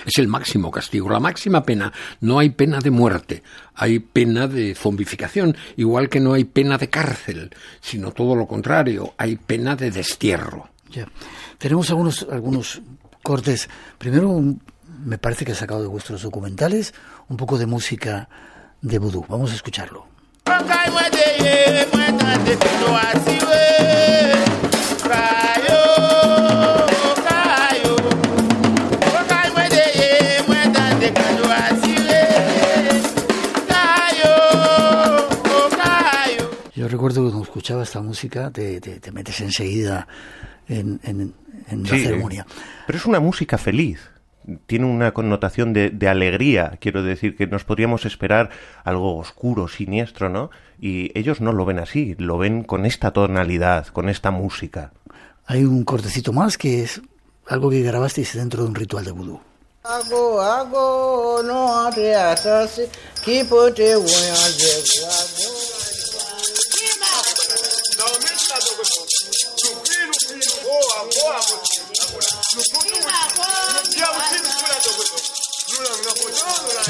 Es 0.05 0.17
el 0.17 0.27
máximo 0.27 0.71
castigo, 0.71 1.09
la 1.09 1.19
máxima 1.19 1.63
pena. 1.63 1.93
No 2.21 2.39
hay 2.39 2.49
pena 2.49 2.79
de 2.79 2.89
muerte, 2.89 3.43
hay 3.75 3.99
pena 3.99 4.47
de 4.47 4.73
zombificación, 4.73 5.55
igual 5.77 6.09
que 6.09 6.19
no 6.19 6.33
hay 6.33 6.45
pena 6.45 6.77
de 6.77 6.89
cárcel, 6.89 7.51
sino 7.81 8.11
todo 8.11 8.35
lo 8.35 8.47
contrario, 8.47 9.13
hay 9.17 9.35
pena 9.35 9.75
de 9.75 9.91
destierro. 9.91 10.69
Ya. 10.89 11.07
Tenemos 11.57 11.89
algunos, 11.89 12.27
algunos 12.31 12.81
cortes. 13.21 13.69
Primero, 13.97 14.41
me 15.03 15.17
parece 15.17 15.45
que 15.45 15.51
ha 15.51 15.55
sacado 15.55 15.81
de 15.81 15.87
vuestros 15.87 16.21
documentales 16.21 16.93
un 17.29 17.37
poco 17.37 17.57
de 17.57 17.65
música 17.65 18.29
de 18.81 18.99
vudú. 18.99 19.25
Vamos 19.27 19.51
a 19.51 19.55
escucharlo. 19.55 20.05
Yo 36.73 36.87
recuerdo 36.87 37.23
que 37.23 37.29
cuando 37.29 37.43
escuchaba 37.43 37.83
esta 37.83 38.01
música 38.01 38.49
te, 38.49 38.81
te, 38.81 39.11
metes 39.11 39.39
enseguida 39.41 40.07
en, 40.67 40.99
en, 41.03 41.33
en 41.69 41.83
la 41.83 41.89
ceremonia. 41.89 42.45
Pero 42.87 42.97
es 42.97 43.05
una 43.05 43.19
música 43.19 43.59
feliz 43.59 43.99
tiene 44.65 44.85
una 44.85 45.13
connotación 45.13 45.73
de, 45.73 45.89
de, 45.89 46.07
alegría, 46.07 46.77
quiero 46.79 47.03
decir 47.03 47.35
que 47.35 47.47
nos 47.47 47.63
podríamos 47.63 48.05
esperar 48.05 48.49
algo 48.83 49.17
oscuro, 49.17 49.67
siniestro, 49.67 50.29
¿no? 50.29 50.49
Y 50.79 51.17
ellos 51.17 51.41
no 51.41 51.53
lo 51.53 51.65
ven 51.65 51.79
así, 51.79 52.15
lo 52.17 52.37
ven 52.37 52.63
con 52.63 52.85
esta 52.85 53.11
tonalidad, 53.11 53.87
con 53.87 54.09
esta 54.09 54.31
música. 54.31 54.91
Hay 55.45 55.63
un 55.63 55.83
cortecito 55.83 56.33
más 56.33 56.57
que 56.57 56.83
es 56.83 57.01
algo 57.47 57.69
que 57.69 57.81
grabasteis 57.81 58.35
dentro 58.35 58.63
de 58.63 58.69
un 58.69 58.75
ritual 58.75 59.05
de 59.05 59.11
vudú. 59.11 59.39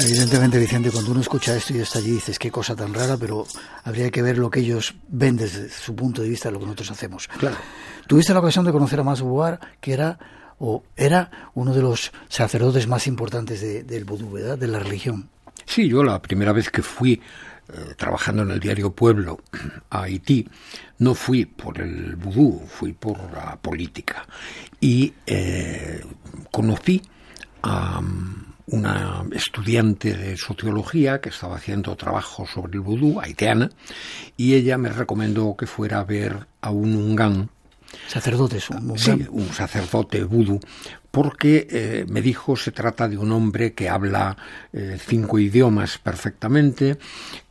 Evidentemente, 0.04 0.58
Vicente, 0.58 0.90
cuando 0.90 1.12
uno 1.12 1.20
escucha 1.20 1.56
esto 1.56 1.74
y 1.74 1.78
está 1.78 2.00
allí, 2.00 2.10
dices 2.10 2.36
qué 2.36 2.50
cosa 2.50 2.74
tan 2.74 2.92
rara, 2.92 3.16
pero 3.16 3.46
habría 3.84 4.10
que 4.10 4.20
ver 4.20 4.36
lo 4.36 4.50
que 4.50 4.60
ellos 4.60 4.94
ven 5.08 5.36
desde 5.36 5.68
su 5.68 5.94
punto 5.94 6.22
de 6.22 6.28
vista 6.28 6.48
de 6.48 6.54
lo 6.54 6.58
que 6.58 6.66
nosotros 6.66 6.90
hacemos. 6.90 7.28
Claro. 7.28 7.56
Tuviste 8.08 8.34
la 8.34 8.40
ocasión 8.40 8.64
de 8.64 8.72
conocer 8.72 8.98
a 8.98 9.04
Mas 9.04 9.22
que 9.80 9.92
era 9.92 10.18
o 10.58 10.82
era 10.96 11.50
uno 11.54 11.72
de 11.72 11.82
los 11.82 12.12
sacerdotes 12.28 12.88
más 12.88 13.06
importantes 13.06 13.60
del 13.60 14.04
vudú, 14.04 14.32
¿verdad? 14.32 14.58
De 14.58 14.66
la 14.66 14.80
religión. 14.80 15.28
Sí, 15.66 15.88
yo 15.88 16.02
la 16.02 16.20
primera 16.20 16.52
vez 16.52 16.68
que 16.70 16.82
fui 16.82 17.12
eh, 17.12 17.94
trabajando 17.96 18.42
en 18.42 18.50
el 18.50 18.60
diario 18.60 18.90
Pueblo 18.92 19.40
a 19.90 20.02
Haití, 20.02 20.48
no 20.98 21.14
fui 21.14 21.46
por 21.46 21.80
el 21.80 22.16
vudú, 22.16 22.60
fui 22.66 22.92
por 22.92 23.18
la 23.32 23.56
política. 23.56 24.26
Y 24.80 25.12
eh, 25.26 26.04
conocí 26.50 27.00
a 27.62 28.00
una 28.66 29.24
estudiante 29.32 30.14
de 30.14 30.36
sociología 30.36 31.20
que 31.20 31.30
estaba 31.30 31.56
haciendo 31.56 31.96
trabajo 31.96 32.46
sobre 32.46 32.74
el 32.74 32.80
vudú, 32.80 33.20
haitiana, 33.20 33.70
y 34.36 34.54
ella 34.54 34.78
me 34.78 34.88
recomendó 34.88 35.56
que 35.56 35.66
fuera 35.66 36.00
a 36.00 36.04
ver 36.04 36.46
a 36.60 36.70
un 36.70 36.94
ungán. 36.94 37.50
Sacerdote, 38.08 38.58
un 38.70 38.98
Sí, 38.98 39.26
un 39.30 39.52
sacerdote 39.52 40.24
vudú, 40.24 40.60
porque 41.10 41.66
eh, 41.70 42.06
me 42.08 42.22
dijo 42.22 42.56
se 42.56 42.72
trata 42.72 43.06
de 43.06 43.18
un 43.18 43.32
hombre 43.32 43.74
que 43.74 43.88
habla 43.88 44.36
eh, 44.72 44.98
cinco 44.98 45.38
idiomas 45.38 45.98
perfectamente, 45.98 46.98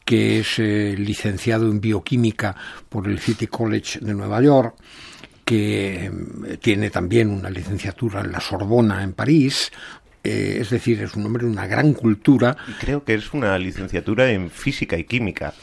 que 0.04 0.39
es 0.39 0.58
eh, 0.58 0.95
licenciado 0.97 1.69
en 1.69 1.80
bioquímica 1.80 2.56
por 2.89 3.08
el 3.08 3.19
City 3.19 3.47
College 3.47 4.00
de 4.00 4.13
Nueva 4.13 4.41
York, 4.41 4.76
que 5.45 6.12
tiene 6.62 6.89
también 6.89 7.30
una 7.30 7.50
licenciatura 7.50 8.21
en 8.21 8.32
la 8.32 8.39
Sorbona 8.39 9.04
en 9.04 9.13
París, 9.13 9.71
eh, 10.24 10.58
es 10.60 10.70
decir, 10.70 11.02
es 11.02 11.16
un 11.16 11.26
hombre 11.26 11.46
de 11.46 11.52
una 11.52 11.68
gran 11.68 11.94
cultura. 11.94 12.56
Y 12.68 12.74
creo 12.74 13.04
que 13.04 13.14
es 13.14 13.34
una 13.34 13.58
licenciatura 13.58 14.32
en 14.32 14.50
física 14.50 14.98
y 14.98 15.04
química, 15.04 15.54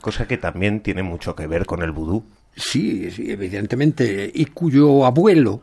cosa 0.00 0.26
que 0.26 0.38
también 0.38 0.80
tiene 0.80 1.02
mucho 1.02 1.34
que 1.36 1.46
ver 1.46 1.66
con 1.66 1.82
el 1.82 1.92
vudú. 1.92 2.24
Sí, 2.54 3.10
sí, 3.10 3.30
evidentemente, 3.30 4.30
y 4.32 4.46
cuyo 4.46 5.06
abuelo 5.06 5.62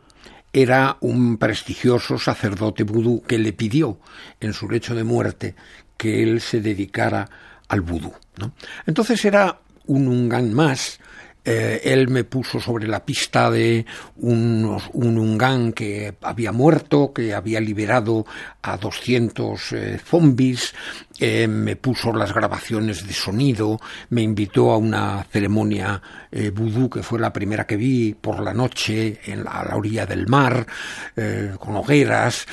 era 0.52 0.96
un 1.00 1.36
prestigioso 1.36 2.18
sacerdote 2.18 2.82
vudú 2.82 3.22
que 3.22 3.38
le 3.38 3.52
pidió 3.52 3.98
en 4.40 4.52
su 4.52 4.68
lecho 4.68 4.94
de 4.94 5.04
muerte 5.04 5.54
que 5.96 6.22
él 6.22 6.40
se 6.40 6.60
dedicara 6.60 7.28
al 7.68 7.82
vudú. 7.82 8.12
¿no? 8.38 8.52
Entonces 8.86 9.24
era 9.24 9.60
un 9.86 10.08
ungán 10.08 10.52
más 10.52 10.99
eh, 11.44 11.80
él 11.84 12.08
me 12.08 12.24
puso 12.24 12.60
sobre 12.60 12.86
la 12.86 13.04
pista 13.04 13.50
de 13.50 13.86
un 14.16 14.80
Ungán 14.92 15.72
que 15.72 16.14
había 16.22 16.52
muerto, 16.52 17.12
que 17.12 17.34
había 17.34 17.60
liberado 17.60 18.26
a 18.62 18.76
200 18.76 19.72
eh, 19.72 20.00
zombies, 20.04 20.74
eh, 21.22 21.46
me 21.46 21.76
puso 21.76 22.14
las 22.14 22.32
grabaciones 22.32 23.06
de 23.06 23.12
sonido, 23.12 23.78
me 24.08 24.22
invitó 24.22 24.70
a 24.70 24.78
una 24.78 25.22
ceremonia 25.30 26.00
eh, 26.32 26.48
vudú 26.48 26.88
que 26.88 27.02
fue 27.02 27.20
la 27.20 27.30
primera 27.30 27.66
que 27.66 27.76
vi 27.76 28.14
por 28.14 28.40
la 28.40 28.54
noche 28.54 29.20
en 29.26 29.44
la, 29.44 29.50
a 29.50 29.68
la 29.68 29.76
orilla 29.76 30.06
del 30.06 30.26
mar, 30.28 30.66
eh, 31.14 31.52
con 31.58 31.76
hogueras, 31.76 32.46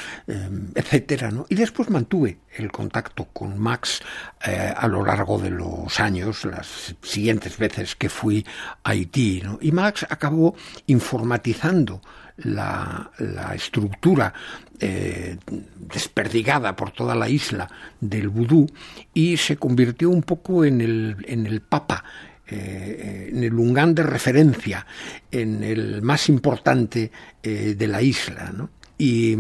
etcétera, 0.76 1.32
¿no? 1.32 1.46
Y 1.48 1.56
después 1.56 1.90
mantuve 1.90 2.40
el 2.58 2.72
contacto 2.72 3.26
con 3.34 3.58
Max 3.58 4.02
a 4.42 4.88
lo 4.88 5.06
largo 5.06 5.38
de 5.38 5.50
los 5.50 6.00
años, 6.00 6.46
las 6.46 6.96
siguientes 7.02 7.58
veces 7.58 7.96
que 7.96 8.10
fui 8.10 8.46
a 8.84 8.92
Haití, 8.92 9.42
¿no? 9.44 9.58
Y 9.62 9.72
Max 9.72 10.06
acabó 10.10 10.56
informatizando 10.88 12.02
la, 12.38 13.12
estructura 13.56 14.34
eh, 14.80 15.38
desperdigada 15.78 16.76
por 16.76 16.92
toda 16.92 17.16
la 17.16 17.30
isla 17.30 17.68
del 18.00 18.30
vudú 18.30 18.68
y 19.14 19.38
se 19.38 19.58
convirtió 19.58 20.10
un 20.10 20.22
poco 20.22 20.64
en 20.64 20.82
el, 20.82 21.26
en 21.28 21.46
el 21.46 21.62
papa 21.62 22.04
eh, 22.50 23.28
en 23.30 23.44
el 23.44 23.50
lungán 23.50 23.94
de 23.94 24.04
referencia, 24.04 24.86
en 25.30 25.66
el 25.66 26.02
más 26.02 26.30
importante 26.30 27.12
eh, 27.44 27.76
de 27.78 27.88
la 27.88 28.02
isla. 28.02 28.54
Y, 28.98 29.38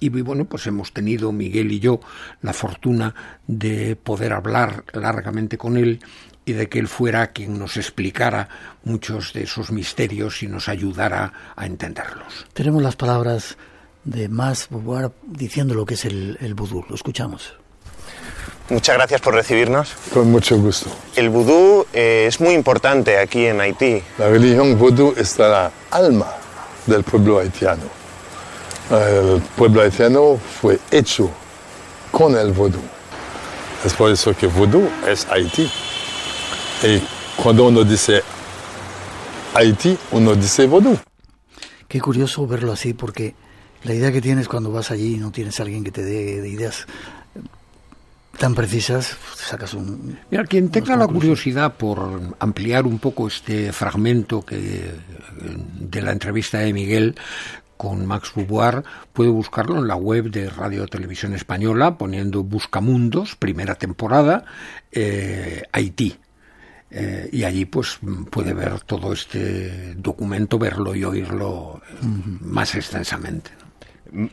y, 0.00 0.08
bueno, 0.08 0.46
pues 0.46 0.66
hemos 0.66 0.92
tenido, 0.92 1.30
Miguel 1.30 1.70
y 1.70 1.78
yo, 1.78 2.00
la 2.42 2.52
fortuna 2.52 3.14
de 3.46 3.94
poder 3.96 4.32
hablar 4.32 4.84
largamente 4.92 5.56
con 5.56 5.76
él 5.76 6.00
y 6.44 6.52
de 6.52 6.68
que 6.68 6.78
él 6.78 6.88
fuera 6.88 7.32
quien 7.32 7.58
nos 7.58 7.76
explicara 7.76 8.48
muchos 8.84 9.32
de 9.32 9.42
esos 9.42 9.70
misterios 9.70 10.42
y 10.42 10.48
nos 10.48 10.68
ayudara 10.68 11.32
a 11.54 11.66
entenderlos. 11.66 12.46
Tenemos 12.52 12.82
las 12.82 12.96
palabras 12.96 13.56
de 14.04 14.28
Mas 14.28 14.68
Beauvoir 14.70 15.12
diciendo 15.26 15.74
lo 15.74 15.84
que 15.84 15.94
es 15.94 16.04
el, 16.04 16.38
el 16.40 16.54
vudú. 16.54 16.84
Lo 16.88 16.94
escuchamos. 16.94 17.54
Muchas 18.68 18.96
gracias 18.96 19.20
por 19.20 19.34
recibirnos. 19.34 19.92
Con 20.12 20.30
mucho 20.30 20.58
gusto. 20.58 20.90
El 21.14 21.28
vudú 21.28 21.86
eh, 21.92 22.24
es 22.26 22.40
muy 22.40 22.54
importante 22.54 23.18
aquí 23.18 23.46
en 23.46 23.60
Haití. 23.60 24.02
La 24.18 24.28
religión 24.28 24.76
vudú 24.76 25.14
es 25.16 25.38
la 25.38 25.70
alma 25.90 26.26
del 26.86 27.04
pueblo 27.04 27.38
haitiano. 27.38 28.05
El 28.90 29.42
pueblo 29.56 29.82
haitiano 29.82 30.36
fue 30.36 30.78
hecho 30.92 31.28
con 32.12 32.36
el 32.36 32.52
vudú. 32.52 32.78
Es 33.84 33.92
por 33.94 34.10
eso 34.10 34.34
que 34.34 34.46
vudú 34.46 34.88
es 35.08 35.26
Haití. 35.28 35.68
Y 36.84 37.02
cuando 37.42 37.66
uno 37.66 37.82
dice 37.82 38.22
Haití, 39.54 39.98
uno 40.12 40.36
dice 40.36 40.66
vudú. 40.66 40.96
Qué 41.88 42.00
curioso 42.00 42.46
verlo 42.46 42.72
así, 42.72 42.94
porque 42.94 43.34
la 43.82 43.92
idea 43.92 44.12
que 44.12 44.20
tienes 44.20 44.46
cuando 44.46 44.70
vas 44.70 44.92
allí 44.92 45.14
y 45.14 45.18
no 45.18 45.32
tienes 45.32 45.58
a 45.58 45.64
alguien 45.64 45.82
que 45.82 45.90
te 45.90 46.04
dé 46.04 46.40
de 46.40 46.48
ideas 46.48 46.86
tan 48.38 48.54
precisas, 48.54 49.16
sacas 49.34 49.74
un... 49.74 50.18
Mira, 50.30 50.44
quien 50.44 50.68
tenga 50.68 50.96
la 50.96 51.08
curiosidad 51.08 51.74
por 51.74 52.20
ampliar 52.38 52.86
un 52.86 52.98
poco 52.98 53.26
este 53.26 53.72
fragmento 53.72 54.42
que, 54.42 54.92
de 55.40 56.02
la 56.02 56.12
entrevista 56.12 56.58
de 56.58 56.72
Miguel 56.72 57.16
con 57.76 58.06
Max 58.06 58.32
Beauvoir, 58.34 58.82
puede 59.12 59.30
buscarlo 59.30 59.78
en 59.78 59.88
la 59.88 59.96
web 59.96 60.30
de 60.30 60.50
Radio 60.50 60.86
Televisión 60.86 61.34
Española 61.34 61.98
poniendo 61.98 62.42
Buscamundos, 62.42 63.36
primera 63.36 63.74
temporada, 63.74 64.44
eh, 64.92 65.62
Haití. 65.72 66.16
Eh, 66.90 67.28
y 67.32 67.42
allí 67.44 67.64
pues 67.64 67.98
puede 68.30 68.54
ver 68.54 68.80
todo 68.80 69.12
este 69.12 69.94
documento, 69.96 70.58
verlo 70.58 70.94
y 70.94 71.04
oírlo 71.04 71.80
más 72.40 72.74
extensamente. 72.76 73.50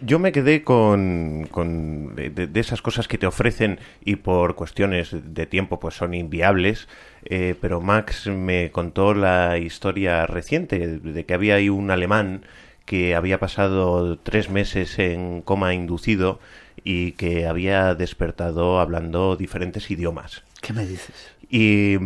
Yo 0.02 0.20
me 0.20 0.32
quedé 0.32 0.64
con, 0.64 1.48
con 1.50 2.16
de, 2.16 2.50
esas 2.54 2.82
cosas 2.82 3.08
que 3.08 3.18
te 3.18 3.26
ofrecen 3.26 3.80
y 4.06 4.18
por 4.18 4.56
cuestiones 4.56 5.10
de 5.12 5.46
tiempo 5.48 5.80
pues 5.80 5.96
son 5.96 6.14
inviables, 6.14 6.88
eh, 7.26 7.56
pero 7.60 7.82
Max 7.82 8.28
me 8.28 8.72
contó 8.72 9.14
la 9.16 9.58
historia 9.58 10.28
reciente 10.28 11.00
de 11.00 11.26
que 11.26 11.34
había 11.34 11.56
ahí 11.56 11.70
un 11.70 11.90
alemán 11.90 12.46
que 12.86 13.16
había 13.16 13.40
pasado 13.40 14.18
tres 14.18 14.50
meses 14.50 15.00
en 15.00 15.42
coma 15.42 15.74
inducido 15.74 16.40
y 16.84 17.14
que 17.14 17.48
había 17.48 17.96
despertado 17.96 18.80
hablando 18.80 19.36
diferentes 19.36 19.90
idiomas. 19.90 20.44
¿Qué 20.62 20.74
me 20.74 20.86
dices? 20.86 21.34
Y, 21.56 22.00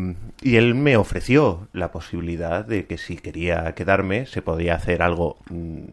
él 0.44 0.76
me 0.76 0.98
ofreció 0.98 1.70
la 1.72 1.92
posibilidad 1.92 2.66
de 2.66 2.86
que 2.86 2.98
si 2.98 3.16
quería 3.16 3.74
quedarme 3.76 4.26
se 4.26 4.42
podía 4.42 4.76
hacer 4.76 5.02
algo 5.02 5.38
mm, 5.50 5.86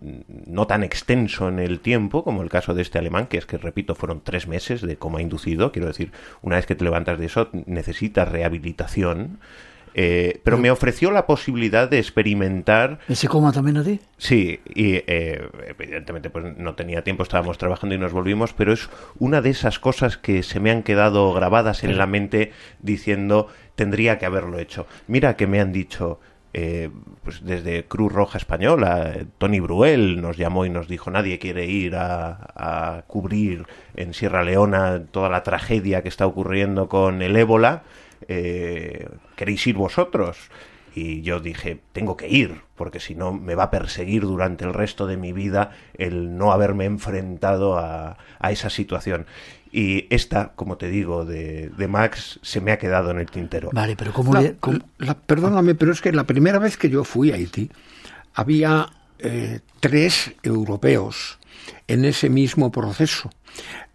no 0.46 0.66
tan 0.66 0.82
extenso 0.82 1.48
en 1.48 1.60
el 1.60 1.78
tiempo 1.78 2.24
como 2.24 2.42
el 2.42 2.50
caso 2.50 2.74
de 2.74 2.82
este 2.82 2.98
alemán, 2.98 3.28
que 3.28 3.38
es 3.38 3.46
que, 3.46 3.56
repito, 3.56 3.94
fueron 3.94 4.22
tres 4.24 4.48
meses 4.48 4.80
de 4.80 4.96
coma 4.96 5.22
inducido. 5.22 5.70
Quiero 5.70 5.86
decir, 5.86 6.10
una 6.42 6.56
vez 6.56 6.66
que 6.66 6.74
te 6.74 6.82
levantas 6.84 7.18
de 7.18 7.26
eso 7.26 7.48
necesitas 7.66 8.28
rehabilitación. 8.28 9.38
Eh, 9.94 10.40
pero 10.42 10.59
me 10.59 10.70
ofreció 10.72 11.12
la 11.12 11.26
posibilidad 11.26 11.88
de 11.88 11.98
experimentar. 11.98 12.98
¿Ese 13.09 13.28
coma 13.28 13.52
también 13.52 13.76
a 13.76 13.85
ti? 13.85 14.00
Sí, 14.18 14.61
y 14.74 14.94
eh, 15.07 15.48
evidentemente 15.68 16.30
pues 16.30 16.57
no 16.59 16.74
tenía 16.74 17.04
tiempo, 17.04 17.22
estábamos 17.22 17.59
trabajando 17.59 17.94
y 17.94 17.98
nos 17.98 18.12
volvimos, 18.12 18.52
pero 18.52 18.72
es 18.72 18.90
una 19.18 19.40
de 19.40 19.50
esas 19.50 19.78
cosas 19.78 20.16
que 20.16 20.42
se 20.42 20.59
me 20.59 20.72
han 20.72 20.83
quedado 20.83 21.33
grabadas 21.33 21.85
en 21.85 21.96
la 21.96 22.07
mente 22.07 22.52
diciendo 22.80 23.48
tendría 23.76 24.18
que 24.18 24.26
haberlo 24.26 24.59
hecho. 24.59 24.87
Mira 25.07 25.37
que 25.37 25.46
me 25.46 25.61
han 25.61 25.72
dicho. 25.72 26.20
Eh, 26.57 26.88
pues 27.24 27.44
desde 27.44 27.85
Cruz 27.87 28.12
Roja 28.12 28.38
Española, 28.38 29.12
Tony 29.38 29.59
Bruel 29.59 30.22
nos 30.22 30.37
llamó 30.37 30.64
y 30.64 30.70
nos 30.70 30.87
dijo 30.87 31.11
nadie 31.11 31.40
quiere 31.40 31.66
ir 31.66 31.96
a, 31.96 32.52
a 32.54 33.02
cubrir 33.09 33.66
en 33.96 34.14
Sierra 34.14 34.44
Leona 34.44 35.02
toda 35.11 35.28
la 35.28 35.42
tragedia 35.42 36.02
que 36.04 36.09
está 36.09 36.28
ocurriendo 36.28 36.88
con 36.88 37.22
el 37.22 37.35
ébola 37.35 37.83
eh, 38.28 39.08
¿queréis 39.37 39.66
ir 39.66 39.76
vosotros? 39.76 40.50
Y 40.94 41.22
yo 41.22 41.40
dije, 41.40 41.80
tengo 41.92 42.16
que 42.16 42.28
ir, 42.28 42.60
porque 42.76 43.00
si 43.00 43.16
no 43.16 43.32
me 43.32 43.56
va 43.56 43.64
a 43.64 43.70
perseguir 43.70 44.22
durante 44.22 44.64
el 44.64 44.72
resto 44.72 45.06
de 45.06 45.16
mi 45.16 45.32
vida 45.32 45.72
el 45.94 46.37
no 46.37 46.52
haberme 46.52 46.84
enfrentado 46.84 47.78
a, 47.78 48.16
esa 48.48 48.70
situación. 48.70 49.26
Y 49.72 50.06
esta, 50.14 50.52
como 50.54 50.76
te 50.76 50.88
digo, 50.88 51.24
de, 51.24 51.72
Max 51.88 52.38
se 52.42 52.60
me 52.60 52.70
ha 52.70 52.78
quedado 52.78 53.10
en 53.10 53.18
el 53.18 53.28
tintero. 53.28 53.70
Vale, 53.72 53.96
pero 53.96 54.12
¿cómo, 54.12 54.34
perdóname, 55.26 55.74
pero 55.74 55.90
es 55.90 56.00
que 56.00 56.12
la 56.12 56.24
primera 56.24 56.60
vez 56.60 56.76
que 56.76 56.88
yo 56.88 57.02
fui 57.02 57.32
a 57.32 57.34
Haití 57.34 57.70
había 58.34 58.88
eh, 59.18 59.60
tres 59.80 60.32
europeos 60.44 61.38
en 61.86 62.04
ese 62.04 62.28
mismo 62.28 62.70
proceso. 62.70 63.30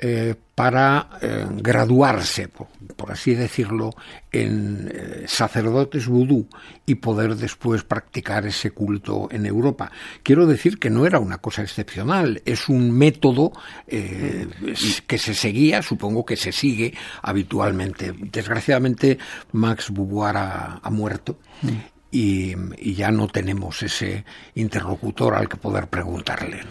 Eh, 0.02 0.34
para 0.56 1.10
eh, 1.22 1.46
graduarse, 1.52 2.48
por, 2.48 3.12
así 3.12 3.34
decirlo, 3.34 3.92
en 4.32 4.90
eh, 4.94 5.26
sacerdotes 5.26 6.08
vudú 6.08 6.48
y 6.86 6.96
poder 6.96 7.36
después 7.36 7.84
practicar 7.84 8.46
ese 8.46 8.72
culto 8.72 9.28
en 9.32 9.46
Europa. 9.46 9.92
Quiero 10.24 10.46
decir 10.46 10.80
que 10.80 10.90
no 10.90 11.06
era 11.06 11.20
una 11.20 11.38
cosa 11.38 11.64
excepcional, 11.64 12.42
es 12.46 12.68
un 12.70 12.92
método 12.92 13.52
que 13.88 15.18
se 15.18 15.34
seguía, 15.34 15.82
supongo 15.82 16.26
que 16.26 16.38
se 16.38 16.52
sigue 16.52 16.94
habitualmente. 17.22 18.14
Desgraciadamente, 18.18 19.18
Max 19.54 19.92
Beauvoir 19.92 20.38
ha, 20.38 20.90
muerto. 20.92 21.40
Y 22.12 22.56
ya 22.94 23.12
no 23.12 23.28
tenemos 23.28 23.82
ese 23.84 24.26
interlocutor 24.56 25.36
al 25.36 25.48
que 25.48 25.58
poder 25.58 25.88
preguntarle. 25.88 26.62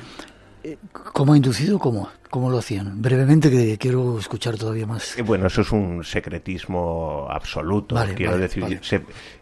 ¿Cómo 0.92 1.33
ha 1.33 1.37
inducido? 1.37 1.78
¿Cómo? 1.78 2.09
¿Cómo 2.31 2.50
lo 2.50 2.59
hacían? 2.59 3.00
Brevemente, 3.00 3.50
que 3.50 3.78
quiero 3.78 4.18
escuchar 4.18 4.57
todavía 4.57 4.87
más. 4.87 5.18
Eh, 5.18 5.22
bueno, 5.22 5.46
eso 5.46 5.62
es 5.62 5.72
un 5.72 6.04
secretismo 6.04 7.26
absoluto. 7.31 7.96
quiero 8.14 8.37
decir, 8.37 8.81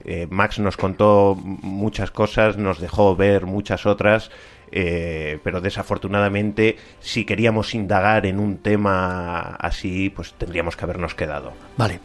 eh, 0.04 0.26
Max 0.30 0.58
nos 0.60 0.76
contó 0.76 1.34
muchas 1.34 2.10
cosas, 2.10 2.56
nos 2.56 2.80
dejó 2.80 3.16
ver 3.16 3.46
muchas 3.46 3.86
otras. 3.86 4.30
Eh, 4.72 5.38
pero 5.44 5.60
desafortunadamente 5.60 6.76
si 6.98 7.24
queríamos 7.24 7.72
indagar 7.72 8.26
en 8.26 8.40
un 8.40 8.58
tema 8.58 9.54
así, 9.60 10.10
pues 10.10 10.34
tendríamos 10.34 10.76
que 10.76 10.84
habernos 10.84 11.14
quedado. 11.14 11.52
Vale. 11.76 12.00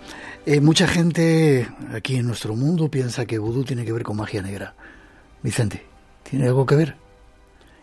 mucha 0.62 0.88
gente 0.88 1.68
aquí 1.92 2.18
en 2.18 2.28
nuestro 2.28 2.56
mundo 2.56 2.90
piensa 2.90 3.26
que 3.26 3.40
vudú 3.40 3.64
tiene 3.64 3.84
que 3.84 3.92
ver 3.92 4.04
con 4.04 4.18
magia 4.18 4.44
negra. 4.44 4.76
Vicente, 5.42 5.84
¿tiene 6.24 6.48
algo 6.48 6.68
que 6.68 6.76
ver? 6.76 7.01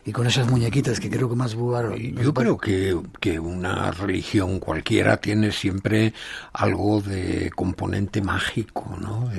Y 0.09 0.13
con 0.13 0.27
esas 0.27 0.51
muñequitas 0.51 1.01
que 1.01 1.11
creo 1.11 1.29
que 1.29 1.37
más 1.37 1.55
Yo 1.55 2.33
creo 2.33 2.57
que, 2.57 2.99
que, 3.21 3.39
una 3.39 3.91
religión 3.91 4.59
cualquiera 4.59 5.19
tiene 5.19 5.53
siempre 5.53 6.15
algo 6.55 7.03
de 7.03 7.51
componente 7.55 8.23
mágico, 8.23 8.97
¿no? 8.99 9.31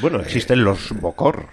bueno, 0.00 0.20
existen 0.20 0.64
los 0.64 0.98
Bokor. 0.98 1.48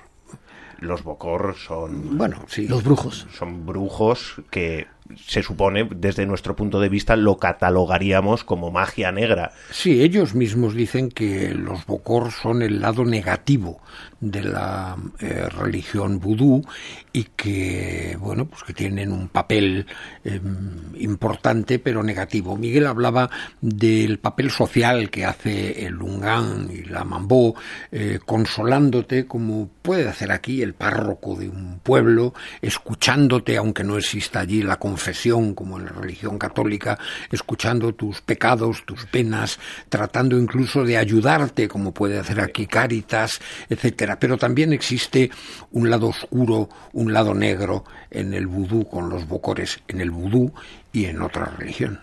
Los 0.79 1.03
Bokor 1.03 1.55
son... 1.57 2.17
Bueno, 2.17 2.45
sí. 2.47 2.69
Los 2.69 2.85
brujos. 2.85 3.27
Son 3.37 3.65
brujos 3.65 4.41
que 4.49 4.87
se 5.27 5.43
supone, 5.43 5.89
desde 5.93 6.25
nuestro 6.25 6.55
punto 6.55 6.79
de 6.79 6.87
vista, 6.87 7.17
lo 7.17 7.37
catalogaríamos 7.37 8.45
como 8.45 8.71
magia 8.71 9.11
negra. 9.11 9.51
Sí, 9.71 10.01
ellos 10.01 10.35
mismos 10.35 10.73
dicen 10.73 11.09
que 11.09 11.53
los 11.53 11.85
Bokor 11.85 12.31
son 12.31 12.61
el 12.61 12.79
lado 12.79 13.03
negativo 13.03 13.81
de 14.21 14.43
la 14.43 14.95
eh, 15.19 15.47
religión 15.49 16.19
vudú 16.19 16.63
y 17.11 17.23
que, 17.35 18.15
bueno, 18.19 18.45
pues 18.45 18.63
que 18.63 18.73
tienen 18.73 19.11
un 19.11 19.27
papel 19.27 19.87
em, 20.23 20.95
importante 20.99 21.79
pero 21.79 22.03
negativo. 22.03 22.55
Miguel 22.55 22.85
hablaba 22.85 23.29
del 23.59 24.19
papel 24.19 24.51
social 24.51 25.09
que 25.09 25.25
hace 25.25 25.85
el 25.85 25.93
Lungán 25.93 26.69
y 26.71 26.83
la 26.83 27.03
Mambó, 27.03 27.55
eh, 27.91 28.19
consolándote 28.23 29.25
como 29.25 29.69
puede 29.81 30.07
hacer 30.07 30.31
aquí 30.31 30.61
el 30.61 30.75
párroco 30.75 31.35
de 31.35 31.49
un 31.49 31.79
pueblo, 31.79 32.35
escuchándote, 32.61 33.57
aunque 33.57 33.83
no 33.83 33.97
exista 33.97 34.41
allí 34.41 34.61
la 34.61 34.77
confesión 34.77 35.55
como 35.55 35.79
en 35.79 35.85
la 35.85 35.91
religión 35.91 36.37
católica, 36.37 36.99
escuchando 37.31 37.95
tus 37.95 38.21
pecados, 38.21 38.83
tus 38.85 39.05
penas, 39.05 39.59
tratando 39.89 40.37
incluso 40.37 40.83
de 40.83 40.97
ayudarte, 40.97 41.67
como 41.67 41.91
puede 41.91 42.19
hacer 42.19 42.39
aquí 42.39 42.67
Cáritas, 42.67 43.41
etcétera 43.67 44.10
etcétera. 44.11 44.19
Pero 44.19 44.37
también 44.37 44.73
existe 44.73 45.31
un 45.71 45.89
lado 45.89 46.09
oscuro, 46.09 46.69
un 46.93 47.13
lado 47.13 47.33
negro 47.33 47.83
en 48.09 48.33
el 48.33 48.47
vudú, 48.47 48.87
con 48.87 49.09
los 49.09 49.27
bocores 49.27 49.79
en 49.87 50.01
el 50.01 50.11
vudú 50.11 50.51
y 50.91 51.05
en 51.05 51.21
otras 51.21 51.57
religiones. 51.57 51.99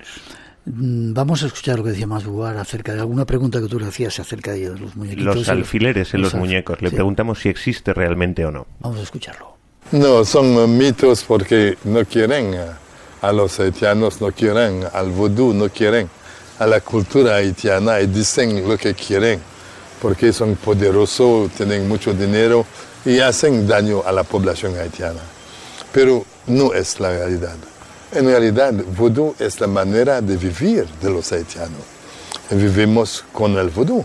Mm, 0.65 1.15
vamos 1.15 1.43
a 1.43 1.47
escuchar 1.47 1.79
lo 1.79 1.85
que 1.85 1.91
decía 1.91 2.07
Masbuar 2.07 2.57
acerca 2.59 2.93
de 2.93 3.01
alguna 3.01 3.25
pregunta 3.25 3.61
que 3.61 3.69
tú 3.69 3.81
le 3.81 3.87
hacías 3.87 4.19
acerca 4.21 4.53
de 4.53 4.69
los 4.79 4.97
muñequitos. 4.97 5.37
Los 5.37 5.49
alfileres 5.49 6.13
en 6.15 6.23
los, 6.23 6.35
muñecos. 6.35 6.81
Le 6.83 6.91
preguntamos 6.91 7.41
si 7.41 7.49
existe 7.49 7.95
realmente 7.95 8.45
o 8.45 8.51
no. 8.51 8.67
Vamos 8.81 8.99
a 8.99 9.03
escucharlo. 9.03 9.57
No, 9.93 10.25
son 10.25 10.77
mitos 10.77 11.25
porque 11.25 11.79
no 11.85 12.05
quieren 12.05 12.55
a 13.23 13.33
los 13.33 13.59
haitianos, 13.59 14.21
no 14.21 14.31
quieren 14.33 14.85
al 14.93 15.11
vudú, 15.11 15.55
no 15.55 15.71
quieren 15.71 16.09
a 16.59 16.67
la 16.67 16.81
cultura 16.81 17.37
haitiana 17.37 18.01
y 18.01 18.07
dicen 18.07 18.69
lo 18.69 18.77
que 18.77 18.95
quieren 18.95 19.41
porque 20.01 20.33
son 20.33 20.57
poderosos, 20.57 21.51
tienen 21.53 21.89
mucho 21.89 22.13
dinero 22.13 22.65
y 23.05 23.21
hacen 23.21 23.67
daño 23.67 24.03
a 24.05 24.13
la 24.13 24.25
población 24.25 24.77
haitiana. 24.77 25.21
Pero 25.93 26.25
no 26.47 26.73
es 26.73 27.01
la 27.01 27.11
realidad. 27.11 27.57
En 28.13 28.27
realidad, 28.27 28.73
vudú 28.73 29.35
es 29.39 29.61
la 29.61 29.67
manera 29.67 30.21
de 30.21 30.37
vivir 30.37 30.87
de 31.03 31.11
los 31.11 31.31
haitianos. 31.33 31.83
Vivimos 32.51 33.25
con 33.33 33.57
el 33.59 33.69
vudú. 33.69 34.05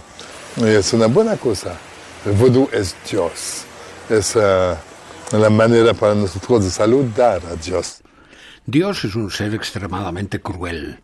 Es 0.58 0.94
una 0.94 1.08
buena 1.08 1.38
cosa. 1.38 1.78
El 2.26 2.34
vudú 2.34 2.70
es 2.72 2.96
Dios. 3.10 3.64
Es 4.10 4.36
uh, 4.36 4.76
la 5.32 5.50
manera 5.50 5.94
para 5.94 6.16
nosotros 6.16 6.66
de 6.66 6.70
saludar 6.70 7.42
a 7.46 7.56
Dios. 7.56 8.02
Dios 8.66 9.06
es 9.06 9.16
un 9.16 9.32
ser 9.32 9.54
extremadamente 9.54 10.42
cruel. 10.42 11.00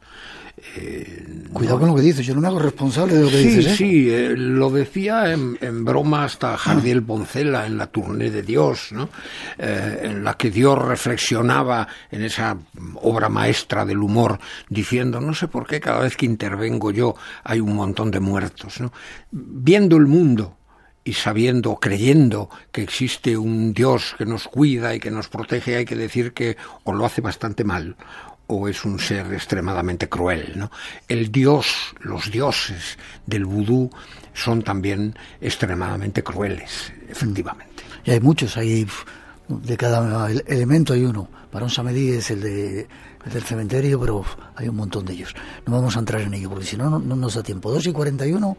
Eh, 0.76 1.26
Cuidado 1.52 1.80
con 1.80 1.90
lo 1.90 1.96
que 1.96 2.02
dices, 2.02 2.26
yo 2.26 2.36
no 2.36 2.42
me 2.42 2.48
hago 2.48 2.60
responsable 2.60 3.16
de 3.16 3.24
lo 3.24 3.30
que 3.30 3.38
dices. 3.38 3.66
¿eh? 3.66 3.76
Sí, 3.76 4.10
eh, 4.12 4.36
lo 4.38 4.70
decía 4.70 5.34
en, 5.34 5.84
broma 5.84 6.24
hasta 6.24 6.56
Jardiel 6.56 7.02
Poncela 7.02 7.66
en 7.66 7.78
la 7.78 7.88
Tournée 7.88 8.30
de 8.30 8.44
Dios, 8.44 8.92
¿no? 8.92 9.10
en 9.58 10.24
la 10.24 10.36
que 10.36 10.52
Dios 10.52 10.78
reflexionaba 10.78 11.88
en 12.12 12.22
esa 12.22 12.56
obra 13.02 13.30
maestra 13.30 13.84
del 13.84 13.98
humor, 13.98 14.40
diciendo, 14.70 15.20
no 15.20 15.34
sé 15.34 15.48
por 15.48 15.66
qué 15.66 15.80
cada 15.80 16.02
vez 16.02 16.16
que 16.16 16.28
intervengo 16.28 16.92
yo 16.92 17.16
hay 17.44 17.60
un 17.60 17.76
montón 17.76 18.12
de 18.12 18.20
muertos. 18.20 18.80
¿no? 18.80 18.94
Viendo 19.32 19.98
el 19.98 20.06
mundo, 20.06 20.56
y 21.04 21.14
sabiendo, 21.14 21.78
creyendo 21.78 22.50
que 22.72 22.84
existe 22.84 23.36
un 23.36 23.74
Dios 23.74 24.16
que 24.18 24.26
nos 24.26 24.48
cuida 24.48 24.94
y 24.94 25.00
que 25.00 25.10
nos 25.10 25.28
protege, 25.28 25.78
hay 25.78 25.86
que 25.86 25.96
decir 25.96 26.34
que 26.34 26.56
o 26.84 26.94
lo 26.94 27.04
hace 27.04 27.22
bastante 27.22 27.64
mal 27.64 27.96
o 28.50 28.68
es 28.68 28.84
un 28.84 29.00
ser 29.00 29.32
extremadamente 29.32 30.10
cruel. 30.10 30.54
¿no? 30.56 30.72
El 31.08 31.32
dios, 31.32 31.68
los 32.02 32.32
dioses 32.32 32.97
del 33.26 33.45
vudú 33.45 33.89
son 34.34 34.64
también 34.64 35.16
extremadamente 35.39 36.24
crueles, 36.24 36.91
efectivamente. 37.08 37.84
Y 38.06 38.12
hay 38.12 38.20
muchos, 38.20 38.58
hay 38.58 38.88
de 39.47 39.78
cada 39.78 40.30
elemento 40.32 40.93
hay 40.93 41.06
uno. 41.06 41.28
Para 41.52 41.66
un 41.66 41.72
Samedí 41.72 42.12
es 42.12 42.30
el, 42.32 42.41
de, 42.41 42.88
del 43.32 43.43
cementerio, 43.43 44.00
pero 44.00 44.24
hay 44.56 44.68
un 44.68 44.76
montón 44.76 45.06
de 45.06 45.14
ellos. 45.14 45.36
No 45.66 45.74
vamos 45.74 45.95
a 45.95 46.00
entrar 46.00 46.22
en 46.22 46.34
ello, 46.34 46.50
porque 46.50 46.66
si 46.66 46.78
no, 46.78 47.00
no, 47.00 47.16
nos 47.16 47.36
da 47.36 47.43
tiempo. 47.43 47.72
2 47.72 47.88
y 47.88 47.91
41, 47.91 48.58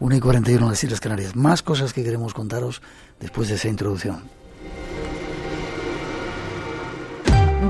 1 0.00 0.16
y 0.16 0.20
41 0.20 0.64
en 0.64 0.70
las 0.70 0.84
Islas 0.84 1.00
Canarias. 1.00 1.36
Más 1.36 1.62
cosas 1.62 1.92
que 1.92 2.04
queremos 2.04 2.34
contaros 2.34 2.80
después 3.20 3.48
de 3.48 3.56
esa 3.56 3.68
introducción. 3.68 4.37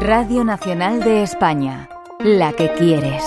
Radio 0.00 0.44
Nacional 0.44 1.00
de 1.00 1.24
España, 1.24 1.88
la 2.20 2.52
que 2.52 2.70
quieres 2.74 3.24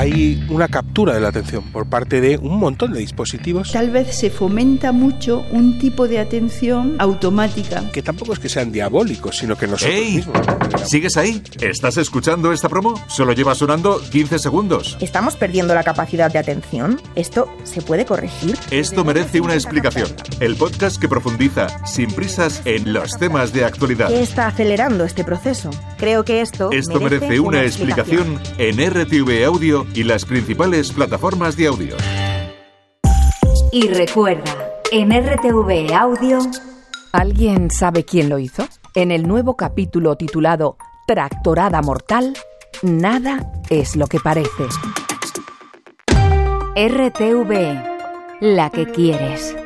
hay 0.00 0.42
una 0.48 0.66
captura 0.66 1.12
de 1.12 1.20
la 1.20 1.28
atención 1.28 1.62
por 1.64 1.86
parte 1.86 2.22
de 2.22 2.38
un 2.38 2.58
montón 2.58 2.94
de 2.94 3.00
dispositivos. 3.00 3.70
Tal 3.70 3.90
vez 3.90 4.16
se 4.16 4.30
fomenta 4.30 4.92
mucho 4.92 5.44
un 5.50 5.78
tipo 5.78 6.08
de 6.08 6.18
atención 6.18 6.96
automática. 6.98 7.84
Que 7.92 8.00
tampoco 8.00 8.32
es 8.32 8.38
que 8.38 8.48
sean 8.48 8.72
diabólicos, 8.72 9.36
sino 9.36 9.56
que 9.58 9.66
nosotros 9.66 9.94
¡Ey! 9.94 10.16
mismos. 10.16 10.38
¿Sigues 10.86 11.18
ahí? 11.18 11.42
¿Estás 11.60 11.98
escuchando 11.98 12.50
esta 12.50 12.70
promo? 12.70 12.94
Solo 13.08 13.34
lleva 13.34 13.54
sonando 13.54 14.00
15 14.10 14.38
segundos. 14.38 14.96
¿Estamos 15.00 15.36
perdiendo 15.36 15.74
la 15.74 15.82
capacidad 15.82 16.32
de 16.32 16.38
atención? 16.38 16.98
¿Esto 17.14 17.54
se 17.64 17.82
puede 17.82 18.06
corregir? 18.06 18.56
Esto 18.70 19.04
merece 19.04 19.42
una 19.42 19.52
explicación. 19.52 20.08
El 20.40 20.56
podcast 20.56 20.98
que 20.98 21.08
profundiza, 21.08 21.66
sin 21.86 22.10
prisas, 22.10 22.62
en 22.64 22.94
los 22.94 23.18
temas 23.18 23.52
de 23.52 23.66
actualidad. 23.66 24.08
¿Qué 24.08 24.22
está 24.22 24.46
acelerando 24.46 25.04
este 25.04 25.24
proceso? 25.24 25.68
Creo 25.98 26.24
que 26.24 26.40
esto. 26.40 26.70
Esto 26.72 27.00
merece, 27.00 27.38
una, 27.38 27.64
explicación 27.64 28.40
en 28.56 28.78
RTV 28.78 29.44
Audio 29.44 29.89
y 29.94 30.04
las 30.04 30.24
principales 30.24 30.92
plataformas 30.92 31.56
de 31.56 31.66
audio. 31.66 31.96
Y 33.72 33.88
recuerda, 33.88 34.72
en 34.90 35.10
RTV 35.10 35.92
Audio... 35.94 36.38
¿Alguien 37.12 37.70
sabe 37.70 38.04
quién 38.04 38.28
lo 38.28 38.38
hizo? 38.38 38.68
En 38.94 39.10
el 39.10 39.26
nuevo 39.26 39.56
capítulo 39.56 40.16
titulado 40.16 40.76
Tractorada 41.06 41.82
Mortal, 41.82 42.34
nada 42.82 43.50
es 43.68 43.96
lo 43.96 44.06
que 44.06 44.20
parece. 44.20 44.64
RTV, 46.76 47.82
la 48.40 48.70
que 48.70 48.86
quieres. 48.86 49.56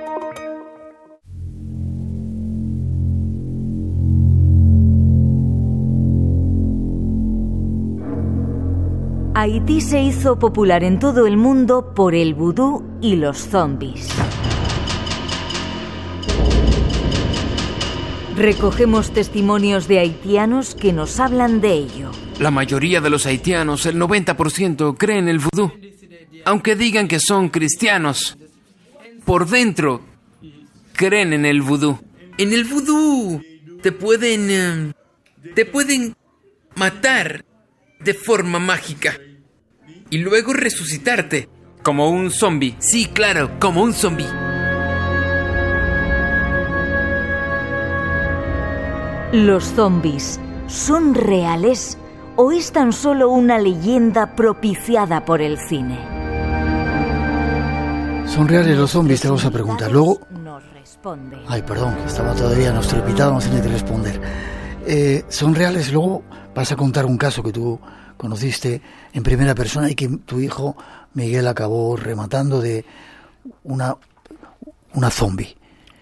Haití 9.37 9.81
se 9.81 10.01
hizo 10.01 10.39
popular 10.39 10.85
en 10.85 11.01
todo 11.01 11.27
el 11.27 11.37
mundo 11.37 11.93
por 11.93 12.15
el 12.15 12.35
vudú 12.35 12.85
y 13.01 13.17
los 13.17 13.39
zombies. 13.49 14.09
Recogemos 18.37 19.13
testimonios 19.13 19.89
de 19.89 19.99
haitianos 19.99 20.77
que 20.77 20.93
nos 20.93 21.19
hablan 21.19 21.61
de 21.61 21.73
ello. 21.73 22.13
La 22.39 22.53
mayoría 22.53 23.01
de 23.01 23.11
los 23.11 23.27
haitianos, 23.27 23.87
el 23.87 23.97
90%, 24.01 24.97
creen 24.97 25.27
el 25.27 25.41
vudú. 25.41 25.73
Aunque 26.45 26.77
digan 26.77 27.09
que 27.09 27.19
son 27.19 27.49
cristianos, 27.49 28.39
por 29.25 29.49
dentro 29.49 30.01
creen 30.93 31.33
en 31.33 31.45
el 31.45 31.61
vudú. 31.61 31.99
En 32.39 32.53
el 32.53 32.63
vudú 32.65 33.43
te 33.83 33.91
pueden... 33.91 34.47
Eh, 34.49 34.93
te 35.57 35.67
pueden 35.67 36.15
matar 36.77 37.45
de 38.05 38.15
forma 38.15 38.59
mágica. 38.59 39.19
Y 40.11 40.19
luego 40.19 40.53
resucitarte. 40.53 41.49
Como 41.83 42.09
un 42.09 42.31
zombie. 42.31 42.77
Sí, 42.79 43.07
claro, 43.07 43.59
como 43.59 43.83
un 43.83 43.93
zombie. 43.93 44.27
¿Los 49.33 49.65
zombies 49.65 50.41
son 50.67 51.15
reales 51.15 51.99
o 52.37 52.53
es 52.53 52.73
tan 52.73 52.93
solo 52.93 53.31
una 53.31 53.59
leyenda 53.59 54.35
propiciada 54.35 55.25
por 55.25 55.43
el 55.43 55.59
cine? 55.59 55.99
¿Son 58.27 58.49
reales 58.49 58.79
los 58.79 58.91
zombies? 58.91 59.21
Te 59.21 59.29
vamos 59.29 59.45
a 59.45 59.51
preguntar. 59.51 59.91
Luego... 59.91 60.21
Ay, 61.49 61.63
perdón, 61.63 61.97
estaba 62.07 62.35
todavía 62.35 62.73
nuestro 62.73 62.99
invitado, 63.01 63.33
no 63.33 63.39
tiene 63.41 63.61
que 63.61 63.69
responder. 63.69 64.21
Eh, 64.87 65.25
¿Son 65.29 65.55
reales? 65.55 65.93
Luego 65.93 66.23
vas 66.55 66.73
a 66.73 66.77
contar 66.77 67.05
un 67.07 67.19
caso 67.19 67.43
que 67.43 67.53
tú 67.53 67.79
conociste 68.17 68.81
en 69.13 69.23
primera 69.23 69.55
persona 69.55 69.91
y 69.91 69.95
que 69.95 70.09
tu 70.09 70.41
hijo 70.41 70.77
Miguel 71.15 71.47
acabó 71.49 71.97
rematando 71.97 72.61
de 72.61 72.85
una, 73.65 73.97
una 74.95 75.11
zombie. 75.11 75.57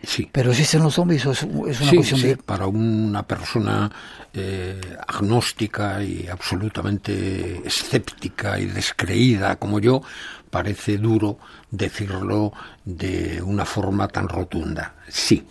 Sí. 0.05 0.28
Pero 0.32 0.50
existen 0.50 0.82
los 0.82 0.94
zombies 0.94 1.24
o 1.26 1.32
es, 1.32 1.42
una 1.44 1.68
cuestión 1.92 2.20
sí. 2.20 2.26
de. 2.26 2.36
Para 2.36 2.66
una 2.66 3.22
persona 3.22 3.90
eh, 4.32 4.80
agnóstica 5.07 6.03
y 6.03 6.26
absolutamente 6.26 7.62
escéptica 7.64 8.59
y 8.59 8.66
descreída 8.66 9.57
como 9.57 9.78
yo, 9.78 10.03
parece 10.50 10.98
duro 10.98 11.38
decirlo 11.70 12.53
de 12.84 13.40
una 13.42 13.64
forma 13.64 14.09
tan 14.09 14.28
rotunda. 14.28 14.94
Sí, 15.09 15.46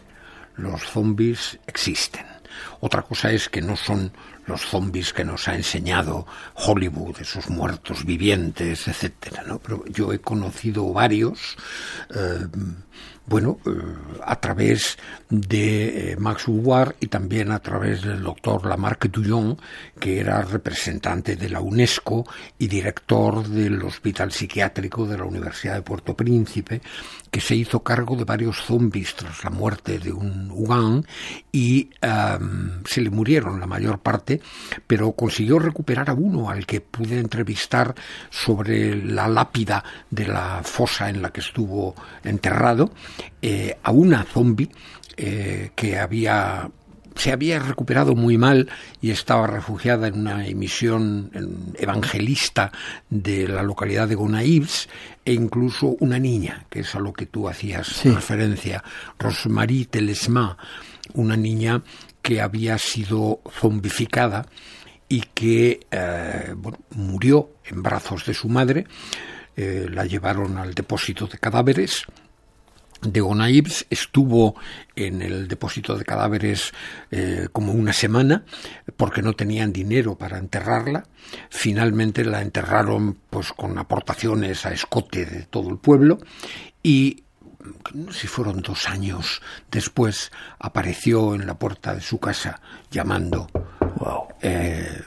los 0.57 0.81
zombies 0.83 1.57
existen. 1.65 2.25
Otra 2.81 3.03
cosa 3.03 3.31
es 3.31 3.47
que 3.47 3.61
no 3.61 3.77
son 3.77 4.11
los 4.45 4.61
zombies 4.61 5.13
que 5.13 5.23
nos 5.23 5.47
ha 5.47 5.55
enseñado 5.55 6.25
Hollywood, 6.55 7.19
esos 7.19 7.49
muertos 7.49 8.05
vivientes, 8.05 8.87
etcétera, 8.87 9.43
¿no? 9.45 9.59
Pero 9.59 9.85
yo 9.85 10.13
he 10.13 10.19
conocido 10.19 10.91
varios, 10.91 11.57
eh, 12.09 12.47
bueno, 13.25 13.59
eh, 13.65 13.69
a 14.25 14.39
través 14.39 14.97
de 15.29 16.11
eh, 16.11 16.15
Max 16.17 16.47
Uguard 16.47 16.95
y 16.99 17.07
también 17.07 17.51
a 17.51 17.59
través 17.59 18.01
del 18.01 18.21
doctor 18.21 18.65
Lamarck 18.65 19.09
Duyon, 19.09 19.57
que 19.99 20.19
era 20.19 20.41
representante 20.41 21.35
de 21.35 21.49
la 21.49 21.61
UNESCO 21.61 22.25
y 22.59 22.67
director 22.67 23.47
del 23.47 23.81
Hospital 23.83 24.31
Psiquiátrico 24.31 25.05
de 25.05 25.17
la 25.17 25.23
Universidad 25.23 25.75
de 25.75 25.81
Puerto 25.81 26.15
Príncipe, 26.15 26.81
que 27.29 27.39
se 27.39 27.55
hizo 27.55 27.81
cargo 27.81 28.15
de 28.15 28.25
varios 28.25 28.57
zombies 28.57 29.15
tras 29.15 29.43
la 29.43 29.49
muerte 29.49 29.99
de 29.99 30.11
un 30.11 30.51
Ugan 30.51 31.05
y 31.51 31.89
se 32.85 33.01
le 33.01 33.09
murieron 33.09 33.59
la 33.59 33.67
mayor 33.67 33.99
parte, 33.99 34.41
pero 34.85 35.13
consiguió 35.13 35.57
recuperar 35.57 36.09
a 36.09 36.13
uno 36.13 36.49
al 36.49 36.65
que 36.65 36.81
pude 36.81 37.19
entrevistar 37.19 37.95
sobre 38.29 38.95
la 38.95 39.27
lápida 39.27 39.83
de 40.09 40.27
la 40.27 40.61
fosa 40.63 41.09
en 41.09 41.21
la 41.21 41.31
que 41.31 41.39
estuvo 41.39 41.95
enterrado, 42.23 42.91
eh, 43.41 43.77
a 43.83 43.91
una 43.91 44.23
zombie 44.23 44.69
eh, 45.17 45.71
que 45.75 45.97
había 45.97 46.69
se 47.15 47.31
había 47.31 47.59
recuperado 47.59 48.15
muy 48.15 48.37
mal 48.37 48.69
y 49.01 49.11
estaba 49.11 49.45
refugiada 49.45 50.07
en 50.07 50.19
una 50.21 50.47
emisión 50.47 51.29
evangelista 51.77 52.71
de 53.09 53.47
la 53.47 53.63
localidad 53.63 54.07
de 54.07 54.17
Gonaïves 54.17 54.87
e 55.25 55.33
incluso 55.33 55.97
una 55.99 56.19
niña, 56.19 56.65
que 56.69 56.79
es 56.79 56.95
a 56.95 56.99
lo 56.99 57.13
que 57.13 57.25
tú 57.25 57.47
hacías 57.49 58.03
referencia, 58.05 58.83
Rosemarie 59.19 59.85
Telesma, 59.85 60.57
una 61.13 61.35
niña 61.35 61.83
que 62.21 62.41
había 62.41 62.77
sido 62.77 63.41
zombificada 63.51 64.45
y 65.09 65.21
que 65.33 65.81
eh, 65.91 66.55
murió 66.95 67.51
en 67.65 67.83
brazos 67.83 68.25
de 68.25 68.33
su 68.33 68.47
madre. 68.47 68.87
Eh, 69.57 69.87
la 69.91 70.05
llevaron 70.05 70.57
al 70.57 70.73
depósito 70.73 71.27
de 71.27 71.37
cadáveres 71.37 72.05
de 73.01 73.19
Gonaibs 73.19 73.85
estuvo 73.89 74.55
en 74.95 75.21
el 75.21 75.47
depósito 75.47 75.97
de 75.97 76.05
cadáveres 76.05 76.73
eh, 77.09 77.47
como 77.51 77.73
una 77.73 77.93
semana 77.93 78.43
porque 78.97 79.21
no 79.21 79.33
tenían 79.33 79.73
dinero 79.73 80.15
para 80.15 80.37
enterrarla. 80.37 81.05
Finalmente 81.49 82.23
la 82.23 82.41
enterraron 82.41 83.17
pues 83.29 83.53
con 83.53 83.77
aportaciones 83.77 84.65
a 84.65 84.73
escote 84.73 85.25
de 85.25 85.43
todo 85.43 85.69
el 85.69 85.77
pueblo 85.77 86.19
y 86.83 87.23
si 88.11 88.27
fueron 88.27 88.61
dos 88.61 88.87
años 88.87 89.41
después 89.69 90.31
apareció 90.59 91.35
en 91.35 91.45
la 91.45 91.55
puerta 91.55 91.93
de 91.93 92.01
su 92.01 92.19
casa 92.19 92.61
llamando. 92.89 93.47
Eh, 94.41 95.03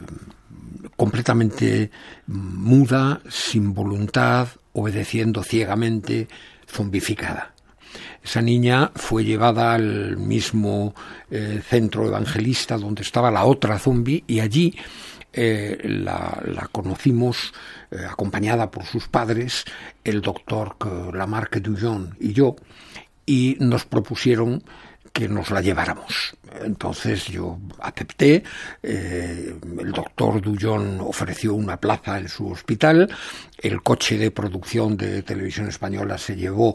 completamente 0.96 1.90
muda, 2.26 3.20
sin 3.28 3.74
voluntad, 3.74 4.48
obedeciendo 4.72 5.42
ciegamente, 5.42 6.28
zombificada. 6.66 7.53
Esa 8.24 8.40
niña 8.40 8.90
fue 8.94 9.22
llevada 9.22 9.74
al 9.74 10.16
mismo 10.16 10.94
eh, 11.30 11.60
centro 11.62 12.06
evangelista 12.06 12.78
donde 12.78 13.02
estaba 13.02 13.30
la 13.30 13.44
otra 13.44 13.78
zombie 13.78 14.24
y 14.26 14.40
allí 14.40 14.74
eh, 15.30 15.78
la, 15.84 16.68
conocimos 16.72 17.52
eh, 17.90 17.98
acompañada 18.08 18.70
por 18.70 18.86
sus 18.86 19.08
padres, 19.08 19.66
el 20.02 20.22
doctor 20.22 20.76
Lamarck 21.14 21.56
Dujon 21.58 22.16
y 22.18 22.32
yo, 22.32 22.56
y 23.26 23.58
nos 23.60 23.84
propusieron 23.84 24.64
que 25.12 25.28
nos 25.28 25.50
la 25.50 25.60
lleváramos. 25.60 26.34
Entonces 26.62 27.26
yo 27.26 27.58
acepté, 27.80 28.42
el 28.82 29.92
doctor 29.92 30.40
Dujon 30.40 30.98
ofreció 31.00 31.54
una 31.54 31.76
plaza 31.76 32.18
en 32.18 32.28
su 32.28 32.48
hospital, 32.48 33.08
el 33.58 33.82
coche 33.82 34.18
de 34.18 34.30
producción 34.30 34.96
de 34.96 35.22
televisión 35.22 35.68
española 35.68 36.18
se 36.18 36.34
llevó 36.34 36.74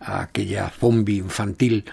a 0.00 0.22
aquella 0.22 0.70
zombie 0.70 1.18
infantil 1.18 1.84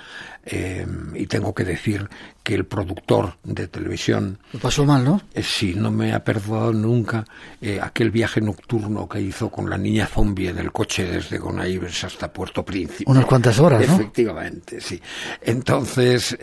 eh, 0.46 0.86
y 1.14 1.28
tengo 1.28 1.54
que 1.54 1.66
decir 1.66 2.08
que 2.42 2.56
el 2.56 2.66
productor 2.66 3.36
de 3.44 3.68
televisión 3.68 4.40
lo 4.54 4.60
pasó 4.60 4.86
mal 4.86 5.04
no 5.04 5.22
eh, 5.34 5.44
sí 5.44 5.74
no 5.76 5.92
me 5.92 6.14
ha 6.14 6.24
perdonado 6.24 6.72
nunca 6.72 7.26
eh, 7.62 7.80
aquel 7.82 8.12
viaje 8.12 8.40
nocturno 8.40 9.10
que 9.10 9.20
hizo 9.20 9.50
con 9.50 9.70
la 9.70 9.78
niña 9.78 10.08
zombie 10.08 10.48
en 10.48 10.58
el 10.58 10.72
coche 10.72 11.06
desde 11.06 11.38
Gonaibes 11.38 12.04
hasta 12.06 12.32
Puerto 12.32 12.64
Príncipe. 12.64 13.12
Unas 13.12 13.26
cuantas 13.26 13.60
horas 13.60 13.86
¿no? 13.86 13.96
efectivamente 13.96 14.80
sí. 14.80 15.02
Entonces 15.42 16.38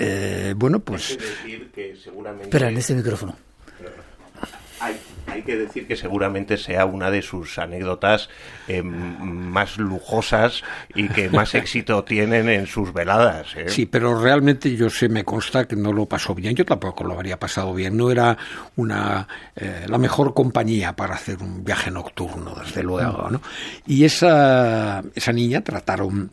bueno 0.56 0.80
pues 0.80 1.18
espera 2.42 2.68
en 2.68 2.76
este 2.76 2.94
micrófono 2.94 3.36
hay 5.34 5.42
que 5.42 5.56
decir 5.56 5.86
que 5.86 5.96
seguramente 5.96 6.56
sea 6.56 6.86
una 6.86 7.10
de 7.10 7.20
sus 7.20 7.58
anécdotas 7.58 8.28
eh, 8.68 8.82
más 8.82 9.78
lujosas 9.78 10.62
y 10.94 11.08
que 11.08 11.28
más 11.28 11.54
éxito 11.56 12.04
tienen 12.04 12.48
en 12.48 12.66
sus 12.66 12.92
veladas. 12.92 13.48
¿eh? 13.56 13.68
Sí, 13.68 13.86
pero 13.86 14.20
realmente 14.20 14.74
yo 14.76 14.88
sé, 14.88 15.08
me 15.08 15.24
consta 15.24 15.66
que 15.66 15.74
no 15.76 15.92
lo 15.92 16.06
pasó 16.06 16.34
bien. 16.34 16.54
Yo 16.54 16.64
tampoco 16.64 17.04
lo 17.04 17.14
habría 17.14 17.38
pasado 17.38 17.74
bien. 17.74 17.96
No 17.96 18.10
era 18.10 18.36
una 18.76 19.26
eh, 19.56 19.86
la 19.88 19.98
mejor 19.98 20.34
compañía 20.34 20.94
para 20.94 21.14
hacer 21.14 21.42
un 21.42 21.64
viaje 21.64 21.90
nocturno, 21.90 22.54
desde 22.54 22.82
luego. 22.82 23.28
¿no? 23.30 23.40
Y 23.86 24.04
esa, 24.04 25.02
esa 25.14 25.32
niña 25.32 25.62
trataron 25.62 26.30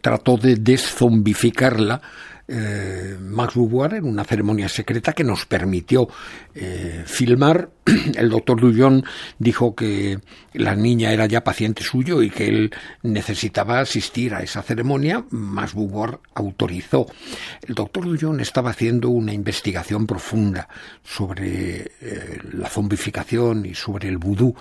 trató 0.00 0.36
de 0.38 0.56
deszombificarla 0.56 2.00
eh, 2.48 3.16
Max 3.20 3.54
Beauvoir 3.54 3.94
en 3.94 4.04
una 4.04 4.24
ceremonia 4.24 4.68
secreta 4.68 5.12
que 5.12 5.24
nos 5.24 5.46
permitió 5.46 6.08
eh, 6.54 7.02
filmar. 7.06 7.70
El 8.14 8.30
doctor 8.30 8.60
Dullon 8.60 9.04
dijo 9.38 9.74
que 9.74 10.18
la 10.52 10.74
niña 10.74 11.12
era 11.12 11.26
ya 11.26 11.44
paciente 11.44 11.82
suyo 11.82 12.22
y 12.22 12.30
que 12.30 12.48
él 12.48 12.70
necesitaba 13.02 13.80
asistir 13.80 14.34
a 14.34 14.42
esa 14.42 14.62
ceremonia. 14.62 15.24
Max 15.30 15.74
Beauvoir 15.74 16.20
autorizó. 16.34 17.06
El 17.66 17.74
doctor 17.74 18.04
Dullon 18.04 18.40
estaba 18.40 18.70
haciendo 18.70 19.10
una 19.10 19.32
investigación 19.32 20.06
profunda 20.06 20.68
sobre 21.02 21.92
eh, 22.00 22.38
la 22.52 22.68
zombificación 22.68 23.66
y 23.66 23.74
sobre 23.74 24.08
el 24.08 24.18
vudú 24.18 24.54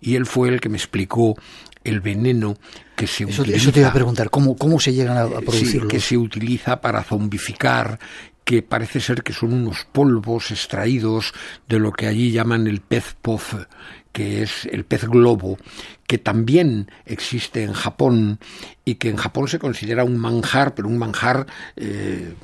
y 0.00 0.16
él 0.16 0.26
fue 0.26 0.48
el 0.48 0.60
que 0.60 0.68
me 0.68 0.76
explicó 0.76 1.36
el 1.84 2.00
veneno 2.00 2.56
que 2.96 3.06
se 3.06 3.24
eso, 3.24 3.42
utiliza. 3.42 3.62
Eso 3.62 3.72
te 3.72 3.80
iba 3.80 3.88
a 3.88 3.92
preguntar, 3.92 4.30
¿cómo, 4.30 4.56
cómo 4.56 4.78
se 4.80 4.92
llegan 4.92 5.16
a, 5.16 5.22
a 5.22 5.40
producirlo? 5.40 5.88
que 5.88 6.00
se 6.00 6.16
utiliza 6.16 6.80
para 6.80 7.02
zombificar, 7.02 7.98
que 8.44 8.62
parece 8.62 9.00
ser 9.00 9.22
que 9.22 9.32
son 9.32 9.52
unos 9.52 9.84
polvos 9.90 10.50
extraídos 10.50 11.32
de 11.68 11.78
lo 11.78 11.92
que 11.92 12.06
allí 12.06 12.32
llaman 12.32 12.66
el 12.66 12.80
pez 12.80 13.14
poz, 13.20 13.56
que 14.12 14.42
es 14.42 14.66
el 14.66 14.84
pez 14.84 15.06
globo, 15.06 15.58
que 16.06 16.18
también 16.18 16.90
existe 17.06 17.62
en 17.62 17.72
Japón 17.72 18.38
y 18.84 18.96
que 18.96 19.08
en 19.08 19.16
Japón 19.16 19.48
se 19.48 19.58
considera 19.58 20.04
un 20.04 20.18
manjar, 20.18 20.74
pero 20.74 20.88
un 20.88 20.98
manjar 20.98 21.46
eh, 21.76 22.34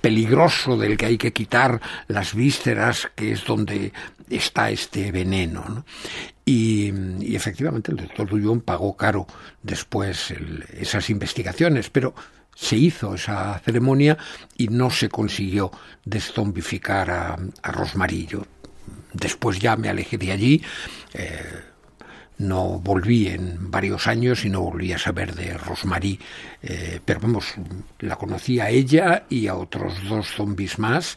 peligroso 0.00 0.76
del 0.78 0.96
que 0.96 1.06
hay 1.06 1.18
que 1.18 1.32
quitar 1.32 1.80
las 2.08 2.34
vísceras, 2.34 3.10
que 3.14 3.32
es 3.32 3.44
donde 3.44 3.92
está 4.30 4.70
este 4.70 5.12
veneno. 5.12 5.64
¿no? 5.68 5.84
Y, 6.44 6.92
efectivamente 7.34 7.92
el 7.92 7.98
doctor 7.98 8.28
Dullón 8.28 8.60
pagó 8.62 8.96
caro 8.96 9.26
después 9.62 10.34
esas 10.72 11.08
investigaciones, 11.10 11.88
pero 11.90 12.14
se 12.54 12.76
hizo 12.76 13.14
esa 13.14 13.58
ceremonia 13.60 14.18
y 14.56 14.68
no 14.68 14.90
se 14.90 15.08
consiguió 15.08 15.70
deszombificar 16.04 17.10
a, 17.10 17.38
a 17.62 17.72
Rosmarillo. 17.72 18.46
Después 19.12 19.58
ya 19.58 19.76
me 19.76 19.88
alejé 19.88 20.18
de 20.18 20.32
allí. 20.32 20.62
Eh, 21.14 21.62
no 22.38 22.80
volví 22.80 23.28
en 23.28 23.70
varios 23.70 24.06
años 24.06 24.44
y 24.44 24.50
no 24.50 24.62
volví 24.62 24.92
a 24.92 24.98
saber 24.98 25.34
de 25.34 25.56
Rosmarie, 25.56 26.18
eh, 26.62 27.00
pero 27.04 27.20
vamos, 27.20 27.54
la 28.00 28.16
conocí 28.16 28.58
a 28.58 28.68
ella 28.68 29.24
y 29.28 29.46
a 29.46 29.54
otros 29.54 29.94
dos 30.08 30.26
zombies 30.28 30.78
más 30.78 31.16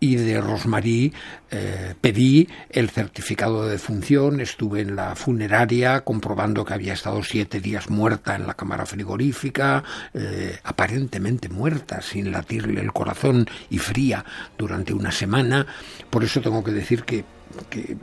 y 0.00 0.16
de 0.16 0.40
Rosmarie 0.40 1.12
eh, 1.50 1.94
pedí 2.00 2.48
el 2.70 2.88
certificado 2.90 3.64
de 3.64 3.72
defunción, 3.72 4.40
estuve 4.40 4.80
en 4.80 4.94
la 4.94 5.16
funeraria 5.16 6.00
comprobando 6.02 6.64
que 6.64 6.74
había 6.74 6.92
estado 6.92 7.22
siete 7.22 7.60
días 7.60 7.90
muerta 7.90 8.36
en 8.36 8.46
la 8.46 8.54
cámara 8.54 8.86
frigorífica, 8.86 9.82
eh, 10.14 10.58
aparentemente 10.62 11.48
muerta, 11.48 12.00
sin 12.00 12.30
latirle 12.30 12.80
el 12.80 12.92
corazón 12.92 13.46
y 13.70 13.78
fría 13.78 14.24
durante 14.56 14.92
una 14.92 15.10
semana. 15.10 15.66
Por 16.10 16.22
eso 16.22 16.40
tengo 16.40 16.62
que 16.62 16.72
decir 16.72 17.04
que 17.04 17.24
que, 17.70 17.96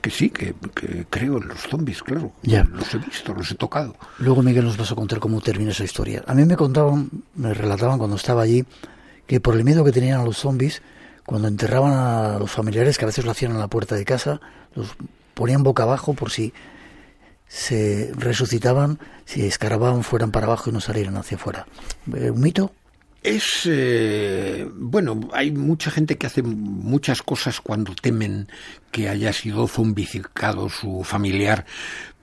que, 0.00 0.10
sí, 0.10 0.30
que, 0.30 0.54
creo 1.10 1.38
en 1.38 1.48
los 1.48 1.60
zombies, 1.60 2.02
claro. 2.02 2.32
Ya. 2.42 2.64
Los 2.64 2.94
he 2.94 2.98
visto, 2.98 3.34
los 3.34 3.50
he 3.50 3.56
tocado. 3.56 3.96
Luego 4.18 4.42
Miguel 4.42 4.64
nos 4.64 4.76
vas 4.76 4.92
a 4.92 4.94
contar 4.94 5.18
cómo 5.18 5.40
termina 5.40 5.72
esa 5.72 5.84
historia. 5.84 6.22
A 6.26 6.34
mí 6.34 6.44
me 6.44 6.56
contaban, 6.56 7.10
me 7.34 7.52
relataban 7.52 7.98
cuando 7.98 8.16
estaba 8.16 8.42
allí, 8.42 8.64
que 9.26 9.40
por 9.40 9.56
el 9.56 9.64
miedo 9.64 9.84
que 9.84 9.92
tenían 9.92 10.20
a 10.20 10.24
los 10.24 10.38
zombies, 10.38 10.82
cuando 11.26 11.48
enterraban 11.48 11.92
a 11.92 12.38
los 12.38 12.50
familiares, 12.50 12.98
que 12.98 13.04
a 13.04 13.06
veces 13.06 13.24
lo 13.24 13.30
hacían 13.30 13.52
en 13.52 13.58
la 13.58 13.68
puerta 13.68 13.94
de 13.94 14.04
casa, 14.04 14.40
los 14.74 14.94
ponían 15.34 15.62
boca 15.62 15.84
abajo 15.84 16.14
por 16.14 16.30
si 16.30 16.52
se 17.46 18.10
resucitaban, 18.16 18.98
si 19.24 19.44
escarababan, 19.44 20.04
fueran 20.04 20.30
para 20.30 20.46
abajo 20.46 20.70
y 20.70 20.72
no 20.72 20.80
salieran 20.80 21.16
hacia 21.16 21.36
afuera. 21.36 21.66
Eh, 22.14 22.30
¿Un 22.30 22.40
mito? 22.40 22.72
Es, 23.22 23.62
eh, 23.66 24.66
bueno, 24.74 25.20
hay 25.32 25.52
mucha 25.52 25.90
gente 25.92 26.18
que 26.18 26.26
hace 26.26 26.42
muchas 26.42 27.22
cosas 27.22 27.60
cuando 27.60 27.94
temen 27.94 28.48
que 28.90 29.08
haya 29.08 29.32
sido 29.32 29.68
zombificado 29.68 30.68
su 30.68 31.04
familiar, 31.04 31.64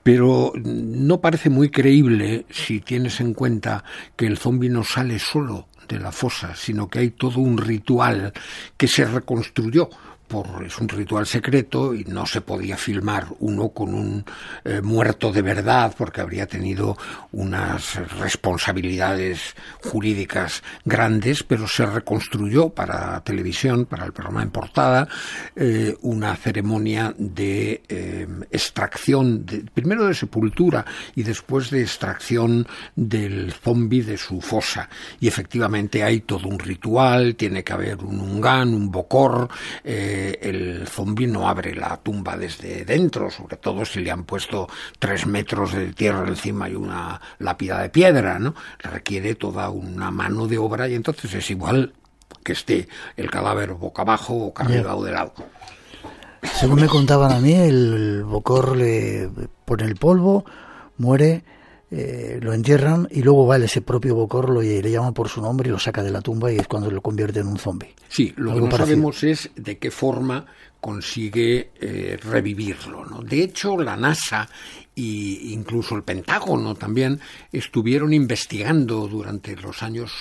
pero 0.04 0.52
no 0.56 1.22
parece 1.22 1.50
muy 1.50 1.70
creíble 1.70 2.46
si 2.50 2.82
tienes 2.82 3.22
en 3.22 3.34
cuenta 3.34 3.86
que 4.18 4.26
el 4.26 4.38
zombi 4.38 4.68
no 4.68 4.84
sale 4.84 5.20
solo 5.20 5.69
de 5.90 6.00
la 6.00 6.12
fosa, 6.12 6.56
sino 6.56 6.88
que 6.88 7.00
hay 7.00 7.10
todo 7.12 7.42
un 7.42 7.58
ritual 7.58 8.32
que 8.78 8.88
se 8.88 9.06
reconstruyó 9.06 9.90
por, 10.30 10.64
es 10.66 10.78
un 10.78 10.88
ritual 10.88 11.26
secreto 11.26 11.94
y 11.94 12.06
no 12.06 12.26
se 12.26 12.40
podía 12.40 12.78
filmar 12.78 13.26
uno 13.40 13.70
con 13.70 13.94
un 13.94 14.24
eh, 14.64 14.80
muerto 14.82 15.32
de 15.34 15.42
verdad 15.42 15.94
porque 15.98 16.22
habría 16.22 16.46
tenido 16.46 16.98
unas 17.32 17.96
responsabilidades 18.20 19.56
jurídicas 19.84 20.64
grandes, 20.86 21.44
pero 21.44 21.68
se 21.68 21.86
reconstruyó 21.86 22.70
para 22.70 23.22
televisión, 23.22 23.86
para 23.86 24.06
el 24.06 24.14
programa 24.14 24.44
en 24.44 24.52
portada, 24.52 25.08
eh, 25.56 25.98
una 26.02 26.36
ceremonia 26.36 27.14
de 27.18 27.82
eh, 27.90 28.28
extracción, 28.52 29.46
de, 29.46 29.66
primero 29.74 30.06
de 30.06 30.14
sepultura 30.14 30.86
y 31.16 31.24
después 31.24 31.72
de 31.72 31.82
extracción 31.82 32.68
del 32.96 33.52
zombi 33.52 34.02
de 34.02 34.18
su 34.18 34.42
fosa. 34.42 34.90
Y 35.20 35.28
efectivamente 35.28 36.04
hay 36.04 36.22
todo 36.22 36.48
un 36.48 36.60
ritual, 36.60 37.36
tiene 37.36 37.64
que 37.64 37.74
haber 37.74 37.98
un 37.98 38.20
ungán, 38.20 38.74
un 38.74 38.92
bocor, 38.92 39.50
el 40.42 40.88
zombi 40.88 41.28
no 41.28 41.48
abre 41.48 41.76
la 41.76 41.98
tumba 41.98 42.38
desde 42.38 42.86
dentro, 42.86 43.30
sobre 43.30 43.58
todo 43.58 43.86
si 43.86 44.00
le 44.00 44.12
han 44.12 44.24
puesto 44.24 44.68
tres 44.98 45.26
metros 45.26 45.74
de 45.74 45.94
tierra 45.94 46.28
encima 46.28 46.70
y 46.70 46.76
una 46.76 47.20
lápida 47.40 47.82
de 47.82 47.90
piedra, 47.90 48.40
¿no? 48.40 48.56
Requiere 48.80 49.36
toda 49.36 49.70
una 49.70 50.12
mano 50.12 50.48
de 50.48 50.58
obra 50.58 50.88
y 50.88 50.96
entonces 50.96 51.34
es 51.34 51.50
igual 51.50 51.94
que 52.44 52.54
esté 52.54 52.88
el 53.18 53.30
cadáver 53.30 53.74
boca 53.74 54.02
abajo 54.04 54.34
o 54.34 54.54
arriba 54.56 54.96
o 54.96 55.04
de 55.04 55.12
lado. 55.12 55.34
Según 56.44 56.82
me 56.82 56.88
contaban 56.88 57.32
a 57.32 57.40
mí, 57.40 57.54
el 57.54 58.24
bocor 58.24 58.76
le 58.76 59.30
pone 59.66 59.84
el 59.84 59.96
polvo, 59.96 60.46
muere, 60.98 61.44
eh, 61.92 62.40
lo 62.42 62.54
entierran 62.54 63.08
y 63.10 63.24
luego 63.24 63.48
va 63.48 63.58
ese 63.58 63.82
propio 63.82 64.14
Bocor 64.14 64.64
y 64.64 64.82
le 64.82 64.92
llama 64.92 65.12
por 65.12 65.28
su 65.28 65.42
nombre 65.42 65.70
y 65.70 65.72
lo 65.72 65.80
saca 65.80 66.04
de 66.04 66.12
la 66.12 66.22
tumba 66.22 66.52
y 66.52 66.58
es 66.58 66.68
cuando 66.68 66.92
lo 66.92 67.02
convierte 67.02 67.40
en 67.40 67.48
un 67.48 67.58
zombie. 67.58 67.94
Sí, 68.08 68.34
lo 68.38 68.54
que 68.54 68.62
no 68.62 68.72
sabemos 68.78 69.24
es 69.24 69.50
de 69.56 69.78
qué 69.78 69.90
forma 69.90 70.46
consigue 70.80 71.72
eh, 71.80 72.18
revivirlo. 72.22 73.06
¿no? 73.06 73.22
De 73.22 73.44
hecho, 73.44 73.78
la 73.78 73.98
NASA 73.98 74.48
y 75.00 75.54
incluso 75.54 75.96
el 75.96 76.04
Pentágono 76.04 76.76
también 76.76 77.22
estuvieron 77.54 78.12
investigando 78.12 79.08
durante 79.08 79.56
los 79.56 79.82
años 79.82 80.12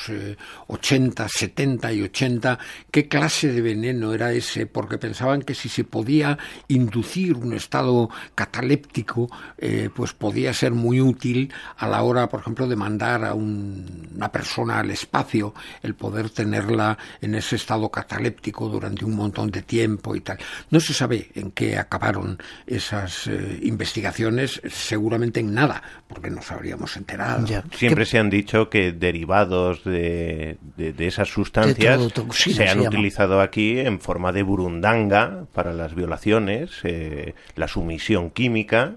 80, 0.68 1.24
eh, 1.24 1.28
70 1.28 1.92
y 1.94 2.02
80 2.02 2.58
qué 2.92 3.08
clase 3.08 3.52
de 3.52 3.60
veneno 3.60 4.14
era 4.14 4.32
ese, 4.32 4.66
porque 4.66 4.96
pensaban 4.96 5.42
que 5.42 5.54
si 5.54 5.68
se 5.68 5.82
podía 5.82 6.38
inducir 6.68 7.34
un 7.34 7.54
estado 7.54 8.08
cataléptico, 8.36 9.28
eh, 9.58 9.90
pues 9.92 10.12
podía 10.12 10.54
ser 10.54 10.70
muy 10.72 11.00
útil 11.00 11.52
a 11.76 11.88
la 11.88 12.02
hora, 12.02 12.28
por 12.28 12.40
ejemplo, 12.40 12.68
de 12.68 12.76
mandar 12.76 13.24
a 13.24 13.34
una 13.34 14.30
persona 14.30 14.78
al 14.78 14.92
espacio, 14.92 15.54
el 15.82 15.96
poder 15.96 16.30
tenerla 16.30 16.96
en 17.20 17.34
ese 17.34 17.56
estado 17.56 17.88
cataléptico 17.88 18.68
durante 18.68 19.04
un 19.04 19.16
montón 19.16 19.50
de 19.50 19.62
tiempo 19.62 20.14
y 20.14 20.20
tal. 20.20 20.38
No 20.70 20.78
se 20.78 20.94
sabe 20.94 21.32
en 21.34 21.50
qué 21.50 21.76
acabaron 21.76 22.38
esas 22.64 23.26
eh, 23.26 23.58
investigaciones 23.62 24.60
seguramente 24.70 25.40
en 25.40 25.54
nada, 25.54 25.82
porque 26.06 26.30
nos 26.30 26.50
habríamos 26.50 26.96
enterado. 26.96 27.46
Siempre 27.72 28.04
se 28.06 28.18
han 28.18 28.30
dicho 28.30 28.68
que 28.70 28.92
derivados 28.92 29.84
de, 29.84 30.58
de, 30.76 31.06
esas 31.06 31.28
sustancias 31.28 32.00
se 32.30 32.68
han 32.68 32.80
utilizado 32.80 33.40
aquí 33.40 33.78
en 33.78 34.00
forma 34.00 34.32
de 34.32 34.42
burundanga 34.42 35.46
para 35.52 35.72
las 35.72 35.94
violaciones, 35.94 36.70
eh, 36.84 37.34
la 37.56 37.68
sumisión 37.68 38.30
química. 38.30 38.96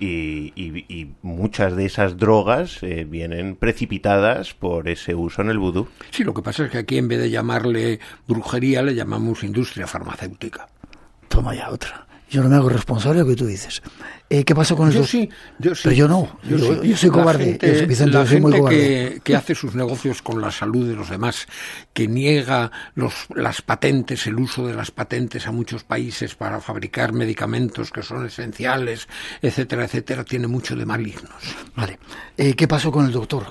Y, 0.00 0.52
y, 0.54 1.10
muchas 1.22 1.74
de 1.74 1.84
esas 1.84 2.16
drogas 2.16 2.84
eh, 2.84 3.04
vienen 3.04 3.56
precipitadas 3.56 4.54
por 4.54 4.88
ese 4.88 5.16
uso 5.16 5.42
en 5.42 5.50
el 5.50 5.58
vudú. 5.58 5.88
Sí, 6.12 6.22
lo 6.22 6.32
que 6.32 6.40
pasa 6.40 6.66
es 6.66 6.70
que 6.70 6.78
aquí 6.78 6.98
en 6.98 7.08
vez 7.08 7.18
de 7.18 7.30
llamarle 7.30 7.98
brujería 8.28 8.80
le 8.80 8.94
llamamos 8.94 9.42
industria 9.42 9.88
farmacéutica. 9.88 10.68
Toma 11.26 11.52
ya 11.52 11.70
otra. 11.70 12.07
Yo 12.30 12.42
no 12.42 12.48
me 12.48 12.56
hago 12.56 12.68
responsable 12.68 13.18
de 13.18 13.24
lo 13.24 13.30
que 13.30 13.36
tú 13.36 13.46
dices. 13.46 13.82
Eh, 14.28 14.44
¿Qué 14.44 14.54
pasó 14.54 14.76
con 14.76 14.90
yo 14.90 15.00
esos? 15.00 15.10
Sí, 15.10 15.30
yo 15.58 15.74
sí. 15.74 15.82
Pero 15.84 15.96
yo 15.96 16.08
no. 16.08 16.38
Yo, 16.44 16.58
soy 16.96 17.08
cobarde. 17.08 17.58
la 18.06 18.26
gente 18.26 19.20
Que, 19.24 19.36
hace 19.36 19.54
sus 19.54 19.74
negocios 19.74 20.20
con 20.20 20.40
la 20.40 20.50
salud 20.50 20.86
de 20.86 20.94
los 20.94 21.08
demás, 21.08 21.46
que 21.94 22.06
niega 22.06 22.70
los, 22.94 23.14
las 23.34 23.62
patentes, 23.62 24.26
el 24.26 24.38
uso 24.38 24.66
de 24.66 24.74
las 24.74 24.90
patentes 24.90 25.46
a 25.46 25.52
muchos 25.52 25.84
países 25.84 26.34
para 26.34 26.60
fabricar 26.60 27.12
medicamentos 27.12 27.90
que 27.90 28.02
son 28.02 28.26
esenciales, 28.26 29.08
etcétera, 29.40 29.84
etcétera, 29.84 30.24
tiene 30.24 30.46
mucho 30.46 30.76
de 30.76 30.84
malignos. 30.84 31.32
Vale. 31.74 31.98
Eh, 32.36 32.54
¿Qué 32.54 32.68
pasó 32.68 32.92
con 32.92 33.06
el 33.06 33.12
doctor? 33.12 33.46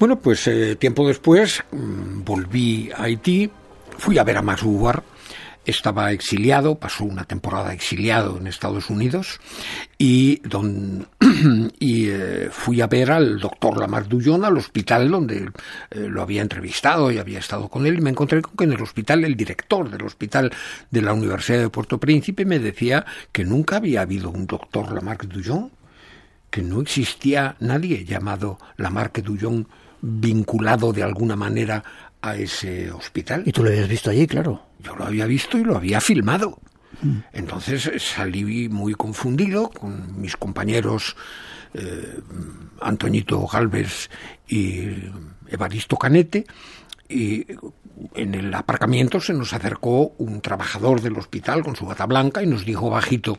Bueno, 0.00 0.18
pues 0.18 0.48
eh, 0.48 0.76
tiempo 0.76 1.06
después 1.06 1.62
mm, 1.70 2.24
volví 2.24 2.90
a 2.96 3.04
Haití, 3.04 3.48
fui 3.98 4.18
a 4.18 4.24
ver 4.24 4.38
a 4.38 4.42
Max 4.42 4.62
estaba 5.64 6.12
exiliado, 6.12 6.78
pasó 6.78 7.04
una 7.04 7.24
temporada 7.24 7.72
exiliado 7.72 8.38
en 8.38 8.46
Estados 8.46 8.90
Unidos 8.90 9.40
y, 9.98 10.40
don, 10.40 11.06
y 11.78 12.08
eh, 12.08 12.48
fui 12.50 12.80
a 12.80 12.86
ver 12.86 13.10
al 13.10 13.38
doctor 13.38 13.78
Lamar 13.78 14.08
Dullon 14.08 14.44
al 14.44 14.56
hospital 14.56 15.10
donde 15.10 15.50
eh, 15.90 16.00
lo 16.08 16.22
había 16.22 16.42
entrevistado 16.42 17.10
y 17.12 17.18
había 17.18 17.38
estado 17.38 17.68
con 17.68 17.86
él 17.86 17.98
y 17.98 18.00
me 18.00 18.10
encontré 18.10 18.40
con 18.42 18.56
que 18.56 18.64
en 18.64 18.72
el 18.72 18.82
hospital 18.82 19.24
el 19.24 19.36
director 19.36 19.90
del 19.90 20.02
hospital 20.02 20.50
de 20.90 21.02
la 21.02 21.12
Universidad 21.12 21.60
de 21.60 21.70
Puerto 21.70 21.98
Príncipe 21.98 22.44
me 22.44 22.58
decía 22.58 23.04
que 23.32 23.44
nunca 23.44 23.76
había 23.76 24.02
habido 24.02 24.30
un 24.30 24.46
doctor 24.46 24.92
Lamarck 24.92 25.24
Dullon, 25.24 25.70
que 26.50 26.62
no 26.62 26.80
existía 26.80 27.56
nadie 27.60 28.04
llamado 28.04 28.58
Lamarck 28.76 29.22
Dullon 29.22 29.68
vinculado 30.02 30.92
de 30.92 31.02
alguna 31.02 31.36
manera 31.36 31.84
a 32.22 32.36
ese 32.36 32.90
hospital. 32.90 33.42
¿Y 33.46 33.52
tú 33.52 33.62
lo 33.62 33.70
habías 33.70 33.88
visto 33.88 34.10
allí, 34.10 34.26
claro? 34.26 34.66
Yo 34.78 34.94
lo 34.96 35.04
había 35.04 35.26
visto 35.26 35.58
y 35.58 35.64
lo 35.64 35.76
había 35.76 36.00
filmado. 36.00 36.58
Mm. 37.02 37.18
Entonces 37.32 37.90
salí 37.98 38.68
muy 38.68 38.94
confundido 38.94 39.70
con 39.70 40.20
mis 40.20 40.36
compañeros 40.36 41.16
eh, 41.74 42.20
Antoñito 42.80 43.46
Galvez 43.46 44.10
y 44.48 44.88
Evaristo 45.48 45.96
Canete 45.96 46.44
y 47.08 47.46
en 48.14 48.34
el 48.34 48.52
aparcamiento 48.54 49.20
se 49.20 49.34
nos 49.34 49.52
acercó 49.52 50.14
un 50.18 50.40
trabajador 50.40 51.00
del 51.00 51.18
hospital 51.18 51.62
con 51.62 51.76
su 51.76 51.86
bata 51.86 52.06
blanca 52.06 52.42
y 52.42 52.46
nos 52.46 52.64
dijo 52.64 52.90
bajito, 52.90 53.38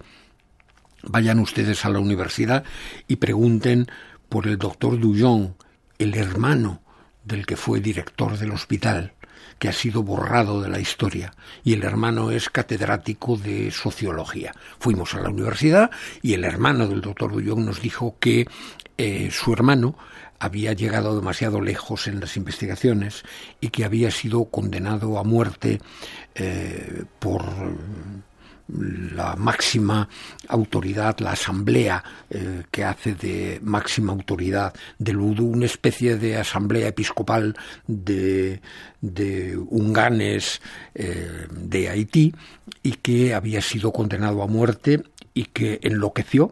vayan 1.03 1.39
ustedes 1.39 1.83
a 1.85 1.89
la 1.89 1.99
universidad 1.99 2.63
y 3.07 3.17
pregunten 3.17 3.87
por 4.29 4.47
el 4.47 4.57
doctor 4.57 4.99
Dullon, 4.99 5.55
el 5.97 6.15
hermano 6.15 6.80
del 7.23 7.45
que 7.45 7.55
fue 7.55 7.79
director 7.79 8.37
del 8.37 8.51
hospital, 8.51 9.13
que 9.59 9.69
ha 9.69 9.73
sido 9.73 10.03
borrado 10.03 10.61
de 10.61 10.69
la 10.69 10.79
historia, 10.79 11.33
y 11.63 11.73
el 11.73 11.83
hermano 11.83 12.31
es 12.31 12.49
catedrático 12.49 13.37
de 13.37 13.71
sociología. 13.71 14.53
Fuimos 14.79 15.13
a 15.13 15.21
la 15.21 15.29
universidad 15.29 15.91
y 16.21 16.33
el 16.33 16.43
hermano 16.43 16.87
del 16.87 17.01
doctor 17.01 17.31
Dullón 17.31 17.65
nos 17.65 17.81
dijo 17.81 18.17
que 18.19 18.47
eh, 18.97 19.29
su 19.31 19.53
hermano 19.53 19.95
había 20.39 20.73
llegado 20.73 21.15
demasiado 21.15 21.61
lejos 21.61 22.07
en 22.07 22.19
las 22.19 22.35
investigaciones 22.35 23.23
y 23.59 23.69
que 23.69 23.85
había 23.85 24.09
sido 24.09 24.45
condenado 24.45 25.19
a 25.19 25.23
muerte 25.23 25.79
eh, 26.33 27.03
por 27.19 27.43
la 28.67 29.35
máxima 29.35 30.07
autoridad, 30.47 31.19
la 31.19 31.31
asamblea 31.31 32.03
eh, 32.29 32.63
que 32.71 32.83
hace 32.83 33.15
de 33.15 33.59
máxima 33.63 34.13
autoridad 34.13 34.73
del 34.97 35.17
Udú, 35.17 35.45
una 35.45 35.65
especie 35.65 36.17
de 36.17 36.37
asamblea 36.37 36.87
episcopal 36.87 37.55
de, 37.87 38.61
de 39.01 39.57
unganes 39.57 40.61
eh, 40.95 41.47
de 41.51 41.89
Haití 41.89 42.33
y 42.83 42.93
que 42.93 43.33
había 43.33 43.61
sido 43.61 43.91
condenado 43.91 44.43
a 44.43 44.47
muerte 44.47 45.03
y 45.33 45.45
que 45.45 45.79
enloqueció 45.83 46.51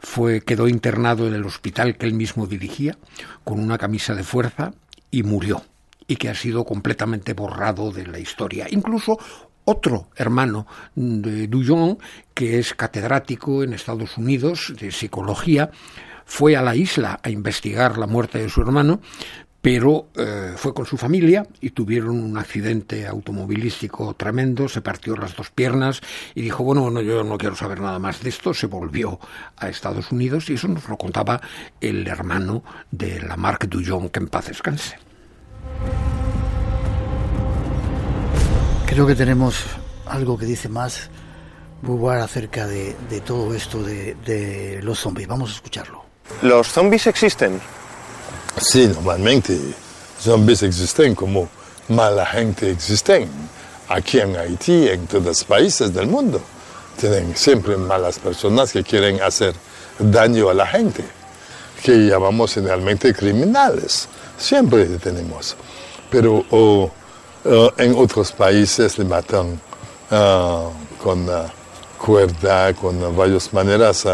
fue 0.00 0.40
quedó 0.40 0.66
internado 0.68 1.28
en 1.28 1.34
el 1.34 1.44
hospital 1.44 1.96
que 1.96 2.06
él 2.06 2.14
mismo 2.14 2.46
dirigía 2.46 2.96
con 3.44 3.60
una 3.60 3.78
camisa 3.78 4.14
de 4.14 4.24
fuerza 4.24 4.72
y 5.10 5.22
murió 5.22 5.62
y 6.10 6.16
que 6.16 6.28
ha 6.28 6.34
sido 6.34 6.64
completamente 6.64 7.34
borrado 7.34 7.92
de 7.92 8.04
la 8.04 8.18
historia. 8.18 8.66
Incluso 8.68 9.18
otro 9.64 10.08
hermano 10.16 10.66
de 10.94 11.46
Dujon, 11.46 11.98
que 12.34 12.58
es 12.58 12.74
catedrático 12.74 13.62
en 13.62 13.72
Estados 13.72 14.16
Unidos 14.18 14.72
de 14.78 14.90
psicología, 14.90 15.70
fue 16.24 16.56
a 16.56 16.62
la 16.62 16.76
isla 16.76 17.20
a 17.22 17.30
investigar 17.30 17.98
la 17.98 18.06
muerte 18.06 18.38
de 18.38 18.48
su 18.48 18.60
hermano, 18.60 19.00
pero 19.60 20.08
eh, 20.16 20.54
fue 20.56 20.72
con 20.72 20.86
su 20.86 20.96
familia 20.96 21.46
y 21.60 21.70
tuvieron 21.70 22.18
un 22.18 22.38
accidente 22.38 23.06
automovilístico 23.06 24.14
tremendo, 24.14 24.68
se 24.68 24.80
partió 24.80 25.16
las 25.16 25.36
dos 25.36 25.50
piernas 25.50 26.00
y 26.34 26.42
dijo, 26.42 26.64
bueno, 26.64 26.82
bueno, 26.82 27.02
yo 27.02 27.22
no 27.24 27.36
quiero 27.36 27.56
saber 27.56 27.80
nada 27.80 27.98
más 27.98 28.22
de 28.22 28.30
esto, 28.30 28.54
se 28.54 28.66
volvió 28.66 29.20
a 29.56 29.68
Estados 29.68 30.12
Unidos 30.12 30.48
y 30.48 30.54
eso 30.54 30.68
nos 30.68 30.88
lo 30.88 30.96
contaba 30.96 31.40
el 31.80 32.06
hermano 32.06 32.62
de 32.90 33.20
la 33.20 33.36
Marc 33.36 33.66
Dujon, 33.66 34.08
que 34.08 34.20
en 34.20 34.28
paz 34.28 34.46
descanse. 34.46 34.96
Creo 38.90 39.06
que 39.06 39.14
tenemos 39.14 39.54
algo 40.06 40.36
que 40.36 40.44
dice 40.44 40.68
más 40.68 41.10
Beauvoir 41.80 42.18
acerca 42.18 42.66
de, 42.66 42.96
de 43.08 43.20
todo 43.20 43.54
esto 43.54 43.80
de, 43.84 44.16
de, 44.26 44.80
los 44.82 44.98
zombies. 44.98 45.28
Vamos 45.28 45.50
a 45.50 45.54
escucharlo. 45.54 46.02
¿Los 46.42 46.66
zombies 46.66 47.06
existen? 47.06 47.60
Sí, 48.56 48.88
normalmente 48.88 49.56
zombies 50.20 50.64
existen 50.64 51.14
como 51.14 51.48
mala 51.88 52.26
gente 52.26 52.72
existen. 52.72 53.28
aquí 53.88 54.18
en 54.18 54.36
Haití, 54.36 54.88
en 54.88 55.06
todos 55.06 55.24
los 55.24 55.44
países 55.44 55.94
del 55.94 56.08
mundo. 56.08 56.42
Tienen 56.98 57.36
siempre 57.36 57.76
malas 57.76 58.18
personas 58.18 58.72
que 58.72 58.82
quieren 58.82 59.22
hacer 59.22 59.54
daño 60.00 60.50
a 60.50 60.54
la 60.54 60.66
gente, 60.66 61.04
que 61.80 61.92
llamamos 62.08 62.54
generalmente 62.54 63.14
criminales. 63.14 64.08
Siempre 64.36 64.84
tenemos. 64.98 65.56
Pero 66.10 66.44
o, 66.50 66.90
o 66.90 66.99
en 67.44 67.94
otros 67.96 68.32
países 68.32 68.98
le 68.98 69.04
matan 69.04 69.60
ah, 70.10 70.68
con 71.02 71.28
ah, 71.30 71.46
cuerda, 71.98 72.72
con 72.74 73.16
varias 73.16 73.52
maneras, 73.52 74.06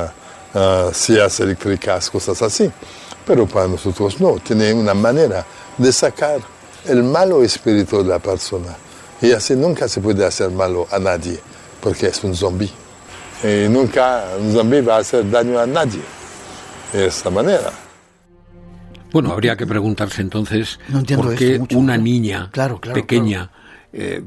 sillas 0.92 1.40
eléctricas, 1.40 2.10
cosas 2.10 2.40
así. 2.42 2.70
Pero 3.26 3.46
para 3.46 3.66
nosotros 3.66 4.20
no, 4.20 4.38
tiene 4.38 4.72
una 4.72 4.94
manera 4.94 5.44
de 5.76 5.92
sacar 5.92 6.40
el 6.84 7.02
malo 7.02 7.42
espíritu 7.42 8.02
de 8.02 8.08
la 8.08 8.18
persona. 8.18 8.76
Y 9.20 9.32
así 9.32 9.54
nunca 9.54 9.88
se 9.88 10.00
puede 10.00 10.24
hacer 10.24 10.50
malo 10.50 10.86
a 10.90 10.98
nadie, 10.98 11.40
porque 11.80 12.06
es 12.06 12.22
un 12.22 12.34
zombie. 12.34 12.70
Y 13.42 13.68
nunca 13.68 14.24
un 14.38 14.52
zombie 14.52 14.82
va 14.82 14.96
a 14.96 14.98
hacer 14.98 15.28
daño 15.30 15.58
a 15.58 15.66
nadie 15.66 16.02
de 16.92 17.06
esta 17.06 17.30
manera. 17.30 17.85
Bueno, 19.16 19.32
habría 19.32 19.56
que 19.56 19.66
preguntarse 19.66 20.20
entonces 20.20 20.78
por 21.14 21.34
qué 21.34 21.58
una 21.74 21.96
niña 21.96 22.50
claro, 22.52 22.78
claro, 22.78 23.00
pequeña 23.00 23.50
eh, 23.90 24.22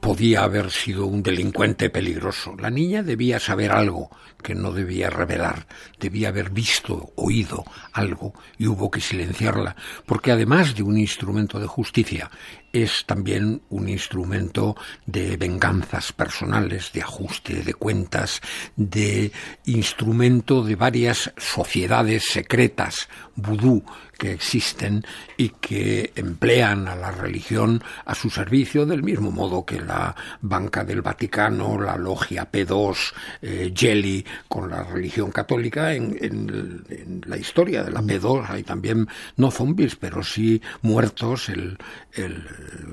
podía 0.00 0.42
haber 0.42 0.72
sido 0.72 1.06
un 1.06 1.22
delincuente 1.22 1.88
peligroso. 1.88 2.56
La 2.58 2.68
niña 2.68 3.04
debía 3.04 3.38
saber 3.38 3.70
algo 3.70 4.10
que 4.42 4.56
no 4.56 4.72
debía 4.72 5.08
revelar, 5.08 5.68
debía 6.00 6.28
haber 6.30 6.50
visto, 6.50 7.12
oído 7.14 7.64
algo 7.92 8.34
y 8.58 8.66
hubo 8.66 8.90
que 8.90 9.00
silenciarla, 9.00 9.76
porque 10.04 10.32
además 10.32 10.74
de 10.74 10.82
un 10.82 10.98
instrumento 10.98 11.60
de 11.60 11.68
justicia, 11.68 12.28
es 12.74 13.04
también 13.06 13.62
un 13.70 13.88
instrumento 13.88 14.76
de 15.06 15.36
venganzas 15.36 16.12
personales, 16.12 16.90
de 16.92 17.02
ajuste 17.02 17.62
de 17.62 17.72
cuentas, 17.72 18.40
de 18.74 19.30
instrumento 19.64 20.64
de 20.64 20.74
varias 20.74 21.32
sociedades 21.36 22.24
secretas, 22.24 23.08
vudú, 23.36 23.84
que 24.18 24.32
existen 24.32 25.04
y 25.36 25.50
que 25.50 26.12
emplean 26.14 26.88
a 26.88 26.94
la 26.94 27.10
religión 27.10 27.82
a 28.04 28.14
su 28.14 28.30
servicio 28.30 28.86
del 28.86 29.02
mismo 29.02 29.30
modo 29.30 29.64
que 29.64 29.80
la 29.80 30.14
Banca 30.40 30.84
del 30.84 31.02
Vaticano, 31.02 31.80
la 31.80 31.96
Logia 31.96 32.50
P2, 32.50 33.12
eh, 33.42 33.72
Jelly 33.74 34.24
con 34.48 34.70
la 34.70 34.82
religión 34.84 35.30
católica. 35.30 35.92
En, 35.94 36.84
la 37.26 37.36
historia 37.36 37.82
de 37.82 37.90
la 37.90 38.02
P2 38.02 38.48
hay 38.48 38.62
también 38.62 39.08
no 39.36 39.50
zombies 39.50 39.96
pero 39.96 40.22
sí 40.22 40.60
muertos 40.82 41.48
el 41.48 41.78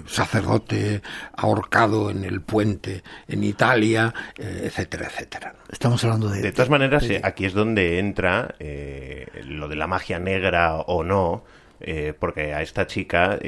sacerdote 0.05 1.01
ahorcado 1.35 2.09
en 2.09 2.23
el 2.23 2.41
puente 2.41 3.03
en 3.27 3.43
Italia, 3.43 4.13
eh, 4.37 4.63
etcétera, 4.65 5.07
etcétera. 5.07 5.55
Estamos 5.71 6.03
hablando 6.03 6.29
de... 6.29 6.41
De 6.41 6.51
todas 6.51 6.69
maneras, 6.69 7.03
eh, 7.09 7.21
aquí 7.23 7.45
es 7.45 7.53
donde 7.53 7.99
entra 7.99 8.55
eh, 8.59 9.27
lo 9.45 9.67
de 9.67 9.75
la 9.75 9.87
magia 9.87 10.19
negra 10.19 10.75
o 10.75 11.03
no, 11.03 11.43
porque 12.19 12.53
a 12.53 12.61
esta 12.61 12.85
chica 12.85 13.39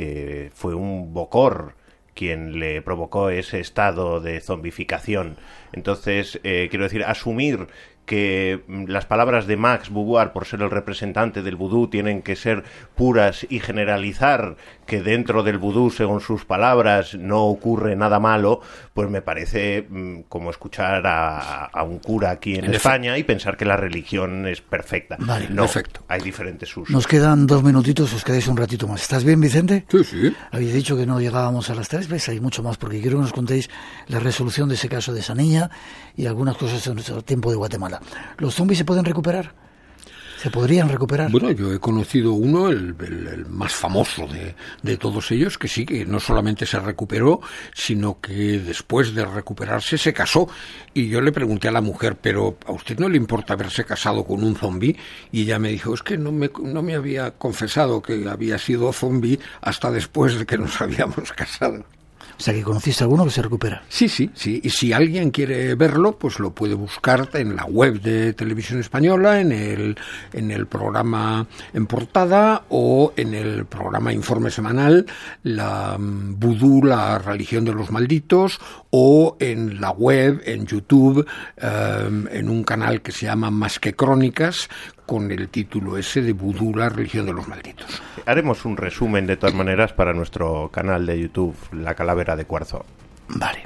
fue 0.56 0.74
un 0.74 1.14
bocor 1.14 1.76
quien 2.16 2.60
le 2.60 2.82
provocó 2.82 3.30
ese 3.30 3.60
estado 3.60 4.22
de 4.22 4.40
zombificación. 4.42 5.38
Entonces, 5.72 6.40
quiero 6.42 6.84
decir, 6.84 7.04
asumir 7.04 7.68
que 8.06 8.64
mm, 8.68 8.86
las 8.88 9.06
palabras 9.06 9.48
de 9.48 9.58
Max 9.58 9.90
Beauvoir, 9.92 10.32
por 10.34 10.46
ser 10.46 10.62
el 10.62 10.72
representante 10.72 11.42
del 11.42 11.56
vudú, 11.56 11.88
tienen 11.88 12.22
que 12.22 12.36
ser 12.36 12.64
puras 12.96 13.46
y 13.50 13.60
generalizar 13.60 14.58
que 14.86 15.02
dentro 15.02 15.44
del 15.44 15.58
vudú, 15.58 15.90
según 15.90 16.22
sus 16.22 16.46
palabras, 16.46 17.16
no 17.16 17.44
ocurre 17.46 17.96
nada 17.96 18.20
malo, 18.20 18.62
pues 18.94 19.10
me 19.10 19.22
parece 19.22 19.86
mm, 19.90 20.22
como 20.30 20.50
escuchar 20.50 21.04
a, 21.06 21.84
un 21.84 22.00
cura 22.00 22.32
aquí 22.32 22.56
en, 22.56 22.74
España 22.74 23.18
y 23.18 23.24
pensar 23.24 23.58
que 23.58 23.66
la 23.66 23.78
religión 23.78 24.48
es 24.48 24.62
perfecta. 24.62 25.18
Vale, 25.20 25.50
no, 25.50 25.68
hay 26.08 26.22
diferentes 26.22 26.76
usos. 26.76 26.90
Nos 26.90 27.08
quedan 27.08 27.48
dos 27.48 27.64
minutitos, 27.64 28.14
os 28.14 28.24
quedáis 28.24 28.48
un 28.48 28.58
ratito 28.58 28.88
más. 28.88 29.02
¿Estás 29.02 29.24
bien, 29.24 29.40
Vicente? 29.40 29.86
Sí, 29.90 30.04
sí. 30.04 30.36
Habéis 30.52 30.74
dicho 30.74 30.98
que 30.98 31.06
no 31.06 31.20
llegábamos 31.20 31.70
a 31.70 31.76
las 31.76 31.90
tres, 31.90 32.08
veces, 32.08 32.30
Hay 32.30 32.40
mucho 32.40 32.64
más, 32.64 32.78
porque 32.78 33.02
quiero 33.02 33.18
que 33.18 33.24
nos 33.24 33.34
contéis 33.34 33.70
la 34.08 34.20
resolución 34.20 34.70
de 34.70 34.76
ese 34.76 34.90
caso 34.90 35.14
de 35.14 35.20
esa 35.20 35.36
niña 35.36 35.70
y 36.16 36.26
algunas 36.26 36.58
cosas 36.58 36.86
en 36.88 36.96
nuestro 36.96 37.22
tiempo 37.22 37.50
de 37.50 37.58
Guatemala. 37.58 38.02
¿Los 38.38 38.56
zombies 38.56 38.78
se 38.78 38.86
pueden 38.86 39.06
recuperar? 39.06 39.54
¿Se 40.44 40.52
podrían 40.52 40.90
recuperar? 40.90 41.32
Bueno, 41.32 41.52
yo 41.52 41.72
he 41.74 41.80
conocido 41.80 42.34
uno, 42.34 42.68
el, 42.68 43.46
más 43.48 43.74
famoso 43.74 44.28
de, 44.28 44.54
de, 44.82 44.98
todos 44.98 45.32
ellos, 45.32 45.58
que 45.58 45.70
sí, 45.70 45.86
que 45.86 46.06
no 46.06 46.20
solamente 46.20 46.66
se 46.66 46.82
recuperó, 46.82 47.40
sino 47.74 48.20
que 48.20 48.60
después 48.60 49.16
de 49.16 49.24
recuperarse 49.24 49.98
se 49.98 50.12
casó. 50.12 50.50
Y 50.94 51.08
yo 51.08 51.22
le 51.22 51.32
pregunté 51.32 51.70
a 51.70 51.72
la 51.72 51.80
mujer, 51.80 52.18
pero 52.22 52.58
¿a 52.66 52.74
usted 52.74 53.00
no 53.00 53.08
le 53.08 53.16
importa 53.16 53.54
haberse 53.54 53.86
casado 53.86 54.26
con 54.26 54.44
un 54.44 54.58
zombi? 54.58 54.98
Y 55.32 55.44
ella 55.44 55.60
me 55.60 55.70
dijo, 55.70 55.94
es 55.94 56.04
que 56.04 56.18
no 56.18 56.34
me, 56.34 56.52
no 56.62 56.82
me 56.82 56.96
había 56.96 57.32
confesado 57.32 58.02
que 58.02 58.28
había 58.28 58.58
sido 58.58 58.92
zombi 58.92 59.40
hasta 59.62 59.92
después 59.92 60.38
de 60.38 60.46
que 60.46 60.58
nos 60.58 60.82
habíamos 60.82 61.32
casado. 61.32 61.86
O 62.38 62.42
sea, 62.42 62.54
que 62.54 62.64
conociste 62.64 63.04
alguno 63.04 63.26
que 63.26 63.32
se 63.32 63.42
recupera. 63.42 63.84
Sí, 63.90 64.10
sí, 64.10 64.30
sí. 64.34 64.62
Y 64.64 64.70
si 64.70 64.94
alguien 64.94 65.32
quiere 65.32 65.76
verlo, 65.76 66.18
pues 66.18 66.40
lo 66.40 66.52
puede 66.52 66.74
buscar 66.74 67.30
en 67.34 67.56
la 67.56 67.66
web 67.66 68.02
de 68.02 68.34
Televisión 68.34 68.80
Española, 68.80 69.40
en 69.40 69.52
el, 69.52 69.98
en 70.34 70.52
el 70.52 70.68
programa 70.68 71.48
en 71.74 71.86
portada 71.88 72.64
o 72.70 73.14
en 73.16 73.34
el 73.34 73.66
programa 73.66 74.14
Informe 74.14 74.52
Semanal, 74.52 75.06
la 75.44 75.98
Vudú, 76.00 76.84
la 76.84 77.20
religión 77.20 77.66
de 77.66 77.74
los 77.74 77.92
malditos, 77.92 78.60
o 78.90 79.38
en 79.40 79.82
la 79.82 79.92
web, 79.92 80.42
en 80.46 80.66
YouTube, 80.66 81.26
em, 81.58 82.28
en 82.32 82.50
un 82.50 82.64
canal 82.64 83.02
que 83.02 83.12
se 83.12 83.26
llama 83.26 83.52
Más 83.52 83.80
que 83.80 83.96
Crónicas, 83.96 84.70
con 85.14 85.32
el 85.32 85.48
título 85.50 85.96
ese 85.96 86.24
de 86.24 86.34
Vudú, 86.34 86.74
la 86.74 86.90
religión 86.90 87.28
de 87.28 87.34
los 87.34 87.48
malditos. 87.48 88.02
Haremos 88.26 88.66
un 88.66 88.76
resumen 88.76 89.28
de 89.28 89.38
todas 89.38 89.54
maneras 89.54 89.94
para 89.94 90.12
nuestro 90.12 90.72
canal 90.74 91.06
de 91.06 91.20
YouTube, 91.20 91.56
La 91.72 91.94
Calavera 91.94 92.36
de 92.36 92.46
Cuarzo. 92.46 92.84
Vale. 93.28 93.60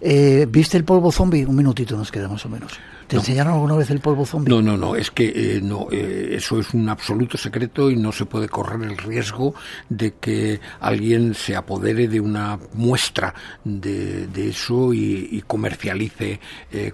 Eh, 0.00 0.46
¿Viste 0.48 0.76
el 0.76 0.84
polvo 0.84 1.10
zombie? 1.10 1.44
Un 1.44 1.56
minutito 1.56 1.96
nos 1.96 2.12
queda 2.12 2.28
más 2.28 2.46
o 2.46 2.48
menos. 2.48 2.78
¿Te 3.08 3.16
enseñaron 3.16 3.54
alguna 3.54 3.74
vez 3.74 3.90
el 3.90 3.98
polvo 3.98 4.24
zombie? 4.24 4.54
No, 4.54 4.62
no, 4.62 4.76
no, 4.76 4.94
es 4.94 5.10
que 5.10 5.56
eh, 5.56 5.60
no, 5.60 5.88
eh, 5.90 6.28
eso 6.36 6.60
es 6.60 6.72
un 6.74 6.88
absoluto 6.88 7.36
secreto 7.36 7.90
y 7.90 7.96
no 7.96 8.12
se 8.12 8.24
puede 8.24 8.48
correr 8.48 8.88
el 8.88 8.96
riesgo 8.96 9.52
de 9.88 10.14
que 10.14 10.60
alguien 10.78 11.34
se 11.34 11.56
apodere 11.56 12.06
de 12.06 12.20
una 12.20 12.56
muestra 12.74 13.34
de, 13.64 14.28
eso 14.36 14.94
y, 14.94 15.42
comercialice 15.44 16.38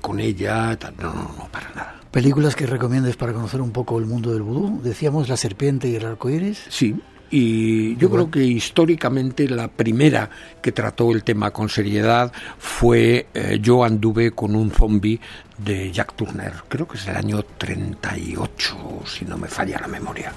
con 0.01 0.21
ella. 0.21 0.79
No, 0.99 1.13
no, 1.13 1.35
no, 1.37 1.49
para 1.53 1.69
nada. 1.75 2.00
¿Películas 2.11 2.57
que 2.57 2.67
recomiendes 2.67 3.17
para 3.17 3.33
conocer 3.33 3.61
un 3.61 3.71
poco 3.71 3.99
el 3.99 4.07
mundo 4.07 4.33
del 4.33 4.43
vudú? 4.43 4.81
Decíamos 4.83 5.29
La 5.29 5.37
serpiente 5.37 5.89
y 5.89 5.95
el 5.95 6.05
arco 6.05 6.29
iris. 6.29 6.65
Sí, 6.69 7.01
y 7.31 7.97
yo 7.97 8.11
creo 8.11 8.29
que 8.29 8.43
históricamente 8.43 9.49
la 9.49 9.69
primera 9.69 10.29
que 10.61 10.73
trató 10.73 11.13
el 11.13 11.23
tema 11.23 11.53
con 11.53 11.69
seriedad 11.69 12.33
fue 12.59 13.29
eh, 13.33 13.61
Yo 13.63 13.85
anduve 13.85 14.33
con 14.33 14.57
un 14.57 14.73
zombie 14.73 15.21
de 15.57 15.93
Jack 15.93 16.17
Turner. 16.17 16.53
Creo 16.69 16.89
que 16.89 16.97
es 16.99 17.07
del 17.07 17.17
año 17.17 17.45
38, 17.45 18.77
si 19.07 19.25
no 19.25 19.39
me 19.39 19.47
falla 19.47 19.79
la 19.81 19.87
memoria. 19.87 20.33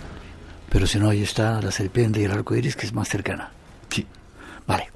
Pero 0.69 0.85
si 0.85 0.99
no, 0.99 1.09
ahí 1.09 1.23
está 1.23 1.59
La 1.59 1.71
serpiente 1.71 2.21
y 2.21 2.25
el 2.25 2.31
arco 2.31 2.55
iris, 2.55 2.75
que 2.75 2.85
es 2.85 2.93
más 2.93 3.09
cercana. 3.09 3.51
Sí. 3.89 4.05
Vale. 4.67 4.89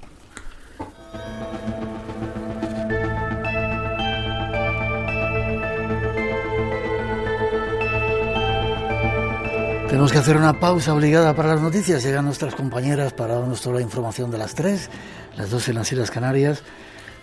Tenemos 9.89 10.11
que 10.11 10.17
hacer 10.17 10.35
una 10.35 10.59
pausa 10.59 10.93
obligada 10.93 11.33
para 11.33 11.55
las 11.55 11.61
noticias. 11.61 12.03
Llegan 12.03 12.25
nuestras 12.25 12.53
compañeras 12.55 13.13
para 13.13 13.35
darnos 13.35 13.61
toda 13.61 13.75
la 13.75 13.81
información 13.81 14.29
de 14.29 14.37
las 14.37 14.53
tres, 14.53 14.89
las 15.37 15.49
dos 15.49 15.69
en 15.69 15.75
las 15.75 15.89
Islas 15.89 16.11
Canarias. 16.11 16.61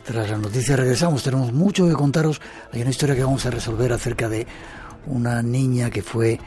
Tras 0.03 0.31
las 0.31 0.41
noticias 0.41 0.79
regresamos. 0.79 1.23
Tenemos 1.23 1.53
mucho 1.53 1.87
que 1.87 1.93
contaros. 1.93 2.41
Hay 2.73 2.81
una 2.81 2.91
historia 2.91 3.15
que 3.15 3.23
vamos 3.23 3.45
a 3.45 3.51
resolver 3.51 3.93
acerca 3.93 4.31
de 4.31 4.47
una 5.07 5.43
niña 5.43 5.91
que 5.91 6.03
fue 6.03 6.41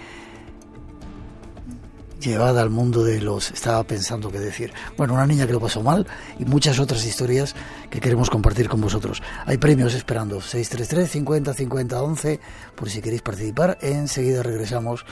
llevada 2.20 2.62
al 2.62 2.70
mundo 2.70 3.04
de 3.04 3.22
los... 3.22 3.52
Estaba 3.52 3.84
pensando 3.84 4.32
qué 4.32 4.40
decir. 4.40 4.74
Bueno, 4.98 5.14
una 5.14 5.28
niña 5.28 5.48
que 5.48 5.54
lo 5.54 5.60
pasó 5.60 5.82
mal 5.82 6.08
y 6.40 6.46
muchas 6.46 6.80
otras 6.80 7.06
historias 7.06 7.56
que 7.90 8.00
queremos 8.00 8.30
compartir 8.30 8.70
con 8.70 8.82
vosotros. 8.82 9.22
Hay 9.46 9.58
premios 9.58 9.94
esperando. 9.94 10.42
633 10.42 11.10
50 11.10 11.54
50 11.54 12.02
11 12.02 12.40
por 12.76 12.90
si 12.90 13.02
queréis 13.02 13.22
participar. 13.22 13.78
Enseguida 13.82 14.44
regresamos 14.44 15.06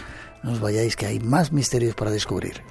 no 0.43 0.51
os 0.51 0.60
vayáis 0.60 0.95
que 0.95 1.08
hay 1.08 1.20
más 1.20 1.51
misterios 1.51 1.95
para 1.95 2.12
descubrir. 2.12 2.62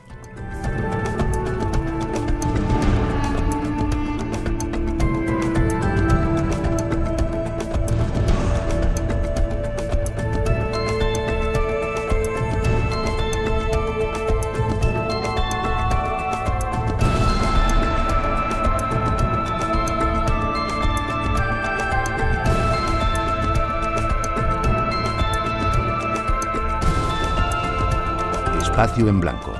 Espacio 28.84 29.08
en 29.08 29.18
Blanco. 29.18 29.54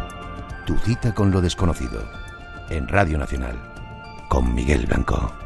Tu 0.67 0.77
cita 0.77 1.15
con 1.15 1.31
lo 1.31 1.41
desconocido. 1.41 2.03
En 2.69 2.87
Radio 2.87 3.17
Nacional. 3.17 3.57
Con 4.29 4.55
Miguel 4.55 4.85
Blanco. 4.85 5.44